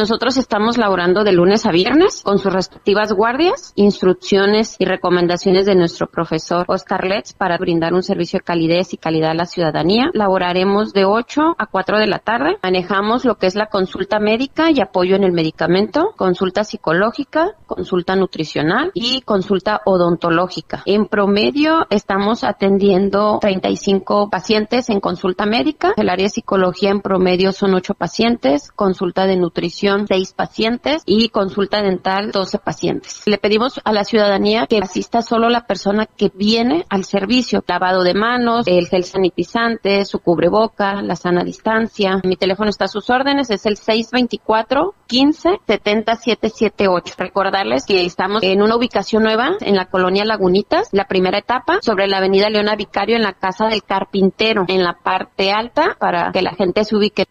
Nosotros 0.00 0.38
estamos 0.38 0.78
laborando 0.78 1.24
de 1.24 1.32
lunes 1.32 1.66
a 1.66 1.72
viernes 1.72 2.22
con 2.24 2.38
sus 2.38 2.50
respectivas 2.50 3.12
guardias, 3.12 3.74
instrucciones 3.76 4.76
y 4.78 4.86
recomendaciones 4.86 5.66
de 5.66 5.74
nuestro 5.74 6.06
profesor 6.06 6.64
Oscar 6.68 7.04
Letts 7.04 7.34
para 7.34 7.58
brindar 7.58 7.92
un 7.92 8.02
servicio 8.02 8.38
de 8.38 8.44
calidez 8.44 8.94
y 8.94 8.96
calidad 8.96 9.32
a 9.32 9.34
la 9.34 9.44
ciudadanía. 9.44 10.08
Laboraremos 10.14 10.94
de 10.94 11.04
8 11.04 11.54
a 11.58 11.66
4 11.66 11.98
de 11.98 12.06
la 12.06 12.18
tarde. 12.18 12.56
Manejamos 12.62 13.26
lo 13.26 13.34
que 13.34 13.46
es 13.46 13.56
la 13.56 13.66
consulta 13.66 14.18
médica 14.20 14.70
y 14.70 14.80
apoyo 14.80 15.16
en 15.16 15.22
el 15.22 15.32
medicamento, 15.32 16.14
consulta 16.16 16.64
psicológica, 16.64 17.52
consulta 17.66 18.16
nutricional 18.16 18.92
y 18.94 19.20
consulta 19.20 19.82
odontológica. 19.84 20.82
En 20.86 21.08
promedio 21.08 21.86
estamos 21.90 22.42
atendiendo 22.42 23.38
35 23.42 24.30
pacientes 24.30 24.88
en 24.88 25.00
consulta 25.00 25.44
médica. 25.44 25.92
El 25.98 26.08
área 26.08 26.24
de 26.24 26.30
psicología 26.30 26.88
en 26.88 27.02
promedio 27.02 27.52
son 27.52 27.74
8 27.74 27.92
pacientes, 27.92 28.72
consulta 28.72 29.26
de 29.26 29.36
nutrición 29.36 29.89
seis 30.06 30.32
pacientes 30.32 31.02
y 31.06 31.28
consulta 31.28 31.82
dental 31.82 32.30
12 32.32 32.58
pacientes. 32.58 33.22
Le 33.26 33.38
pedimos 33.38 33.80
a 33.84 33.92
la 33.92 34.04
ciudadanía 34.04 34.66
que 34.66 34.78
asista 34.78 35.22
solo 35.22 35.48
la 35.48 35.66
persona 35.66 36.06
que 36.06 36.30
viene 36.34 36.84
al 36.88 37.04
servicio, 37.04 37.62
lavado 37.66 38.02
de 38.02 38.14
manos, 38.14 38.66
el 38.66 38.88
gel 38.88 39.04
sanitizante, 39.04 40.04
su 40.04 40.20
cubreboca, 40.20 41.02
la 41.02 41.16
sana 41.16 41.44
distancia. 41.44 42.20
Mi 42.24 42.36
teléfono 42.36 42.70
está 42.70 42.86
a 42.86 42.88
sus 42.88 43.10
órdenes, 43.10 43.50
es 43.50 43.66
el 43.66 43.76
624 43.76 44.94
15 45.06 45.60
70 45.66 46.16
778. 46.16 47.14
Recordarles 47.18 47.84
que 47.84 48.04
estamos 48.04 48.42
en 48.42 48.62
una 48.62 48.76
ubicación 48.76 49.22
nueva 49.22 49.56
en 49.60 49.76
la 49.76 49.86
colonia 49.86 50.24
Lagunitas, 50.24 50.88
la 50.92 51.06
primera 51.06 51.38
etapa, 51.38 51.78
sobre 51.82 52.06
la 52.06 52.18
avenida 52.18 52.50
Leona 52.50 52.76
Vicario 52.76 53.16
en 53.16 53.22
la 53.22 53.32
casa 53.32 53.66
del 53.66 53.82
carpintero, 53.82 54.64
en 54.68 54.82
la 54.82 54.94
parte 54.94 55.52
alta, 55.52 55.96
para 55.98 56.30
que 56.32 56.42
la 56.42 56.54
gente 56.54 56.84
se 56.84 56.96
ubique. 56.96 57.26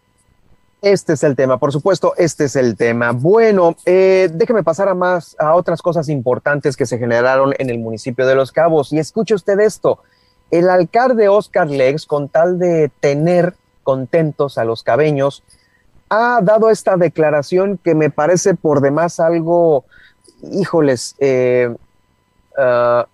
Este 0.81 1.13
es 1.13 1.23
el 1.23 1.35
tema, 1.35 1.57
por 1.57 1.73
supuesto, 1.73 2.13
este 2.15 2.45
es 2.45 2.55
el 2.55 2.77
tema. 2.77 3.11
Bueno, 3.11 3.75
eh, 3.85 4.29
déjeme 4.33 4.63
pasar 4.63 4.87
a 4.87 4.93
más, 4.93 5.35
a 5.37 5.53
otras 5.55 5.81
cosas 5.81 6.07
importantes 6.07 6.77
que 6.77 6.85
se 6.85 6.97
generaron 6.97 7.53
en 7.59 7.69
el 7.69 7.79
municipio 7.79 8.25
de 8.25 8.35
Los 8.35 8.53
Cabos. 8.53 8.93
Y 8.93 8.99
escuche 8.99 9.35
usted 9.35 9.59
esto, 9.59 9.99
el 10.51 10.69
alcalde 10.69 11.27
Oscar 11.27 11.69
Lex, 11.69 12.05
con 12.05 12.29
tal 12.29 12.59
de 12.59 12.89
tener 13.01 13.55
contentos 13.83 14.57
a 14.57 14.63
los 14.63 14.81
cabeños, 14.81 15.43
ha 16.07 16.39
dado 16.41 16.69
esta 16.69 16.95
declaración 16.95 17.77
que 17.77 17.93
me 17.93 18.09
parece 18.09 18.53
por 18.53 18.79
demás 18.79 19.19
algo, 19.19 19.83
híjoles, 20.49 21.13
eh, 21.19 21.75
ah, 22.57 23.05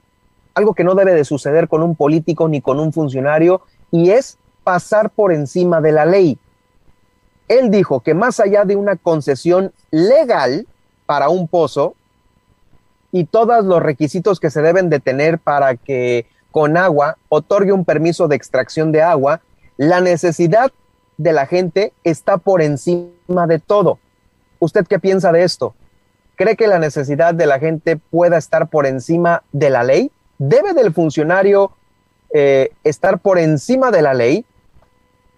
algo 0.54 0.76
que 0.76 0.84
no 0.84 0.94
debe 0.94 1.16
de 1.16 1.26
suceder 1.26 1.68
con 1.68 1.82
un 1.82 1.96
político 1.96 2.48
ni 2.48 2.62
con 2.62 2.80
un 2.80 2.94
funcionario, 2.94 3.62
y 3.90 4.12
es 4.12 4.38
pasar 4.64 5.10
por 5.10 5.34
encima 5.34 5.82
de 5.82 5.92
la 5.92 6.06
ley 6.06 6.38
él 7.48 7.70
dijo 7.70 8.00
que 8.00 8.14
más 8.14 8.40
allá 8.40 8.66
de 8.66 8.76
una 8.76 8.96
concesión 8.96 9.72
legal 9.92 10.68
para 11.06 11.30
un 11.30 11.48
pozo 11.48 11.96
y 13.12 13.26
todos 13.26 13.64
los 13.66 13.82
requisitos 13.82 14.40
que 14.40 14.50
se 14.50 14.62
deben 14.62 14.90
de 14.90 15.00
tener 15.00 15.40
para 15.40 15.76
que 15.76 16.26
con 16.52 16.78
agua 16.78 17.18
otorgue 17.30 17.72
un 17.72 17.86
permiso 17.86 18.28
de 18.28 18.36
extracción 18.36 18.92
de 18.92 19.02
agua, 19.02 19.42
la 19.78 20.02
necesidad 20.02 20.72
de 21.18 21.34
la 21.34 21.46
gente 21.46 21.94
está 22.04 22.38
por 22.38 22.62
encima 22.62 23.48
de 23.48 23.60
todo. 23.60 24.00
¿Usted 24.60 24.86
qué 24.88 25.00
piensa 25.00 25.32
de 25.32 25.44
esto? 25.44 25.76
¿Cree 26.36 26.56
que 26.56 26.68
la 26.68 26.80
necesidad 26.80 27.34
de 27.34 27.46
la 27.46 27.60
gente 27.60 27.98
pueda 27.98 28.38
estar 28.38 28.68
por 28.68 28.86
encima 28.86 29.44
de 29.52 29.70
la 29.70 29.84
ley? 29.84 30.12
¿Debe 30.38 30.74
del 30.74 30.94
funcionario 30.94 31.72
eh, 32.34 32.72
estar 32.84 33.20
por 33.20 33.38
encima 33.38 33.92
de 33.92 34.02
la 34.02 34.14
ley? 34.14 34.46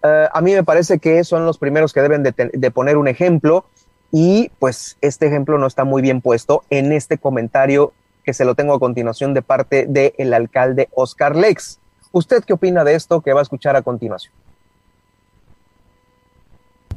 Eh, 0.04 0.28
a 0.32 0.42
mí 0.42 0.54
me 0.54 0.64
parece 0.64 1.00
que 1.00 1.24
son 1.24 1.46
los 1.46 1.58
primeros 1.58 1.94
que 1.94 2.02
deben 2.02 2.24
de, 2.24 2.72
poner 2.72 2.98
un 2.98 3.08
ejemplo 3.08 3.66
y 4.12 4.52
pues 4.60 4.98
este 5.02 5.28
ejemplo 5.28 5.58
no 5.58 5.68
está 5.68 5.84
muy 5.84 6.02
bien 6.02 6.22
puesto 6.22 6.64
en 6.70 6.92
este 6.92 7.18
comentario 7.18 7.94
que 8.24 8.34
se 8.34 8.46
lo 8.46 8.56
tengo 8.56 8.74
a 8.74 8.80
continuación 8.80 9.34
de 9.34 9.42
parte 9.42 9.86
del 9.88 10.34
alcalde 10.34 10.90
Oscar 10.94 11.36
Lex. 11.36 11.80
¿Usted 12.12 12.44
qué 12.44 12.54
opina 12.54 12.84
de 12.84 12.96
esto 12.96 13.22
que 13.22 13.34
va 13.34 13.40
a 13.40 13.44
escuchar 13.44 13.76
a 13.76 13.82
continuación? 13.82 14.34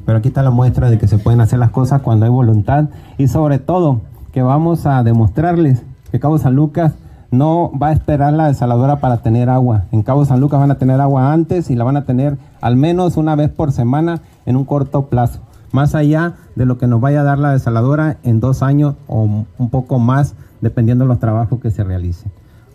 Pero 0.05 0.17
aquí 0.17 0.29
está 0.29 0.41
la 0.41 0.51
muestra 0.51 0.89
de 0.89 0.97
que 0.97 1.07
se 1.07 1.17
pueden 1.17 1.41
hacer 1.41 1.59
las 1.59 1.71
cosas 1.71 2.01
cuando 2.01 2.25
hay 2.25 2.31
voluntad 2.31 2.89
y 3.17 3.27
sobre 3.27 3.59
todo 3.59 4.01
que 4.33 4.41
vamos 4.41 4.85
a 4.85 5.03
demostrarles 5.03 5.83
que 6.11 6.19
Cabo 6.19 6.37
San 6.37 6.55
Lucas 6.55 6.93
no 7.31 7.71
va 7.81 7.87
a 7.87 7.93
esperar 7.93 8.33
la 8.33 8.47
desaladora 8.47 8.97
para 8.97 9.17
tener 9.17 9.49
agua. 9.49 9.85
En 9.91 10.03
Cabo 10.03 10.25
San 10.25 10.39
Lucas 10.39 10.59
van 10.59 10.71
a 10.71 10.77
tener 10.77 10.99
agua 10.99 11.31
antes 11.31 11.69
y 11.69 11.75
la 11.75 11.83
van 11.83 11.97
a 11.97 12.05
tener 12.05 12.37
al 12.59 12.75
menos 12.75 13.17
una 13.17 13.35
vez 13.35 13.49
por 13.49 13.71
semana 13.71 14.21
en 14.45 14.57
un 14.57 14.65
corto 14.65 15.07
plazo. 15.07 15.39
Más 15.71 15.95
allá 15.95 16.35
de 16.55 16.65
lo 16.65 16.77
que 16.77 16.87
nos 16.87 16.99
vaya 16.99 17.21
a 17.21 17.23
dar 17.23 17.39
la 17.39 17.53
desaladora 17.53 18.17
en 18.23 18.41
dos 18.41 18.61
años 18.61 18.95
o 19.07 19.23
un 19.23 19.69
poco 19.69 19.99
más, 19.99 20.35
dependiendo 20.59 21.05
de 21.05 21.09
los 21.09 21.19
trabajos 21.19 21.61
que 21.61 21.71
se 21.71 21.83
realicen. 21.83 22.31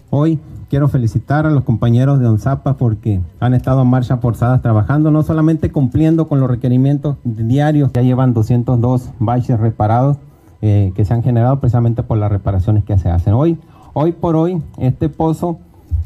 Hoy 0.08 0.40
quiero 0.70 0.88
felicitar 0.88 1.46
a 1.46 1.50
los 1.50 1.64
compañeros 1.64 2.20
de 2.20 2.26
ONZAPA 2.26 2.78
porque 2.78 3.20
han 3.40 3.54
estado 3.54 3.82
en 3.82 3.88
marcha 3.88 4.16
forzadas 4.16 4.62
trabajando, 4.62 5.10
no 5.10 5.22
solamente 5.22 5.70
cumpliendo 5.70 6.28
con 6.28 6.40
los 6.40 6.48
requerimientos 6.48 7.16
diarios, 7.24 7.90
ya 7.92 8.02
llevan 8.02 8.32
202 8.32 9.10
baches 9.18 9.60
reparados 9.60 10.16
eh, 10.62 10.92
que 10.94 11.04
se 11.04 11.12
han 11.12 11.22
generado 11.22 11.60
precisamente 11.60 12.02
por 12.02 12.18
las 12.18 12.32
reparaciones 12.32 12.84
que 12.84 12.96
se 12.98 13.10
hacen. 13.10 13.34
Hoy 13.34 13.58
Hoy 13.98 14.12
por 14.12 14.36
hoy, 14.36 14.62
este 14.76 15.08
pozo, 15.08 15.56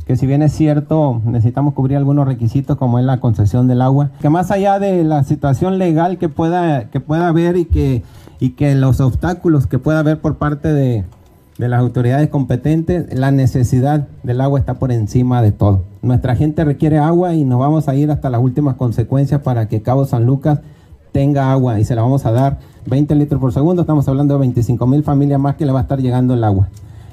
que 0.07 0.15
si 0.15 0.25
bien 0.25 0.43
es 0.43 0.53
cierto, 0.53 1.21
necesitamos 1.25 1.75
cubrir 1.75 1.97
algunos 1.97 2.25
requisitos 2.25 2.77
como 2.77 3.01
es 3.01 3.05
la 3.05 3.19
concesión 3.19 3.67
del 3.67 3.83
agua, 3.83 4.11
que 4.21 4.31
más 4.31 4.53
allá 4.53 4.79
de 4.79 5.03
la 5.03 5.25
situación 5.25 5.77
legal 5.77 6.17
que 6.17 6.29
pueda, 6.29 6.89
que 6.91 7.01
pueda 7.01 7.27
haber 7.27 7.57
y 7.57 7.65
que, 7.65 8.05
y 8.39 8.51
que 8.51 8.77
los 8.77 9.01
obstáculos 9.01 9.67
que 9.67 9.81
pueda 9.81 9.99
haber 9.99 10.21
por 10.21 10.37
parte 10.37 10.73
de, 10.73 11.05
de 11.59 11.69
las 11.69 11.81
autoridades 11.81 12.29
competentes, 12.29 13.13
la 13.13 13.33
necesidad 13.33 14.07
del 14.23 14.41
agua 14.41 14.61
está 14.61 14.75
por 14.75 14.93
encima 14.93 15.43
de 15.43 15.51
todo. 15.51 15.83
Nuestra 16.01 16.37
gente 16.37 16.65
requiere 16.65 16.99
agua 16.99 17.35
y 17.35 17.45
nos 17.45 17.59
vamos 17.59 17.89
a 17.89 17.97
ir 17.97 18.13
hasta 18.13 18.31
las 18.31 18.41
últimas 18.41 18.77
consecuencias 18.77 19.41
para 19.41 19.67
que 19.67 19.83
Cabo 19.83 20.07
San 20.07 20.27
Lucas 20.27 20.61
tenga 21.11 21.51
agua 21.51 21.81
y 21.81 21.85
se 21.85 21.97
la 21.97 22.03
vamos 22.03 22.25
a 22.25 22.31
dar 22.31 22.61
20 22.87 23.17
litros 23.17 23.41
por 23.41 23.53
segundo. 23.53 23.83
Estamos 23.83 24.07
hablando 24.07 24.35
de 24.35 24.41
25 24.43 24.87
mil 24.87 25.03
familias 25.03 25.41
más 25.41 25.57
que 25.57 25.67
le 25.67 25.73
va 25.73 25.81
a 25.81 25.83
estar 25.83 26.01
llegando 26.01 26.35
el 26.35 26.45
agua. 26.45 26.69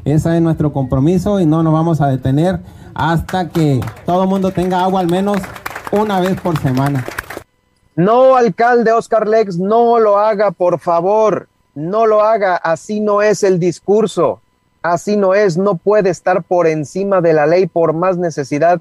Ese 0.08 0.38
es 0.38 0.42
nuestro 0.42 0.72
compromiso 0.72 1.42
y 1.42 1.46
no 1.46 1.64
nos 1.64 1.74
vamos 1.74 2.00
a 2.00 2.08
detener 2.08 2.62
hasta 2.96 3.50
que 3.50 3.82
todo 4.06 4.24
el 4.24 4.30
mundo 4.30 4.52
tenga 4.52 4.82
agua 4.82 5.02
al 5.02 5.08
menos 5.08 5.36
una 5.92 6.22
vez 6.22 6.40
por 6.40 6.58
semana. 6.62 7.04
No, 7.94 8.38
alcalde 8.38 8.94
Oscar 8.94 9.28
Lex, 9.28 9.58
no 9.58 10.00
lo 10.00 10.18
haga, 10.18 10.52
por 10.52 10.80
favor. 10.80 11.50
No 11.76 12.06
lo 12.06 12.22
haga. 12.22 12.56
Así 12.56 13.02
no 13.02 13.22
es 13.22 13.44
el 13.44 13.60
discurso. 13.60 14.40
Así 14.82 15.18
no 15.18 15.34
es. 15.34 15.58
No 15.58 15.76
puede 15.76 16.10
estar 16.10 16.42
por 16.42 16.68
encima 16.68 17.20
de 17.20 17.34
la 17.34 17.46
ley 17.46 17.68
por 17.68 17.92
más 17.92 18.18
necesidad 18.18 18.80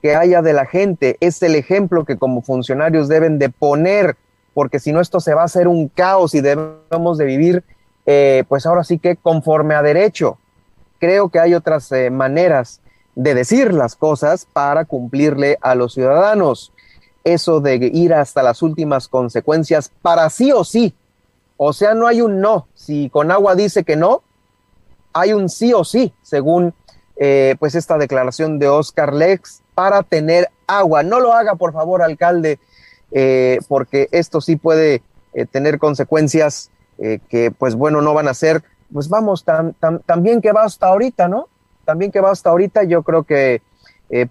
que 0.00 0.14
haya 0.14 0.42
de 0.42 0.52
la 0.52 0.64
gente. 0.64 1.16
Es 1.18 1.42
el 1.42 1.56
ejemplo 1.56 2.04
que 2.04 2.18
como 2.18 2.40
funcionarios 2.40 3.08
deben 3.08 3.40
de 3.40 3.48
poner, 3.48 4.16
porque 4.54 4.78
si 4.78 4.92
no 4.92 5.00
esto 5.00 5.18
se 5.18 5.34
va 5.34 5.42
a 5.42 5.46
hacer 5.46 5.66
un 5.66 5.88
caos 5.88 6.36
y 6.36 6.40
debemos 6.40 7.18
de 7.18 7.24
vivir, 7.24 7.64
eh, 8.06 8.44
pues 8.48 8.64
ahora 8.64 8.84
sí 8.84 9.00
que 9.00 9.16
conforme 9.16 9.74
a 9.74 9.82
derecho 9.82 10.38
creo 10.98 11.28
que 11.28 11.38
hay 11.38 11.54
otras 11.54 11.90
eh, 11.92 12.10
maneras 12.10 12.80
de 13.14 13.34
decir 13.34 13.72
las 13.72 13.96
cosas 13.96 14.46
para 14.52 14.84
cumplirle 14.84 15.58
a 15.60 15.74
los 15.74 15.94
ciudadanos. 15.94 16.72
Eso 17.24 17.60
de 17.60 17.90
ir 17.92 18.14
hasta 18.14 18.42
las 18.42 18.62
últimas 18.62 19.08
consecuencias 19.08 19.90
para 20.02 20.28
sí 20.30 20.52
o 20.52 20.64
sí. 20.64 20.94
O 21.56 21.72
sea, 21.72 21.94
no 21.94 22.06
hay 22.06 22.20
un 22.20 22.40
no. 22.40 22.68
Si 22.74 23.10
con 23.10 23.30
agua 23.30 23.54
dice 23.54 23.82
que 23.82 23.96
no, 23.96 24.22
hay 25.12 25.32
un 25.32 25.48
sí 25.48 25.72
o 25.72 25.82
sí, 25.82 26.12
según 26.22 26.74
eh, 27.16 27.56
pues 27.58 27.74
esta 27.74 27.98
declaración 27.98 28.58
de 28.60 28.68
Oscar 28.68 29.12
Lex, 29.12 29.62
para 29.74 30.02
tener 30.04 30.48
agua. 30.66 31.02
No 31.02 31.18
lo 31.18 31.32
haga, 31.32 31.56
por 31.56 31.72
favor, 31.72 32.02
alcalde, 32.02 32.60
eh, 33.10 33.58
porque 33.66 34.08
esto 34.12 34.40
sí 34.40 34.56
puede 34.56 35.02
tener 35.52 35.78
consecuencias 35.78 36.70
que, 37.28 37.52
pues 37.56 37.76
bueno, 37.76 38.00
no 38.00 38.12
van 38.12 38.26
a 38.26 38.34
ser 38.34 38.64
pues 38.92 39.08
vamos, 39.08 39.44
tan, 39.44 39.74
tan, 39.74 40.22
bien 40.22 40.40
que 40.40 40.52
va 40.52 40.64
hasta 40.64 40.86
ahorita, 40.86 41.28
¿no? 41.28 41.48
También 41.84 42.10
que 42.10 42.20
va 42.20 42.30
hasta 42.30 42.50
ahorita, 42.50 42.84
yo 42.84 43.02
creo 43.02 43.24
que 43.24 43.62
eh, 44.10 44.26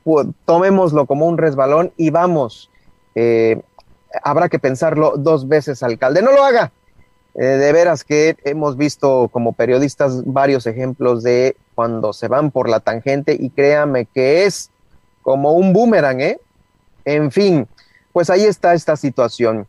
tomémoslo 0.45 1.05
como 1.05 1.28
un 1.28 1.38
resbalón 1.38 1.91
y 1.97 2.10
vamos. 2.10 2.70
Eh, 3.16 3.62
habrá 4.24 4.49
que 4.49 4.60
pensarlo 4.60 5.16
dos 5.18 5.47
veces, 5.47 5.84
alcalde. 5.84 6.22
No 6.22 6.32
lo 6.32 6.43
haga. 6.43 6.72
Eh, 7.36 7.45
de 7.45 7.72
veras 7.72 8.03
que 8.03 8.36
hemos 8.43 8.78
visto 8.78 9.30
como 9.32 9.53
periodistas 9.53 10.26
varios 10.26 10.66
ejemplos 10.66 11.22
de 11.22 11.55
cuando 11.76 12.14
se 12.14 12.28
van 12.28 12.49
por 12.49 12.68
la 12.68 12.80
tangente 12.80 13.38
y 13.39 13.51
créame 13.51 14.05
que 14.05 14.45
es 14.45 14.72
como 15.22 15.51
un 15.51 15.74
boomerang, 15.74 16.22
¿eh? 16.22 16.39
En 17.05 17.32
fin, 17.32 17.68
pues 18.12 18.30
ahí 18.32 18.45
está 18.45 18.74
esta 18.74 18.95
situación. 18.95 19.68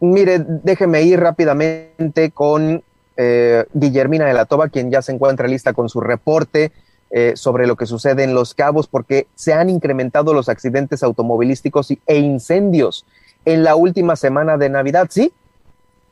Mire, 0.00 0.44
déjeme 0.62 1.02
ir 1.02 1.20
rápidamente 1.20 2.30
con 2.30 2.82
eh, 3.16 3.64
Guillermina 3.72 4.26
de 4.26 4.34
la 4.34 4.44
Toba, 4.44 4.68
quien 4.68 4.90
ya 4.90 5.02
se 5.02 5.12
encuentra 5.12 5.48
lista 5.48 5.72
con 5.72 5.88
su 5.88 6.00
reporte 6.00 6.72
eh, 7.10 7.32
sobre 7.36 7.66
lo 7.66 7.76
que 7.76 7.86
sucede 7.86 8.24
en 8.24 8.34
Los 8.34 8.54
Cabos, 8.54 8.86
porque 8.88 9.26
se 9.34 9.52
han 9.52 9.70
incrementado 9.70 10.34
los 10.34 10.48
accidentes 10.48 11.02
automovilísticos 11.02 11.90
e 12.06 12.18
incendios 12.18 13.06
en 13.44 13.64
la 13.64 13.76
última 13.76 14.16
semana 14.16 14.56
de 14.56 14.68
Navidad, 14.68 15.08
¿sí? 15.10 15.32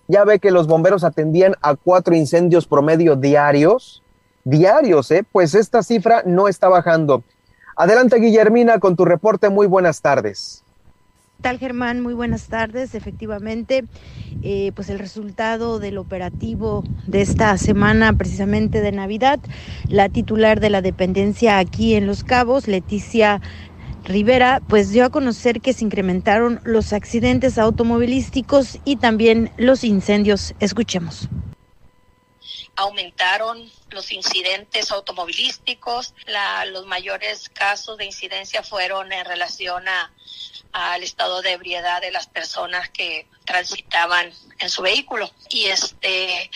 Ya 0.06 0.24
ve 0.24 0.38
que 0.38 0.50
los 0.50 0.66
bomberos 0.66 1.04
atendían 1.04 1.56
a 1.62 1.74
cuatro 1.74 2.14
incendios 2.14 2.66
promedio 2.66 3.16
diarios, 3.16 4.02
diarios, 4.44 5.10
¿eh? 5.10 5.24
Pues 5.30 5.54
esta 5.54 5.82
cifra 5.82 6.22
no 6.26 6.48
está 6.48 6.68
bajando. 6.68 7.22
Adelante, 7.76 8.20
Guillermina, 8.20 8.78
con 8.78 8.96
tu 8.96 9.04
reporte. 9.04 9.48
Muy 9.48 9.66
buenas 9.66 10.00
tardes 10.00 10.63
tal 11.44 11.58
Germán? 11.58 12.00
Muy 12.00 12.14
buenas 12.14 12.46
tardes. 12.48 12.94
Efectivamente, 12.94 13.84
eh, 14.42 14.72
pues 14.74 14.88
el 14.88 14.98
resultado 14.98 15.78
del 15.78 15.98
operativo 15.98 16.82
de 17.06 17.20
esta 17.20 17.58
semana, 17.58 18.14
precisamente 18.14 18.80
de 18.80 18.92
Navidad, 18.92 19.38
la 19.86 20.08
titular 20.08 20.58
de 20.58 20.70
la 20.70 20.80
dependencia 20.80 21.58
aquí 21.58 21.96
en 21.96 22.06
Los 22.06 22.24
Cabos, 22.24 22.66
Leticia 22.66 23.42
Rivera, 24.06 24.62
pues 24.66 24.88
dio 24.90 25.04
a 25.04 25.10
conocer 25.10 25.60
que 25.60 25.74
se 25.74 25.84
incrementaron 25.84 26.60
los 26.64 26.94
accidentes 26.94 27.58
automovilísticos 27.58 28.78
y 28.86 28.96
también 28.96 29.50
los 29.58 29.84
incendios. 29.84 30.54
Escuchemos 30.60 31.28
aumentaron 32.76 33.70
los 33.90 34.12
incidentes 34.12 34.90
automovilísticos. 34.90 36.14
los 36.66 36.86
mayores 36.86 37.48
casos 37.48 37.98
de 37.98 38.06
incidencia 38.06 38.62
fueron 38.62 39.12
en 39.12 39.24
relación 39.24 39.86
a, 39.88 40.12
al 40.72 41.02
estado 41.02 41.42
de 41.42 41.52
ebriedad 41.52 42.00
de 42.00 42.10
las 42.10 42.26
personas 42.26 42.88
que 42.90 43.28
transitaban 43.44 44.32
en 44.58 44.70
su 44.70 44.82
vehículo. 44.82 45.30
Y 45.50 45.66
este 45.66 46.50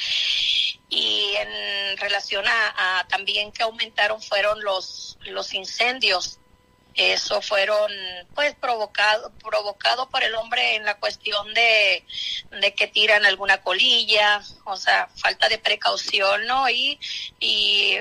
y 0.91 1.35
en 1.37 1.99
relación 1.99 2.45
a 2.47 3.07
también 3.09 3.53
que 3.53 3.63
aumentaron 3.63 4.23
fueron 4.23 4.63
los 4.63 5.19
los 5.27 5.53
incendios 5.53 6.39
eso 6.99 7.41
fueron 7.41 7.91
pues 8.35 8.55
provocado 8.57 9.33
provocado 9.39 10.09
por 10.11 10.25
el 10.25 10.35
hombre 10.35 10.75
en 10.75 10.85
la 10.85 10.99
cuestión 10.99 11.55
de, 11.55 12.05
de 12.61 12.75
que 12.75 12.89
tiran 12.89 13.25
alguna 13.25 13.63
colilla 13.63 14.43
o 14.65 14.77
sea 14.77 15.09
falta 15.17 15.49
de 15.49 15.59
precaución 15.59 16.45
no 16.47 16.69
y 16.69 16.99
y 17.39 17.99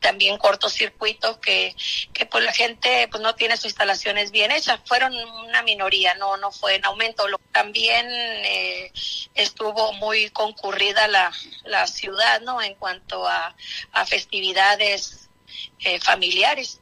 también 0.00 0.36
cortocircuitos 0.36 1.38
que, 1.38 1.74
que 2.12 2.26
pues 2.26 2.44
la 2.44 2.52
gente 2.52 3.06
pues 3.08 3.22
no 3.22 3.36
tiene 3.36 3.56
sus 3.56 3.66
instalaciones 3.66 4.32
bien 4.32 4.50
hechas. 4.50 4.80
Fueron 4.84 5.14
una 5.14 5.62
minoría 5.62 6.14
no 6.16 6.36
no 6.36 6.50
fue 6.50 6.74
en 6.74 6.84
aumento. 6.84 7.24
También 7.52 8.06
eh, 8.10 8.92
estuvo 9.34 9.92
muy 9.94 10.28
concurrida 10.30 11.06
la, 11.06 11.32
la 11.64 11.86
ciudad 11.86 12.40
no 12.40 12.60
en 12.60 12.74
cuanto 12.74 13.26
a, 13.26 13.54
a 13.92 14.04
festividades 14.04 15.30
eh, 15.78 16.00
familiares 16.00 16.81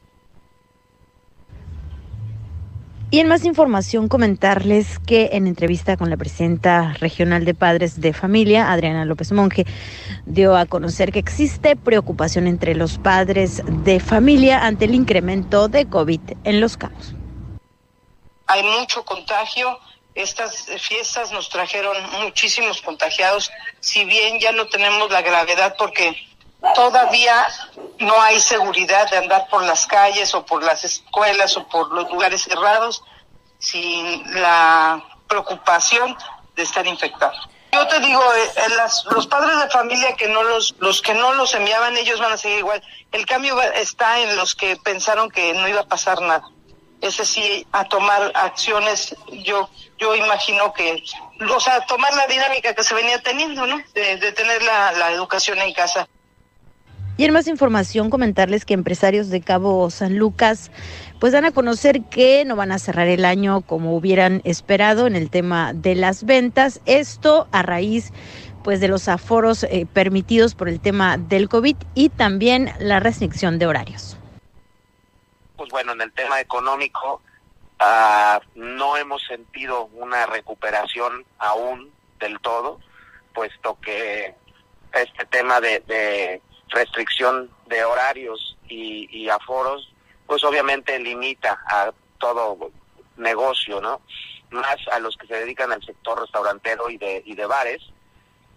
y 3.11 3.19
en 3.19 3.27
más 3.27 3.43
información 3.43 4.07
comentarles 4.07 4.97
que 4.99 5.31
en 5.33 5.45
entrevista 5.45 5.97
con 5.97 6.09
la 6.09 6.15
presidenta 6.15 6.93
regional 6.93 7.43
de 7.43 7.53
padres 7.53 7.99
de 7.99 8.13
familia, 8.13 8.71
Adriana 8.71 9.03
López 9.03 9.33
Monge, 9.33 9.65
dio 10.25 10.55
a 10.55 10.65
conocer 10.65 11.11
que 11.11 11.19
existe 11.19 11.75
preocupación 11.75 12.47
entre 12.47 12.73
los 12.73 12.97
padres 12.97 13.63
de 13.83 13.99
familia 13.99 14.65
ante 14.65 14.85
el 14.85 14.95
incremento 14.95 15.67
de 15.67 15.89
COVID 15.89 16.21
en 16.45 16.61
los 16.61 16.77
campos. 16.77 17.13
Hay 18.47 18.63
mucho 18.63 19.03
contagio. 19.03 19.77
Estas 20.15 20.67
fiestas 20.79 21.33
nos 21.33 21.49
trajeron 21.49 21.95
muchísimos 22.21 22.81
contagiados, 22.81 23.51
si 23.81 24.05
bien 24.05 24.39
ya 24.39 24.53
no 24.53 24.67
tenemos 24.67 25.11
la 25.11 25.21
gravedad 25.21 25.75
porque 25.77 26.15
todavía 26.75 27.47
no 27.99 28.21
hay 28.21 28.39
seguridad 28.39 29.09
de 29.09 29.17
andar 29.17 29.47
por 29.49 29.63
las 29.63 29.85
calles 29.87 30.33
o 30.35 30.45
por 30.45 30.63
las 30.63 30.83
escuelas 30.83 31.57
o 31.57 31.67
por 31.67 31.91
los 31.91 32.09
lugares 32.09 32.43
cerrados 32.43 33.03
sin 33.59 34.41
la 34.41 35.03
preocupación 35.27 36.15
de 36.55 36.63
estar 36.63 36.85
infectados. 36.85 37.49
Yo 37.71 37.87
te 37.87 37.99
digo, 38.01 38.21
eh, 38.33 38.51
los 39.11 39.27
padres 39.27 39.57
de 39.59 39.69
familia 39.69 40.15
que 40.15 40.27
no 40.27 40.43
los, 40.43 40.75
los 40.79 41.01
que 41.01 41.13
no 41.13 41.33
los 41.33 41.53
enviaban, 41.55 41.95
ellos 41.95 42.19
van 42.19 42.33
a 42.33 42.37
seguir 42.37 42.59
igual. 42.59 42.83
El 43.13 43.25
cambio 43.25 43.61
está 43.61 44.19
en 44.19 44.35
los 44.35 44.55
que 44.55 44.75
pensaron 44.75 45.31
que 45.31 45.53
no 45.53 45.67
iba 45.67 45.81
a 45.81 45.87
pasar 45.87 46.19
nada. 46.21 46.43
Ese 46.99 47.25
sí, 47.25 47.65
a 47.71 47.85
tomar 47.85 48.31
acciones, 48.35 49.15
yo, 49.31 49.69
yo 49.97 50.15
imagino 50.15 50.73
que, 50.73 51.01
o 51.49 51.59
sea, 51.59 51.85
tomar 51.85 52.13
la 52.13 52.27
dinámica 52.27 52.75
que 52.75 52.83
se 52.83 52.93
venía 52.93 53.21
teniendo, 53.23 53.65
¿no? 53.65 53.81
De, 53.93 54.17
de 54.17 54.31
tener 54.33 54.61
la, 54.63 54.91
la 54.91 55.11
educación 55.11 55.59
en 55.59 55.73
casa. 55.73 56.07
Y 57.17 57.25
en 57.25 57.33
más 57.33 57.47
información, 57.47 58.09
comentarles 58.09 58.65
que 58.65 58.73
empresarios 58.73 59.29
de 59.29 59.41
Cabo 59.41 59.89
San 59.89 60.17
Lucas 60.17 60.71
pues 61.19 61.33
dan 61.33 61.45
a 61.45 61.51
conocer 61.51 62.01
que 62.05 62.45
no 62.45 62.55
van 62.55 62.71
a 62.71 62.79
cerrar 62.79 63.07
el 63.07 63.25
año 63.25 63.61
como 63.61 63.95
hubieran 63.95 64.41
esperado 64.43 65.05
en 65.05 65.15
el 65.15 65.29
tema 65.29 65.73
de 65.73 65.93
las 65.93 66.23
ventas. 66.23 66.81
Esto 66.85 67.47
a 67.51 67.61
raíz 67.61 68.11
pues 68.63 68.79
de 68.79 68.87
los 68.87 69.07
aforos 69.07 69.63
eh, 69.63 69.87
permitidos 69.91 70.55
por 70.55 70.69
el 70.69 70.79
tema 70.79 71.17
del 71.17 71.49
COVID 71.49 71.75
y 71.93 72.09
también 72.09 72.71
la 72.79 72.99
restricción 72.99 73.59
de 73.59 73.67
horarios. 73.67 74.17
Pues 75.57 75.69
bueno, 75.69 75.91
en 75.91 76.01
el 76.01 76.11
tema 76.13 76.39
económico 76.39 77.21
uh, 77.81 78.39
no 78.55 78.97
hemos 78.97 79.21
sentido 79.23 79.89
una 79.93 80.25
recuperación 80.25 81.25
aún 81.37 81.91
del 82.19 82.39
todo, 82.39 82.79
puesto 83.33 83.77
que 83.79 84.33
este 84.93 85.25
tema 85.25 85.61
de, 85.61 85.79
de 85.87 86.41
restricción 86.71 87.49
de 87.67 87.83
horarios 87.83 88.57
y, 88.67 89.27
aforos, 89.29 89.91
pues 90.25 90.43
obviamente 90.43 90.97
limita 90.99 91.59
a 91.67 91.91
todo 92.17 92.71
negocio, 93.17 93.81
¿no? 93.81 94.01
Más 94.49 94.77
a 94.91 94.99
los 94.99 95.17
que 95.17 95.27
se 95.27 95.35
dedican 95.35 95.71
al 95.71 95.83
sector 95.83 96.19
restaurantero 96.19 96.89
y 96.89 96.97
de, 96.97 97.21
y 97.25 97.35
de 97.35 97.45
bares, 97.45 97.81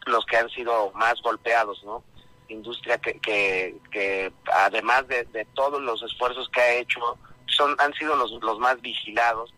los 0.06 0.24
que 0.26 0.36
han 0.36 0.48
sido 0.50 0.92
más 0.92 1.20
golpeados, 1.22 1.82
¿no? 1.84 2.04
Industria 2.48 2.98
que, 2.98 3.18
que, 3.20 3.76
que 3.90 4.32
además 4.52 5.08
de, 5.08 5.24
de 5.24 5.44
todos 5.54 5.80
los 5.82 6.02
esfuerzos 6.02 6.48
que 6.50 6.60
ha 6.60 6.74
hecho, 6.74 7.00
son, 7.46 7.74
han 7.78 7.92
sido 7.94 8.14
los, 8.16 8.30
los 8.42 8.58
más 8.58 8.80
vigilados. 8.80 9.52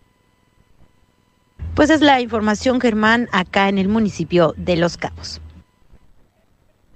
Pues 1.75 1.91
es 1.91 2.01
la 2.01 2.21
información, 2.21 2.81
Germán, 2.81 3.29
acá 3.33 3.69
en 3.69 3.77
el 3.77 3.89
municipio 3.89 4.55
de 4.57 4.77
Los 4.77 4.97
Cabos. 4.97 5.43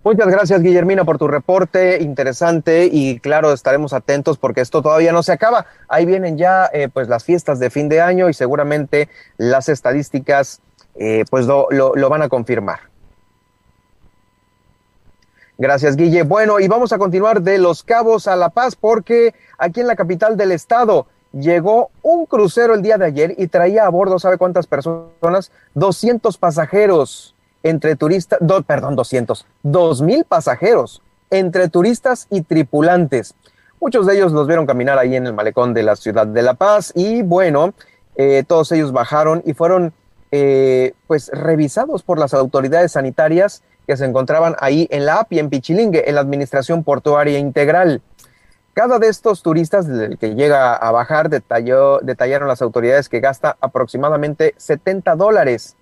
Muchas 0.02 0.28
gracias, 0.28 0.62
Guillermina, 0.62 1.04
por 1.04 1.18
tu 1.18 1.28
reporte 1.28 2.00
interesante 2.00 2.88
y 2.90 3.20
claro, 3.20 3.52
estaremos 3.52 3.92
atentos 3.92 4.38
porque 4.38 4.62
esto 4.62 4.80
todavía 4.80 5.12
no 5.12 5.22
se 5.22 5.32
acaba. 5.32 5.66
Ahí 5.88 6.06
vienen 6.06 6.38
ya 6.38 6.70
eh, 6.72 6.88
pues 6.90 7.08
las 7.08 7.22
fiestas 7.22 7.58
de 7.58 7.68
fin 7.68 7.90
de 7.90 8.00
año 8.00 8.30
y 8.30 8.32
seguramente 8.32 9.10
las 9.36 9.68
estadísticas 9.68 10.62
eh, 10.94 11.24
pues 11.30 11.44
lo, 11.44 11.68
lo, 11.70 12.08
van 12.08 12.22
a 12.22 12.30
confirmar. 12.30 12.80
Gracias, 15.58 15.96
Guille. 15.96 16.22
Bueno, 16.22 16.60
y 16.60 16.66
vamos 16.68 16.94
a 16.94 16.98
continuar 16.98 17.42
de 17.42 17.58
Los 17.58 17.82
Cabos 17.82 18.26
a 18.26 18.36
La 18.36 18.48
Paz 18.48 18.76
porque 18.76 19.34
aquí 19.58 19.80
en 19.80 19.86
la 19.86 19.96
capital 19.96 20.38
del 20.38 20.52
estado 20.52 21.08
llegó 21.32 21.90
un 22.00 22.24
crucero 22.24 22.72
el 22.72 22.80
día 22.80 22.96
de 22.96 23.04
ayer 23.04 23.34
y 23.36 23.48
traía 23.48 23.84
a 23.84 23.90
bordo, 23.90 24.18
¿sabe 24.18 24.38
cuántas 24.38 24.66
personas? 24.66 25.52
200 25.74 26.38
pasajeros 26.38 27.34
entre 27.62 27.96
turistas, 27.96 28.38
perdón, 28.66 28.96
200, 28.96 29.46
2.000 29.64 30.24
pasajeros 30.24 31.02
entre 31.30 31.68
turistas 31.68 32.26
y 32.30 32.42
tripulantes. 32.42 33.34
Muchos 33.80 34.06
de 34.06 34.14
ellos 34.14 34.32
los 34.32 34.46
vieron 34.46 34.66
caminar 34.66 34.98
ahí 34.98 35.16
en 35.16 35.26
el 35.26 35.32
malecón 35.32 35.72
de 35.72 35.82
la 35.82 35.96
ciudad 35.96 36.26
de 36.26 36.42
La 36.42 36.54
Paz 36.54 36.92
y 36.94 37.22
bueno, 37.22 37.72
eh, 38.16 38.44
todos 38.46 38.70
ellos 38.72 38.92
bajaron 38.92 39.42
y 39.46 39.54
fueron 39.54 39.94
eh, 40.32 40.92
pues 41.06 41.30
revisados 41.32 42.02
por 42.02 42.18
las 42.18 42.34
autoridades 42.34 42.92
sanitarias 42.92 43.62
que 43.86 43.96
se 43.96 44.04
encontraban 44.04 44.54
ahí 44.60 44.86
en 44.90 45.06
la 45.06 45.20
API, 45.20 45.38
en 45.38 45.50
Pichilingue, 45.50 46.08
en 46.08 46.14
la 46.14 46.20
Administración 46.20 46.84
Portuaria 46.84 47.38
Integral. 47.38 48.02
Cada 48.74 48.98
de 48.98 49.08
estos 49.08 49.42
turistas 49.42 49.88
del 49.88 50.16
que 50.16 50.36
llega 50.36 50.76
a 50.76 50.92
bajar 50.92 51.28
detalló, 51.28 51.98
detallaron 51.98 52.46
las 52.46 52.62
autoridades 52.62 53.08
que 53.08 53.18
gasta 53.18 53.56
aproximadamente 53.60 54.54
70 54.58 55.16
dólares 55.16 55.76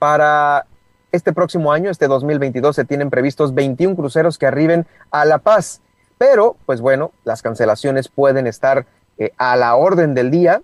para 0.00 0.66
este 1.12 1.32
próximo 1.32 1.72
año, 1.72 1.90
este 1.90 2.08
2022, 2.08 2.76
se 2.76 2.84
tienen 2.84 3.10
previstos 3.10 3.54
21 3.54 3.96
cruceros 3.96 4.38
que 4.38 4.46
arriben 4.46 4.86
a 5.10 5.24
La 5.24 5.38
Paz. 5.38 5.80
Pero, 6.18 6.56
pues 6.66 6.80
bueno, 6.80 7.12
las 7.24 7.42
cancelaciones 7.42 8.08
pueden 8.08 8.46
estar 8.46 8.86
eh, 9.18 9.32
a 9.38 9.56
la 9.56 9.74
orden 9.76 10.14
del 10.14 10.30
día 10.30 10.62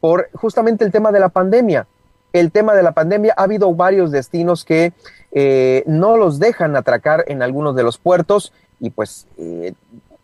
por 0.00 0.28
justamente 0.34 0.84
el 0.84 0.92
tema 0.92 1.12
de 1.12 1.20
la 1.20 1.28
pandemia. 1.30 1.86
el 2.32 2.50
tema 2.50 2.74
de 2.74 2.82
la 2.82 2.90
pandemia, 2.90 3.32
ha 3.36 3.44
habido 3.44 3.72
varios 3.74 4.10
destinos 4.10 4.64
que 4.64 4.92
eh, 5.30 5.84
no 5.86 6.16
los 6.16 6.40
dejan 6.40 6.74
atracar 6.74 7.24
en 7.28 7.42
algunos 7.42 7.76
de 7.76 7.84
los 7.84 7.96
puertos 7.96 8.52
y 8.80 8.90
pues 8.90 9.28
eh, 9.38 9.72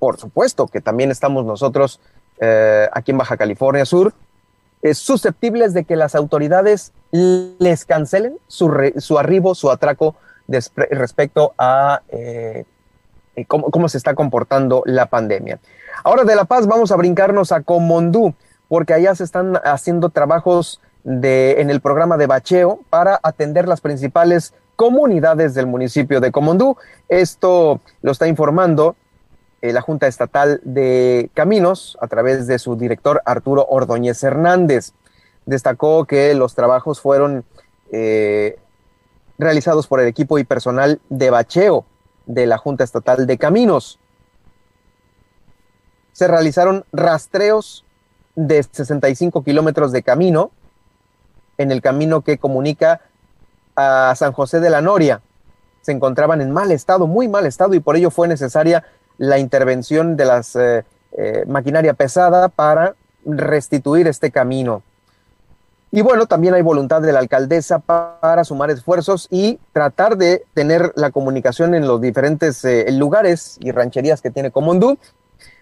por 0.01 0.19
supuesto 0.19 0.67
que 0.67 0.81
también 0.81 1.13
estamos 1.13 1.45
nosotros 1.45 2.01
aquí 2.93 3.11
en 3.11 3.19
Baja 3.19 3.37
California 3.37 3.85
Sur 3.85 4.15
susceptibles 4.95 5.75
de 5.75 5.85
que 5.85 5.97
las 5.97 6.15
autoridades 6.15 6.93
les 7.11 7.85
cancelen 7.85 8.39
su, 8.47 8.73
su 8.97 9.19
arribo, 9.19 9.55
su 9.55 9.71
atraco 9.71 10.17
respecto 10.49 11.55
a 11.59 12.03
cómo, 13.47 13.71
cómo, 13.71 13.89
se 13.89 13.99
está 13.99 14.15
comportando 14.15 14.83
la 14.87 15.07
pandemia. 15.07 15.59
Ahora 16.03 16.25
de 16.25 16.35
La 16.35 16.45
Paz 16.45 16.67
vamos 16.67 16.93
a 16.93 16.97
brincarnos 16.97 17.53
a 17.53 17.63
Comondú, 17.63 18.35
porque 18.69 18.95
allá 18.95 19.15
se 19.15 19.25
están 19.25 19.59
haciendo 19.65 20.09
trabajos 20.09 20.81
de, 21.05 21.61
en 21.61 21.71
el 21.71 21.81
programa 21.81 22.17
de 22.17 22.27
bacheo 22.27 22.81
para 22.91 23.19
atender 23.23 23.69
las 23.69 23.81
principales 23.81 24.55
comunidades 24.77 25.55
del 25.55 25.67
municipio 25.67 26.21
de 26.21 26.33
Comondú. 26.33 26.77
Esto 27.09 27.81
lo 28.03 28.13
está 28.13 28.29
informando 28.29 28.97
eh, 29.63 29.73
la 29.73 29.83
Junta 29.83 30.07
Estatal 30.07 30.61
de 30.65 31.31
Caminos 31.35 31.99
a 32.01 32.09
través 32.09 32.47
de 32.47 32.59
su 32.59 32.77
director 32.77 33.21
Arturo 33.27 33.67
Ordóñez 33.69 34.23
Hernández. 34.23 34.93
Destacó 35.45 36.07
que 36.07 36.35
los 36.35 36.55
trabajos 36.55 37.01
fueron 37.01 37.45
eh, 37.93 38.59
realizados 39.39 39.87
por 39.87 40.01
el 40.01 40.07
equipo 40.07 40.39
y 40.39 40.45
personal 40.45 41.01
de 41.11 41.31
bacheo 41.31 41.85
de 42.27 42.47
la 42.47 42.57
Junta 42.57 42.85
Estatal 42.85 43.27
de 43.27 43.37
Caminos. 43.37 43.99
Se 46.13 46.27
realizaron 46.27 46.85
rastreos 46.93 47.85
de 48.37 48.63
65 48.63 49.43
kilómetros 49.43 49.93
de 49.93 50.03
camino 50.03 50.53
en 51.59 51.71
el 51.71 51.83
camino 51.83 52.23
que 52.23 52.39
comunica 52.39 53.03
a 53.77 54.15
San 54.17 54.33
José 54.33 54.61
de 54.61 54.71
la 54.71 54.81
Noria. 54.81 55.21
Se 55.83 55.93
encontraban 55.93 56.41
en 56.41 56.51
mal 56.51 56.71
estado, 56.71 57.07
muy 57.07 57.29
mal 57.29 57.47
estado, 57.47 57.75
y 57.75 57.81
por 57.81 57.97
ello 57.97 58.11
fue 58.11 58.29
necesaria 58.29 58.85
la 59.21 59.39
intervención 59.39 60.17
de 60.17 60.25
la 60.25 60.43
eh, 60.55 60.83
eh, 61.13 61.45
maquinaria 61.47 61.93
pesada 61.93 62.49
para 62.49 62.95
restituir 63.27 64.09
este 64.09 64.31
camino. 64.31 64.83
Y 65.91 66.01
bueno, 66.01 66.25
también 66.25 66.55
hay 66.55 66.63
voluntad 66.63 67.03
de 67.03 67.13
la 67.13 67.19
alcaldesa 67.19 67.81
para 67.81 68.45
sumar 68.45 68.71
esfuerzos 68.71 69.29
y 69.31 69.59
tratar 69.75 70.17
de 70.17 70.47
tener 70.55 70.93
la 70.97 71.11
comunicación 71.11 71.75
en 71.75 71.87
los 71.87 72.01
diferentes 72.01 72.65
eh, 72.65 72.87
lugares 72.93 73.59
y 73.61 73.73
rancherías 73.73 74.23
que 74.23 74.31
tiene 74.31 74.51
Comondú 74.51 74.97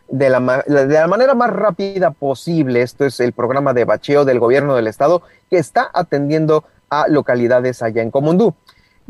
de 0.09 0.31
la, 0.31 0.65
de 0.65 0.87
la 0.87 1.09
manera 1.09 1.35
más 1.35 1.51
rápida 1.51 2.13
posible. 2.13 2.83
Esto 2.83 3.07
es 3.07 3.19
el 3.19 3.33
programa 3.33 3.75
de 3.75 3.85
bacheo 3.85 4.25
del 4.25 4.39
gobierno 4.39 4.77
del 4.77 4.87
estado 4.87 5.23
que 5.51 5.59
está 5.59 5.91
atendiendo 5.93 6.63
a 6.91 7.09
localidades 7.09 7.83
allá 7.83 8.03
en 8.03 8.13
Comondú. 8.13 8.55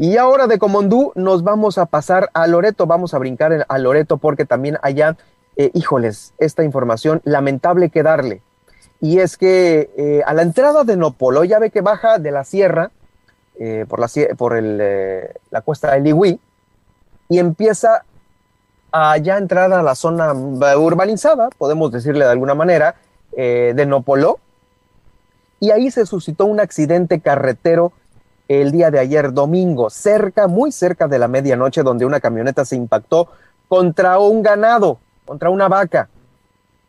Y 0.01 0.17
ahora 0.17 0.47
de 0.47 0.61
Comondú 0.61 1.11
nos 1.17 1.43
vamos 1.43 1.77
a 1.77 1.87
pasar 1.87 2.31
a 2.33 2.47
Loreto, 2.47 2.87
vamos 2.87 3.15
a 3.15 3.19
brincar 3.19 3.67
a 3.69 3.79
Loreto 3.79 4.19
porque 4.19 4.45
también 4.45 4.79
allá, 4.81 5.17
eh, 5.57 5.73
híjoles, 5.75 6.35
esta 6.39 6.63
información 6.63 7.21
lamentable 7.25 7.91
que 7.91 8.05
darle. 8.05 8.41
Y 9.01 9.19
es 9.19 9.37
que 9.37 9.91
eh, 9.97 10.23
a 10.25 10.35
la 10.35 10.43
entrada 10.43 10.85
de 10.85 10.97
Nopolo, 10.97 11.43
ya 11.43 11.59
ve 11.59 11.71
que 11.71 11.81
baja 11.81 12.21
de 12.21 12.31
la 12.31 12.45
sierra 12.45 12.93
eh, 13.59 13.87
por, 13.89 13.99
la, 13.99 14.09
por 14.37 14.57
el, 14.57 14.79
la 15.51 15.63
cuesta 15.63 15.91
de 15.91 16.01
Ligüí 16.01 16.39
y 17.29 17.41
empieza 17.41 18.05
allá 18.93 19.37
entrada 19.37 19.81
a 19.81 19.83
la 19.83 19.97
zona 19.97 20.33
urbanizada, 20.33 21.49
podemos 21.59 21.91
decirle 21.91 22.25
de 22.25 22.31
alguna 22.31 22.55
manera, 22.55 22.95
de 23.33 23.85
Nopolo, 23.87 24.39
y 25.61 25.71
ahí 25.71 25.91
se 25.91 26.07
suscitó 26.07 26.47
un 26.47 26.61
accidente 26.61 27.21
carretero 27.21 27.93
el 28.49 28.73
día 28.73 28.91
de 28.91 28.99
ayer 28.99 29.33
domingo, 29.33 29.91
cerca, 29.91 30.49
muy 30.49 30.73
cerca 30.73 31.07
de 31.07 31.19
la 31.19 31.29
medianoche, 31.29 31.83
donde 31.83 32.07
una 32.07 32.19
camioneta 32.19 32.65
se 32.65 32.77
impactó 32.77 33.29
contra 33.69 34.19
un 34.19 34.43
ganado, 34.43 34.99
contra 35.27 35.51
una 35.51 35.69
vaca. 35.69 36.09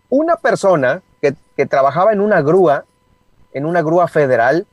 Una 0.10 0.38
persona 0.38 1.02
que, 1.22 1.36
trabajaba 1.66 2.14
en 2.14 2.22
una 2.22 2.42
grúa, 2.42 2.86
en 3.52 3.66
una 3.66 3.82
grúa 3.82 4.08
federal, 4.08 4.66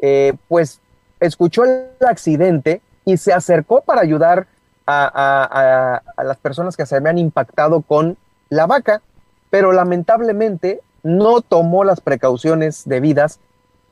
eh, 0.00 0.32
pues 0.48 0.80
escuchó 1.20 1.64
el 1.64 1.90
accidente 2.08 2.80
y 3.04 3.18
se 3.18 3.34
acercó 3.34 3.82
para 3.82 4.00
ayudar 4.00 4.46
a, 4.86 6.00
a, 6.16 6.24
las 6.24 6.38
personas 6.38 6.76
que 6.76 6.86
se 6.86 6.96
habían 6.96 7.18
impactado 7.18 7.82
con 7.82 8.16
la 8.48 8.66
vaca, 8.66 9.02
pero 9.50 9.72
lamentablemente 9.72 10.80
no 11.02 11.42
tomó 11.42 11.84
las 11.84 12.00
precauciones 12.00 12.82
debidas 12.86 13.38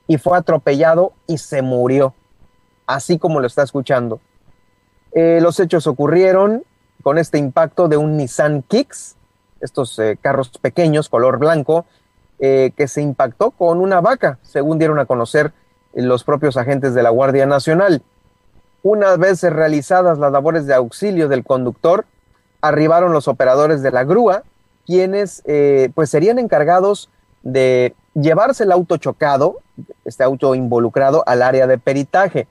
y 0.06 0.18
fue 0.18 0.38
atropellado 0.38 1.12
y 1.26 1.38
se 1.38 1.62
murió, 1.62 2.14
así 2.88 3.18
como 3.18 3.38
lo 3.38 3.46
está 3.46 3.62
escuchando. 3.62 4.18
Eh, 5.12 5.38
los 5.40 5.60
hechos 5.60 5.86
ocurrieron 5.86 6.64
con 7.02 7.18
este 7.18 7.38
impacto 7.38 7.86
de 7.86 7.96
un 7.96 8.16
Nissan 8.16 8.62
Kicks, 8.62 9.14
estos 9.60 9.96
eh, 9.98 10.18
carros 10.20 10.48
pequeños, 10.48 11.08
color 11.08 11.38
blanco, 11.38 11.84
eh, 12.40 12.72
que 12.76 12.88
se 12.88 13.02
impactó 13.02 13.50
con 13.50 13.80
una 13.80 14.00
vaca, 14.00 14.38
según 14.42 14.78
dieron 14.78 14.98
a 14.98 15.06
conocer 15.06 15.52
los 15.92 16.24
propios 16.24 16.56
agentes 16.56 16.94
de 16.94 17.02
la 17.02 17.10
Guardia 17.10 17.46
Nacional. 17.46 18.02
Una 18.82 19.16
vez 19.16 19.42
realizadas 19.42 20.18
las 20.18 20.32
labores 20.32 20.66
de 20.66 20.74
auxilio 20.74 21.28
del 21.28 21.44
conductor, 21.44 22.06
arribaron 22.62 23.12
los 23.12 23.28
operadores 23.28 23.82
de 23.82 23.90
la 23.90 24.04
grúa, 24.04 24.44
quienes 24.86 25.42
pues 25.94 26.10
serían 26.10 26.38
encargados 26.38 27.10
de 27.42 27.94
llevarse 28.14 28.64
el 28.64 28.72
auto 28.72 28.96
chocado, 28.96 29.58
este 30.04 30.24
auto 30.24 30.54
involucrado 30.54 31.24
al 31.26 31.42
área 31.42 31.66
de 31.66 31.78
peritaje. 31.78 32.46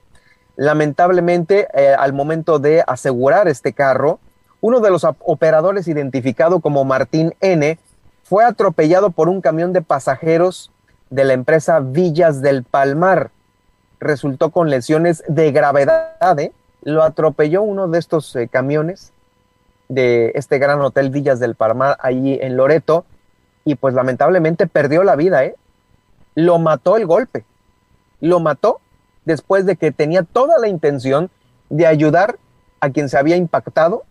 Lamentablemente, 0.58 1.68
eh, 1.72 1.94
al 1.96 2.12
momento 2.12 2.58
de 2.58 2.82
asegurar 2.84 3.46
este 3.46 3.72
carro, 3.72 4.18
uno 4.60 4.80
de 4.80 4.90
los 4.90 5.04
operadores 5.04 5.86
identificado 5.86 6.58
como 6.58 6.84
Martín 6.84 7.32
N 7.40 7.78
fue 8.24 8.44
atropellado 8.44 9.10
por 9.10 9.28
un 9.28 9.40
camión 9.40 9.72
de 9.72 9.82
pasajeros 9.82 10.72
de 11.10 11.24
la 11.24 11.34
empresa 11.34 11.78
Villas 11.78 12.42
del 12.42 12.64
Palmar. 12.64 13.30
Resultó 14.00 14.50
con 14.50 14.68
lesiones 14.68 15.22
de 15.28 15.52
gravedad. 15.52 16.36
¿eh? 16.40 16.50
Lo 16.82 17.04
atropelló 17.04 17.62
uno 17.62 17.86
de 17.86 18.00
estos 18.00 18.34
eh, 18.34 18.48
camiones 18.48 19.12
de 19.86 20.32
este 20.34 20.58
gran 20.58 20.80
hotel 20.80 21.10
Villas 21.10 21.38
del 21.38 21.54
Palmar 21.54 21.98
allí 22.00 22.36
en 22.42 22.56
Loreto 22.56 23.04
y 23.64 23.76
pues 23.76 23.94
lamentablemente 23.94 24.66
perdió 24.66 25.04
la 25.04 25.14
vida, 25.14 25.44
¿eh? 25.44 25.54
Lo 26.34 26.58
mató 26.58 26.96
el 26.96 27.06
golpe. 27.06 27.44
Lo 28.20 28.40
mató 28.40 28.80
después 29.28 29.66
de 29.66 29.76
que 29.76 29.92
tenía 29.92 30.22
toda 30.22 30.58
la 30.58 30.68
intención 30.68 31.30
de 31.68 31.86
ayudar 31.86 32.38
a 32.80 32.88
quien 32.88 33.10
se 33.10 33.18
había 33.18 33.36
impactado 33.36 34.04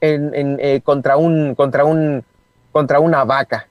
en, 0.00 0.32
eh, 0.60 0.80
contra, 0.84 1.16
un, 1.16 1.56
contra, 1.56 1.84
un, 1.84 2.24
contra 2.70 3.00
una 3.00 3.24
vaca. 3.24 3.66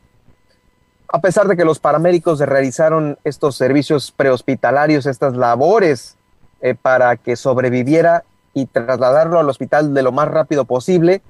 A 1.08 1.22
pesar 1.22 1.48
de 1.48 1.56
que 1.56 1.64
los 1.64 1.80
paramédicos 1.80 2.40
realizaron 2.40 3.18
estos 3.24 3.56
servicios 3.56 4.12
prehospitalarios, 4.12 5.06
estas 5.06 5.38
labores 5.38 6.18
eh, 6.60 6.76
para 6.76 7.16
que 7.16 7.38
sobreviviera 7.38 8.26
y 8.54 8.66
trasladarlo 8.66 9.40
al 9.40 9.50
hospital 9.50 9.94
de 9.94 10.04
lo 10.04 10.12
más 10.12 10.28
rápido 10.28 10.66
posible, 10.66 11.22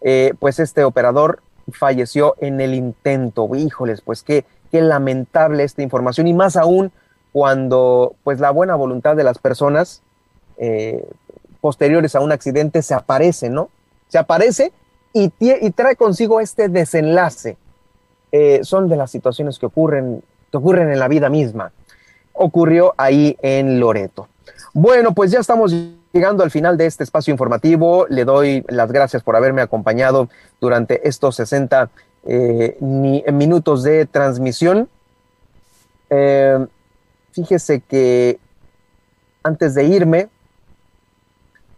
eh, 0.00 0.34
pues 0.38 0.60
este 0.60 0.84
operador 0.84 1.42
falleció 1.72 2.36
en 2.38 2.60
el 2.60 2.74
intento. 2.74 3.52
Híjoles, 3.52 4.00
pues 4.00 4.22
qué, 4.22 4.44
qué 4.70 4.80
lamentable 4.80 5.64
esta 5.64 5.82
información 5.82 6.28
y 6.28 6.34
más 6.34 6.56
aún 6.56 6.92
cuando 7.34 8.14
pues 8.22 8.38
la 8.38 8.52
buena 8.52 8.76
voluntad 8.76 9.16
de 9.16 9.24
las 9.24 9.38
personas 9.38 10.02
eh, 10.56 11.04
posteriores 11.60 12.14
a 12.14 12.20
un 12.20 12.30
accidente 12.30 12.80
se 12.80 12.94
aparece, 12.94 13.50
¿no? 13.50 13.70
Se 14.06 14.18
aparece 14.18 14.72
y, 15.12 15.30
trae 15.72 15.96
consigo 15.96 16.40
este 16.40 16.68
desenlace. 16.68 17.56
Eh, 18.30 18.60
son 18.62 18.88
de 18.88 18.94
las 18.94 19.10
situaciones 19.10 19.58
que 19.58 19.66
ocurren, 19.66 20.22
que 20.52 20.56
ocurren 20.58 20.92
en 20.92 21.00
la 21.00 21.08
vida 21.08 21.28
misma. 21.28 21.72
Ocurrió 22.34 22.94
ahí 22.98 23.36
en 23.42 23.80
Loreto. 23.80 24.28
Bueno, 24.72 25.12
pues 25.12 25.32
ya 25.32 25.40
estamos 25.40 25.74
llegando 26.12 26.44
al 26.44 26.52
final 26.52 26.76
de 26.76 26.86
este 26.86 27.02
espacio 27.02 27.32
informativo. 27.32 28.06
Le 28.08 28.24
doy 28.24 28.64
las 28.68 28.92
gracias 28.92 29.24
por 29.24 29.34
haberme 29.34 29.60
acompañado 29.60 30.28
durante 30.60 31.08
estos 31.08 31.34
60 31.34 31.90
eh, 32.26 32.76
minutos 32.80 33.82
de 33.82 34.06
transmisión. 34.06 34.88
Eh, 36.10 36.64
fíjese 37.34 37.80
que 37.80 38.38
antes 39.42 39.74
de 39.74 39.84
irme, 39.84 40.28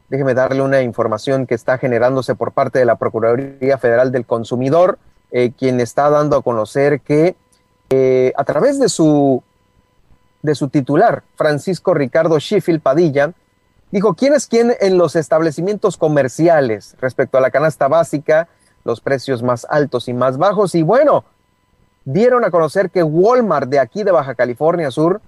déjeme 0.08 0.34
darle 0.34 0.62
una 0.62 0.82
información 0.82 1.46
que 1.46 1.54
está 1.54 1.78
generándose 1.78 2.34
por 2.34 2.52
parte 2.52 2.78
de 2.78 2.84
la 2.84 2.96
Procuraduría 2.96 3.78
Federal 3.78 4.12
del 4.12 4.26
Consumidor, 4.26 4.98
eh, 5.32 5.52
quien 5.58 5.80
está 5.80 6.10
dando 6.10 6.36
a 6.36 6.42
conocer 6.42 7.00
que 7.00 7.34
a 8.36 8.44
través 8.44 8.80
de 8.80 8.88
su 8.88 9.42
de 10.46 10.54
su 10.54 10.68
titular, 10.68 11.24
Francisco 11.34 11.92
Ricardo 11.92 12.38
Sheffield 12.38 12.80
Padilla, 12.80 13.32
dijo 13.90 14.14
quién 14.14 14.32
es 14.32 14.46
quién 14.46 14.74
en 14.80 14.96
los 14.96 15.16
establecimientos 15.16 15.96
comerciales 15.96 16.96
respecto 17.00 17.36
a 17.36 17.40
la 17.40 17.50
canasta 17.50 17.88
básica, 17.88 18.48
los 18.84 19.00
precios 19.00 19.42
más 19.42 19.66
altos 19.68 20.08
y 20.08 20.14
más 20.14 20.38
bajos. 20.38 20.74
Y 20.74 20.82
bueno, 20.82 21.24
dieron 22.04 22.44
a 22.44 22.50
conocer 22.50 22.90
que 22.90 23.02
Walmart 23.02 23.68
de 23.68 23.80
aquí 23.80 24.04
de 24.04 24.12
Baja 24.12 24.34
California 24.34 24.90
Sur 24.90 25.20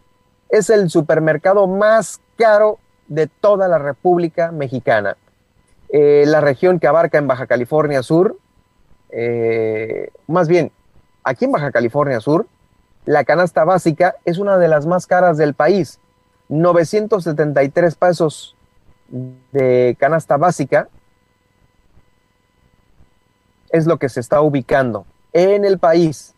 es 0.49 0.71
el 0.71 0.91
supermercado 0.91 1.67
más 1.67 2.21
caro 2.37 2.79
de 3.07 3.27
toda 3.27 3.69
la 3.69 3.79
República 3.79 4.53
Mexicana. 4.53 5.17
Eh, 5.91 6.25
la 6.27 6.41
región 6.41 6.79
que 6.79 6.87
abarca 6.87 7.19
en 7.19 7.27
Baja 7.27 7.47
California 7.47 8.03
Sur, 8.03 8.37
eh, 9.11 10.11
más 10.27 10.49
bien, 10.49 10.71
aquí 11.25 11.47
en 11.47 11.53
Baja 11.53 11.71
California 11.73 12.21
Sur, 12.21 12.47
la 13.05 13.25
canasta 13.25 13.65
básica 13.65 14.17
es 14.25 14.39
una 14.39 14.59
de 14.59 14.69
las 14.69 14.87
más 14.87 15.07
caras 15.07 15.39
del 15.39 15.55
país. 15.55 15.99
973 16.49 17.95
pesos 17.95 18.55
de 19.53 19.97
canasta 19.99 20.37
básica 20.37 20.89
es 23.71 23.87
lo 23.87 23.99
que 23.99 24.09
se 24.09 24.21
está 24.21 24.41
ubicando 24.41 25.07
en 25.33 25.65
el 25.65 25.79
país. 25.79 26.35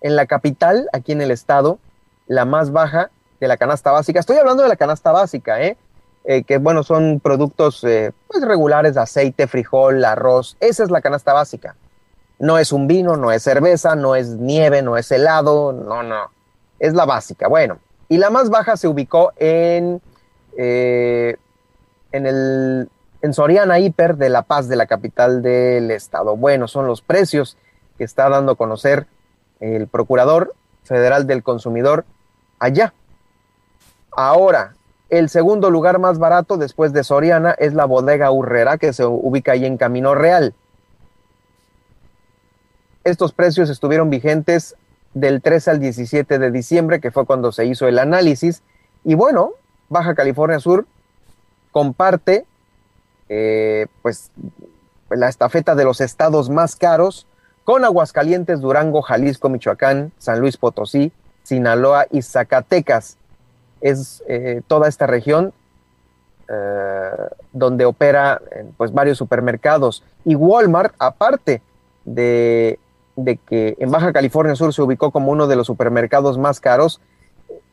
En 0.00 0.16
la 0.16 0.26
capital, 0.26 0.88
aquí 0.92 1.12
en 1.12 1.22
el 1.22 1.30
estado, 1.30 1.78
la 2.26 2.44
más 2.44 2.70
baja 2.70 3.10
de 3.40 3.48
la 3.48 3.56
canasta 3.56 3.92
básica. 3.92 4.20
Estoy 4.20 4.36
hablando 4.36 4.62
de 4.62 4.68
la 4.68 4.76
canasta 4.76 5.12
básica, 5.12 5.62
¿eh? 5.62 5.76
eh 6.24 6.44
que 6.44 6.58
bueno, 6.58 6.82
son 6.82 7.20
productos 7.20 7.82
eh, 7.84 8.12
pues 8.28 8.44
regulares, 8.44 8.96
aceite, 8.96 9.46
frijol, 9.46 10.04
arroz. 10.04 10.56
Esa 10.60 10.84
es 10.84 10.90
la 10.90 11.00
canasta 11.00 11.32
básica. 11.32 11.76
No 12.38 12.58
es 12.58 12.72
un 12.72 12.86
vino, 12.86 13.16
no 13.16 13.30
es 13.30 13.42
cerveza, 13.42 13.94
no 13.94 14.16
es 14.16 14.28
nieve, 14.28 14.82
no 14.82 14.96
es 14.96 15.10
helado, 15.10 15.72
no, 15.72 16.02
no. 16.02 16.30
Es 16.78 16.94
la 16.94 17.04
básica. 17.04 17.48
Bueno, 17.48 17.78
y 18.08 18.18
la 18.18 18.30
más 18.30 18.50
baja 18.50 18.76
se 18.76 18.88
ubicó 18.88 19.32
en, 19.36 20.00
eh, 20.58 21.36
en, 22.12 22.26
el, 22.26 22.88
en 23.22 23.32
Soriana 23.32 23.78
Hiper 23.78 24.16
de 24.16 24.28
La 24.28 24.42
Paz, 24.42 24.68
de 24.68 24.76
la 24.76 24.86
capital 24.86 25.42
del 25.42 25.90
estado. 25.90 26.36
Bueno, 26.36 26.68
son 26.68 26.86
los 26.86 27.02
precios 27.02 27.56
que 27.96 28.04
está 28.04 28.28
dando 28.28 28.52
a 28.52 28.56
conocer 28.56 29.06
el 29.60 29.86
Procurador 29.86 30.54
Federal 30.82 31.26
del 31.26 31.42
Consumidor 31.42 32.04
allá. 32.58 32.92
Ahora, 34.16 34.74
el 35.10 35.28
segundo 35.28 35.70
lugar 35.70 35.98
más 35.98 36.18
barato 36.18 36.56
después 36.56 36.92
de 36.92 37.04
Soriana 37.04 37.52
es 37.52 37.74
la 37.74 37.84
bodega 37.84 38.30
Urrera, 38.30 38.78
que 38.78 38.92
se 38.92 39.04
ubica 39.04 39.52
ahí 39.52 39.64
en 39.64 39.76
Camino 39.76 40.14
Real. 40.14 40.54
Estos 43.04 43.32
precios 43.32 43.68
estuvieron 43.70 44.10
vigentes 44.10 44.76
del 45.12 45.42
13 45.42 45.72
al 45.72 45.80
17 45.80 46.38
de 46.38 46.50
diciembre, 46.50 47.00
que 47.00 47.10
fue 47.10 47.26
cuando 47.26 47.52
se 47.52 47.66
hizo 47.66 47.86
el 47.86 47.98
análisis. 47.98 48.62
Y 49.04 49.14
bueno, 49.14 49.52
Baja 49.88 50.14
California 50.14 50.58
Sur 50.58 50.86
comparte 51.70 52.46
eh, 53.28 53.86
pues 54.02 54.30
la 55.10 55.28
estafeta 55.28 55.74
de 55.74 55.84
los 55.84 56.00
estados 56.00 56.50
más 56.50 56.76
caros 56.76 57.26
con 57.64 57.84
Aguascalientes, 57.84 58.60
Durango, 58.60 59.02
Jalisco, 59.02 59.48
Michoacán, 59.48 60.12
San 60.18 60.40
Luis 60.40 60.56
Potosí, 60.56 61.12
Sinaloa 61.42 62.06
y 62.10 62.22
Zacatecas. 62.22 63.16
Es 63.84 64.24
eh, 64.26 64.62
toda 64.66 64.88
esta 64.88 65.06
región 65.06 65.52
eh, 66.48 67.10
donde 67.52 67.84
opera 67.84 68.42
pues 68.76 68.92
varios 68.92 69.16
supermercados 69.16 70.02
y 70.24 70.34
Walmart, 70.34 70.94
aparte 70.98 71.62
de 72.04 72.80
de 73.16 73.36
que 73.36 73.76
en 73.78 73.90
Baja 73.90 74.12
California 74.12 74.56
Sur 74.56 74.72
se 74.72 74.82
ubicó 74.82 75.10
como 75.10 75.30
uno 75.30 75.46
de 75.46 75.56
los 75.56 75.66
supermercados 75.66 76.38
más 76.38 76.60
caros. 76.60 77.00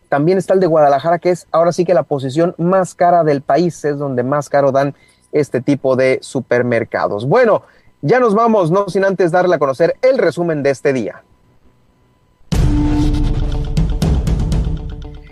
También 0.09 0.38
está 0.38 0.53
el 0.53 0.59
de 0.59 0.68
Guadalajara, 0.68 1.20
que 1.20 1.30
es 1.30 1.47
ahora 1.51 1.72
sí 1.72 1.86
que 1.86 1.93
la 1.93 2.03
posición 2.03 2.53
más 2.57 2.93
cara 2.93 3.24
del 3.24 3.41
país, 3.41 3.84
es 3.86 3.97
donde 3.97 4.24
más 4.24 4.49
caro 4.49 4.72
dan 4.72 4.93
este 5.32 5.62
tipo 5.62 5.95
de 5.95 6.20
supermercados. 6.22 7.26
Bueno, 7.26 7.64
ya 8.01 8.20
nos 8.20 8.36
vamos, 8.36 8.72
no 8.72 8.89
sin 8.89 9.05
antes 9.05 9.32
darle 9.32 9.55
a 9.55 9.59
conocer 9.59 9.95
el 10.01 10.18
resumen 10.18 10.64
de 10.64 10.72
este 10.72 10.91
día. 10.91 11.24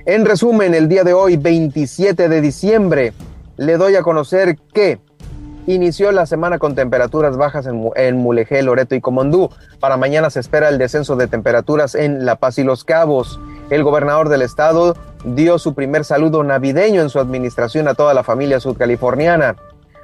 En 0.10 0.26
resumen, 0.26 0.74
el 0.74 0.90
día 0.90 1.04
de 1.04 1.14
hoy, 1.14 1.38
27 1.38 2.30
de 2.30 2.42
diciembre, 2.42 3.14
le 3.58 3.78
doy 3.78 3.96
a 3.96 4.02
conocer 4.02 4.58
que 4.74 4.98
inició 5.68 6.12
la 6.12 6.26
semana 6.26 6.58
con 6.58 6.74
temperaturas 6.74 7.38
bajas 7.38 7.68
en, 7.68 7.92
en, 7.96 8.18
Mulegé, 8.18 8.64
Loreto 8.64 8.96
y 8.96 9.02
Comondú. 9.02 9.52
Para 9.80 9.98
mañana 9.98 10.32
se 10.32 10.40
espera 10.40 10.70
el 10.70 10.80
descenso 10.80 11.16
de 11.16 11.28
temperaturas 11.28 11.94
en 11.94 12.26
La 12.26 12.38
Paz 12.38 12.58
y 12.58 12.64
Los 12.64 12.84
Cabos. 12.84 13.40
El 13.70 13.84
gobernador 13.84 14.30
del 14.30 14.42
estado 14.42 14.98
dio 15.26 15.60
su 15.60 15.76
primer 15.76 16.04
saludo 16.04 16.44
navideño 16.44 17.04
en 17.04 17.12
su 17.12 17.20
administración 17.20 17.88
a 17.88 17.94
toda 17.94 18.16
la 18.16 18.24
familia 18.24 18.60
sudcaliforniana. 18.60 19.58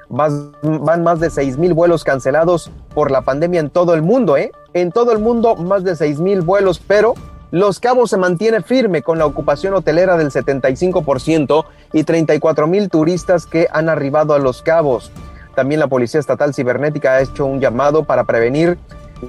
van 0.07 1.03
más 1.03 1.19
de 1.19 1.31
6 1.31 1.57
mil 1.57 1.73
vuelos 1.73 2.03
cancelados 2.03 2.69
por 2.93 3.09
la 3.09 3.23
pandemia 3.23 3.59
en 3.59 3.71
todo 3.71 3.95
el 3.95 4.03
mundo, 4.03 4.37
¿eh? 4.37 4.51
En 4.75 4.91
todo 4.91 5.13
el 5.13 5.17
mundo 5.17 5.55
más 5.55 5.83
de 5.83 5.95
6 5.95 6.19
mil 6.19 6.41
vuelos, 6.41 6.79
pero 6.79 7.15
los 7.55 7.79
Cabos 7.79 8.09
se 8.09 8.17
mantiene 8.17 8.61
firme 8.61 9.01
con 9.01 9.17
la 9.17 9.25
ocupación 9.25 9.75
hotelera 9.75 10.17
del 10.17 10.29
75% 10.29 11.63
y 11.93 12.03
34 12.03 12.67
mil 12.67 12.89
turistas 12.89 13.45
que 13.45 13.69
han 13.71 13.87
arribado 13.87 14.33
a 14.33 14.39
Los 14.39 14.61
Cabos. 14.61 15.09
También 15.55 15.79
la 15.79 15.87
Policía 15.87 16.19
Estatal 16.19 16.53
Cibernética 16.53 17.13
ha 17.13 17.21
hecho 17.21 17.45
un 17.45 17.61
llamado 17.61 18.03
para 18.03 18.25
prevenir 18.25 18.77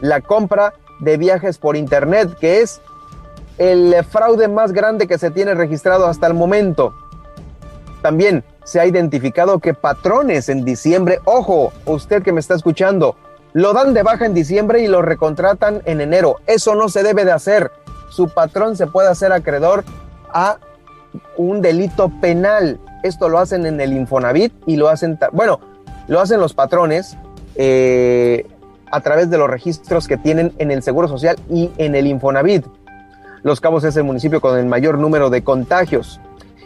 la 0.01 0.23
compra 0.23 0.75
de 0.99 1.17
viajes 1.19 1.59
por 1.59 1.77
Internet, 1.77 2.37
que 2.41 2.63
es 2.63 2.81
el 3.59 3.95
fraude 4.05 4.49
más 4.49 4.73
grande 4.73 5.07
que 5.07 5.19
se 5.19 5.31
tiene 5.31 5.55
registrado 5.55 6.09
hasta 6.09 6.27
el 6.27 6.35
momento. 6.35 6.97
También 8.03 8.43
se 8.65 8.81
ha 8.81 8.87
identificado 8.87 9.61
que 9.61 9.73
patrones 9.73 10.49
en 10.49 10.65
diciembre, 10.65 11.21
ojo, 11.27 11.73
usted 11.85 12.25
que 12.25 12.33
me 12.33 12.41
está 12.41 12.57
escuchando, 12.57 13.15
lo 13.53 13.73
dan 13.73 13.95
de 13.95 14.03
baja 14.03 14.27
en 14.27 14.35
diciembre 14.35 14.81
y 14.81 14.89
lo 14.89 15.01
recontratan 15.01 15.81
en 15.85 16.01
enero. 16.01 16.41
Eso 16.49 16.75
no 16.75 16.89
se 16.89 17.05
debe 17.05 17.25
de 17.25 17.31
hacer. 17.31 17.71
Su 18.11 18.29
patrón 18.29 18.77
se 18.77 18.87
puede 18.87 19.09
hacer 19.09 19.33
acreedor 19.33 19.85
a 20.33 20.59
un 21.37 21.61
delito 21.61 22.11
penal. 22.21 22.79
Esto 23.03 23.29
lo 23.29 23.39
hacen 23.39 23.67
en 23.67 23.81
el 23.81 23.93
Infonavit 23.93 24.53
y 24.67 24.77
lo 24.77 24.89
hacen, 24.89 25.19
bueno, 25.33 25.61
lo 26.09 26.21
hacen 26.21 26.41
los 26.41 26.55
patrones 26.55 27.17
eh, 27.57 28.47
a 28.91 29.01
través 29.01 29.31
de 29.31 29.39
los 29.39 29.49
registros 29.49 30.07
que 30.07 30.17
tienen 30.17 30.53
en 30.59 30.71
el 30.71 30.83
Seguro 30.83 31.09
Social 31.09 31.37
y 31.51 31.71
en 31.79 31.95
el 31.95 32.07
Infonavit. 32.07 32.65
Los 33.43 33.61
Cabos 33.61 33.85
es 33.85 33.97
el 33.97 34.05
municipio 34.05 34.41
con 34.41 34.59
el 34.59 34.67
mayor 34.67 34.99
número 34.99 35.31
de 35.31 35.45
contagios. 35.45 36.21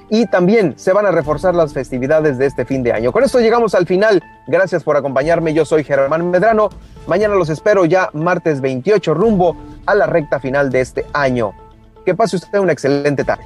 Y 0.09 0.27
también 0.27 0.75
se 0.77 0.93
van 0.93 1.07
a 1.07 1.13
reforzar 1.13 1.55
las 1.55 1.73
festividades 1.73 2.37
de 2.37 2.47
este 2.47 2.65
fin 2.65 2.83
de 2.83 2.93
año. 2.93 3.13
Con 3.13 3.23
esto 3.23 3.39
llegamos 3.39 3.75
al 3.77 3.87
final. 3.87 4.23
Gracias 4.49 4.83
por 4.83 4.97
acompañarme. 4.97 5.55
Yo 5.55 5.65
soy 5.65 5.85
Germán 5.85 6.31
Medrano. 6.31 6.71
Mañana 7.07 7.35
los 7.35 7.49
espero 7.49 7.85
ya 7.85 8.11
martes 8.13 8.61
28 8.61 9.15
rumbo 9.15 9.57
a 9.87 9.95
la 9.95 10.07
recta 10.07 10.41
final 10.41 10.71
de 10.71 10.81
este 10.81 11.07
año. 11.13 11.53
Que 12.05 12.15
pase 12.15 12.37
usted 12.37 12.59
una 12.59 12.73
excelente 12.73 13.25
tarde. 13.25 13.45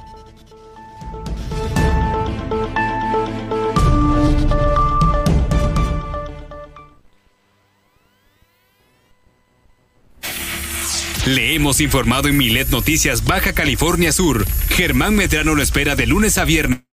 Le 11.25 11.55
hemos 11.55 11.81
informado 11.81 12.27
en 12.27 12.37
Milet 12.37 12.69
Noticias 12.69 13.25
Baja 13.25 13.53
California 13.53 14.11
Sur. 14.11 14.45
Germán 14.69 15.15
Medrano 15.15 15.55
lo 15.55 15.63
espera 15.63 15.95
de 15.95 16.05
lunes 16.05 16.37
a 16.37 16.45
viernes 16.45 16.84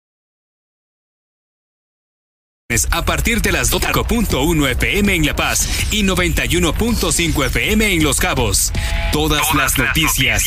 a 2.90 3.04
partir 3.04 3.42
de 3.42 3.52
las 3.52 3.70
2.1 3.70 4.70
FM 4.70 5.14
en 5.14 5.26
La 5.26 5.36
Paz 5.36 5.68
y 5.90 6.04
91.5 6.04 7.46
FM 7.46 7.92
en 7.92 8.02
Los 8.02 8.18
Cabos. 8.18 8.72
Todas, 9.12 9.54
las, 9.54 9.76
noticias, 9.76 10.44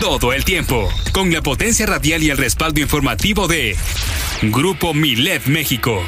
todo 0.00 0.32
el 0.32 0.44
tiempo, 0.44 0.92
con 1.12 1.32
la 1.32 1.42
potencia 1.42 1.86
radial 1.86 2.24
y 2.24 2.30
el 2.30 2.38
respaldo 2.38 2.80
informativo 2.80 3.46
de 3.46 3.76
Grupo 4.42 4.94
Milet 4.94 5.46
México. 5.46 6.02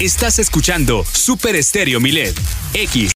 Estás 0.00 0.40
escuchando 0.40 1.04
Super 1.04 1.54
Estéreo 1.54 2.00
Milet 2.00 2.36
X 2.74 3.12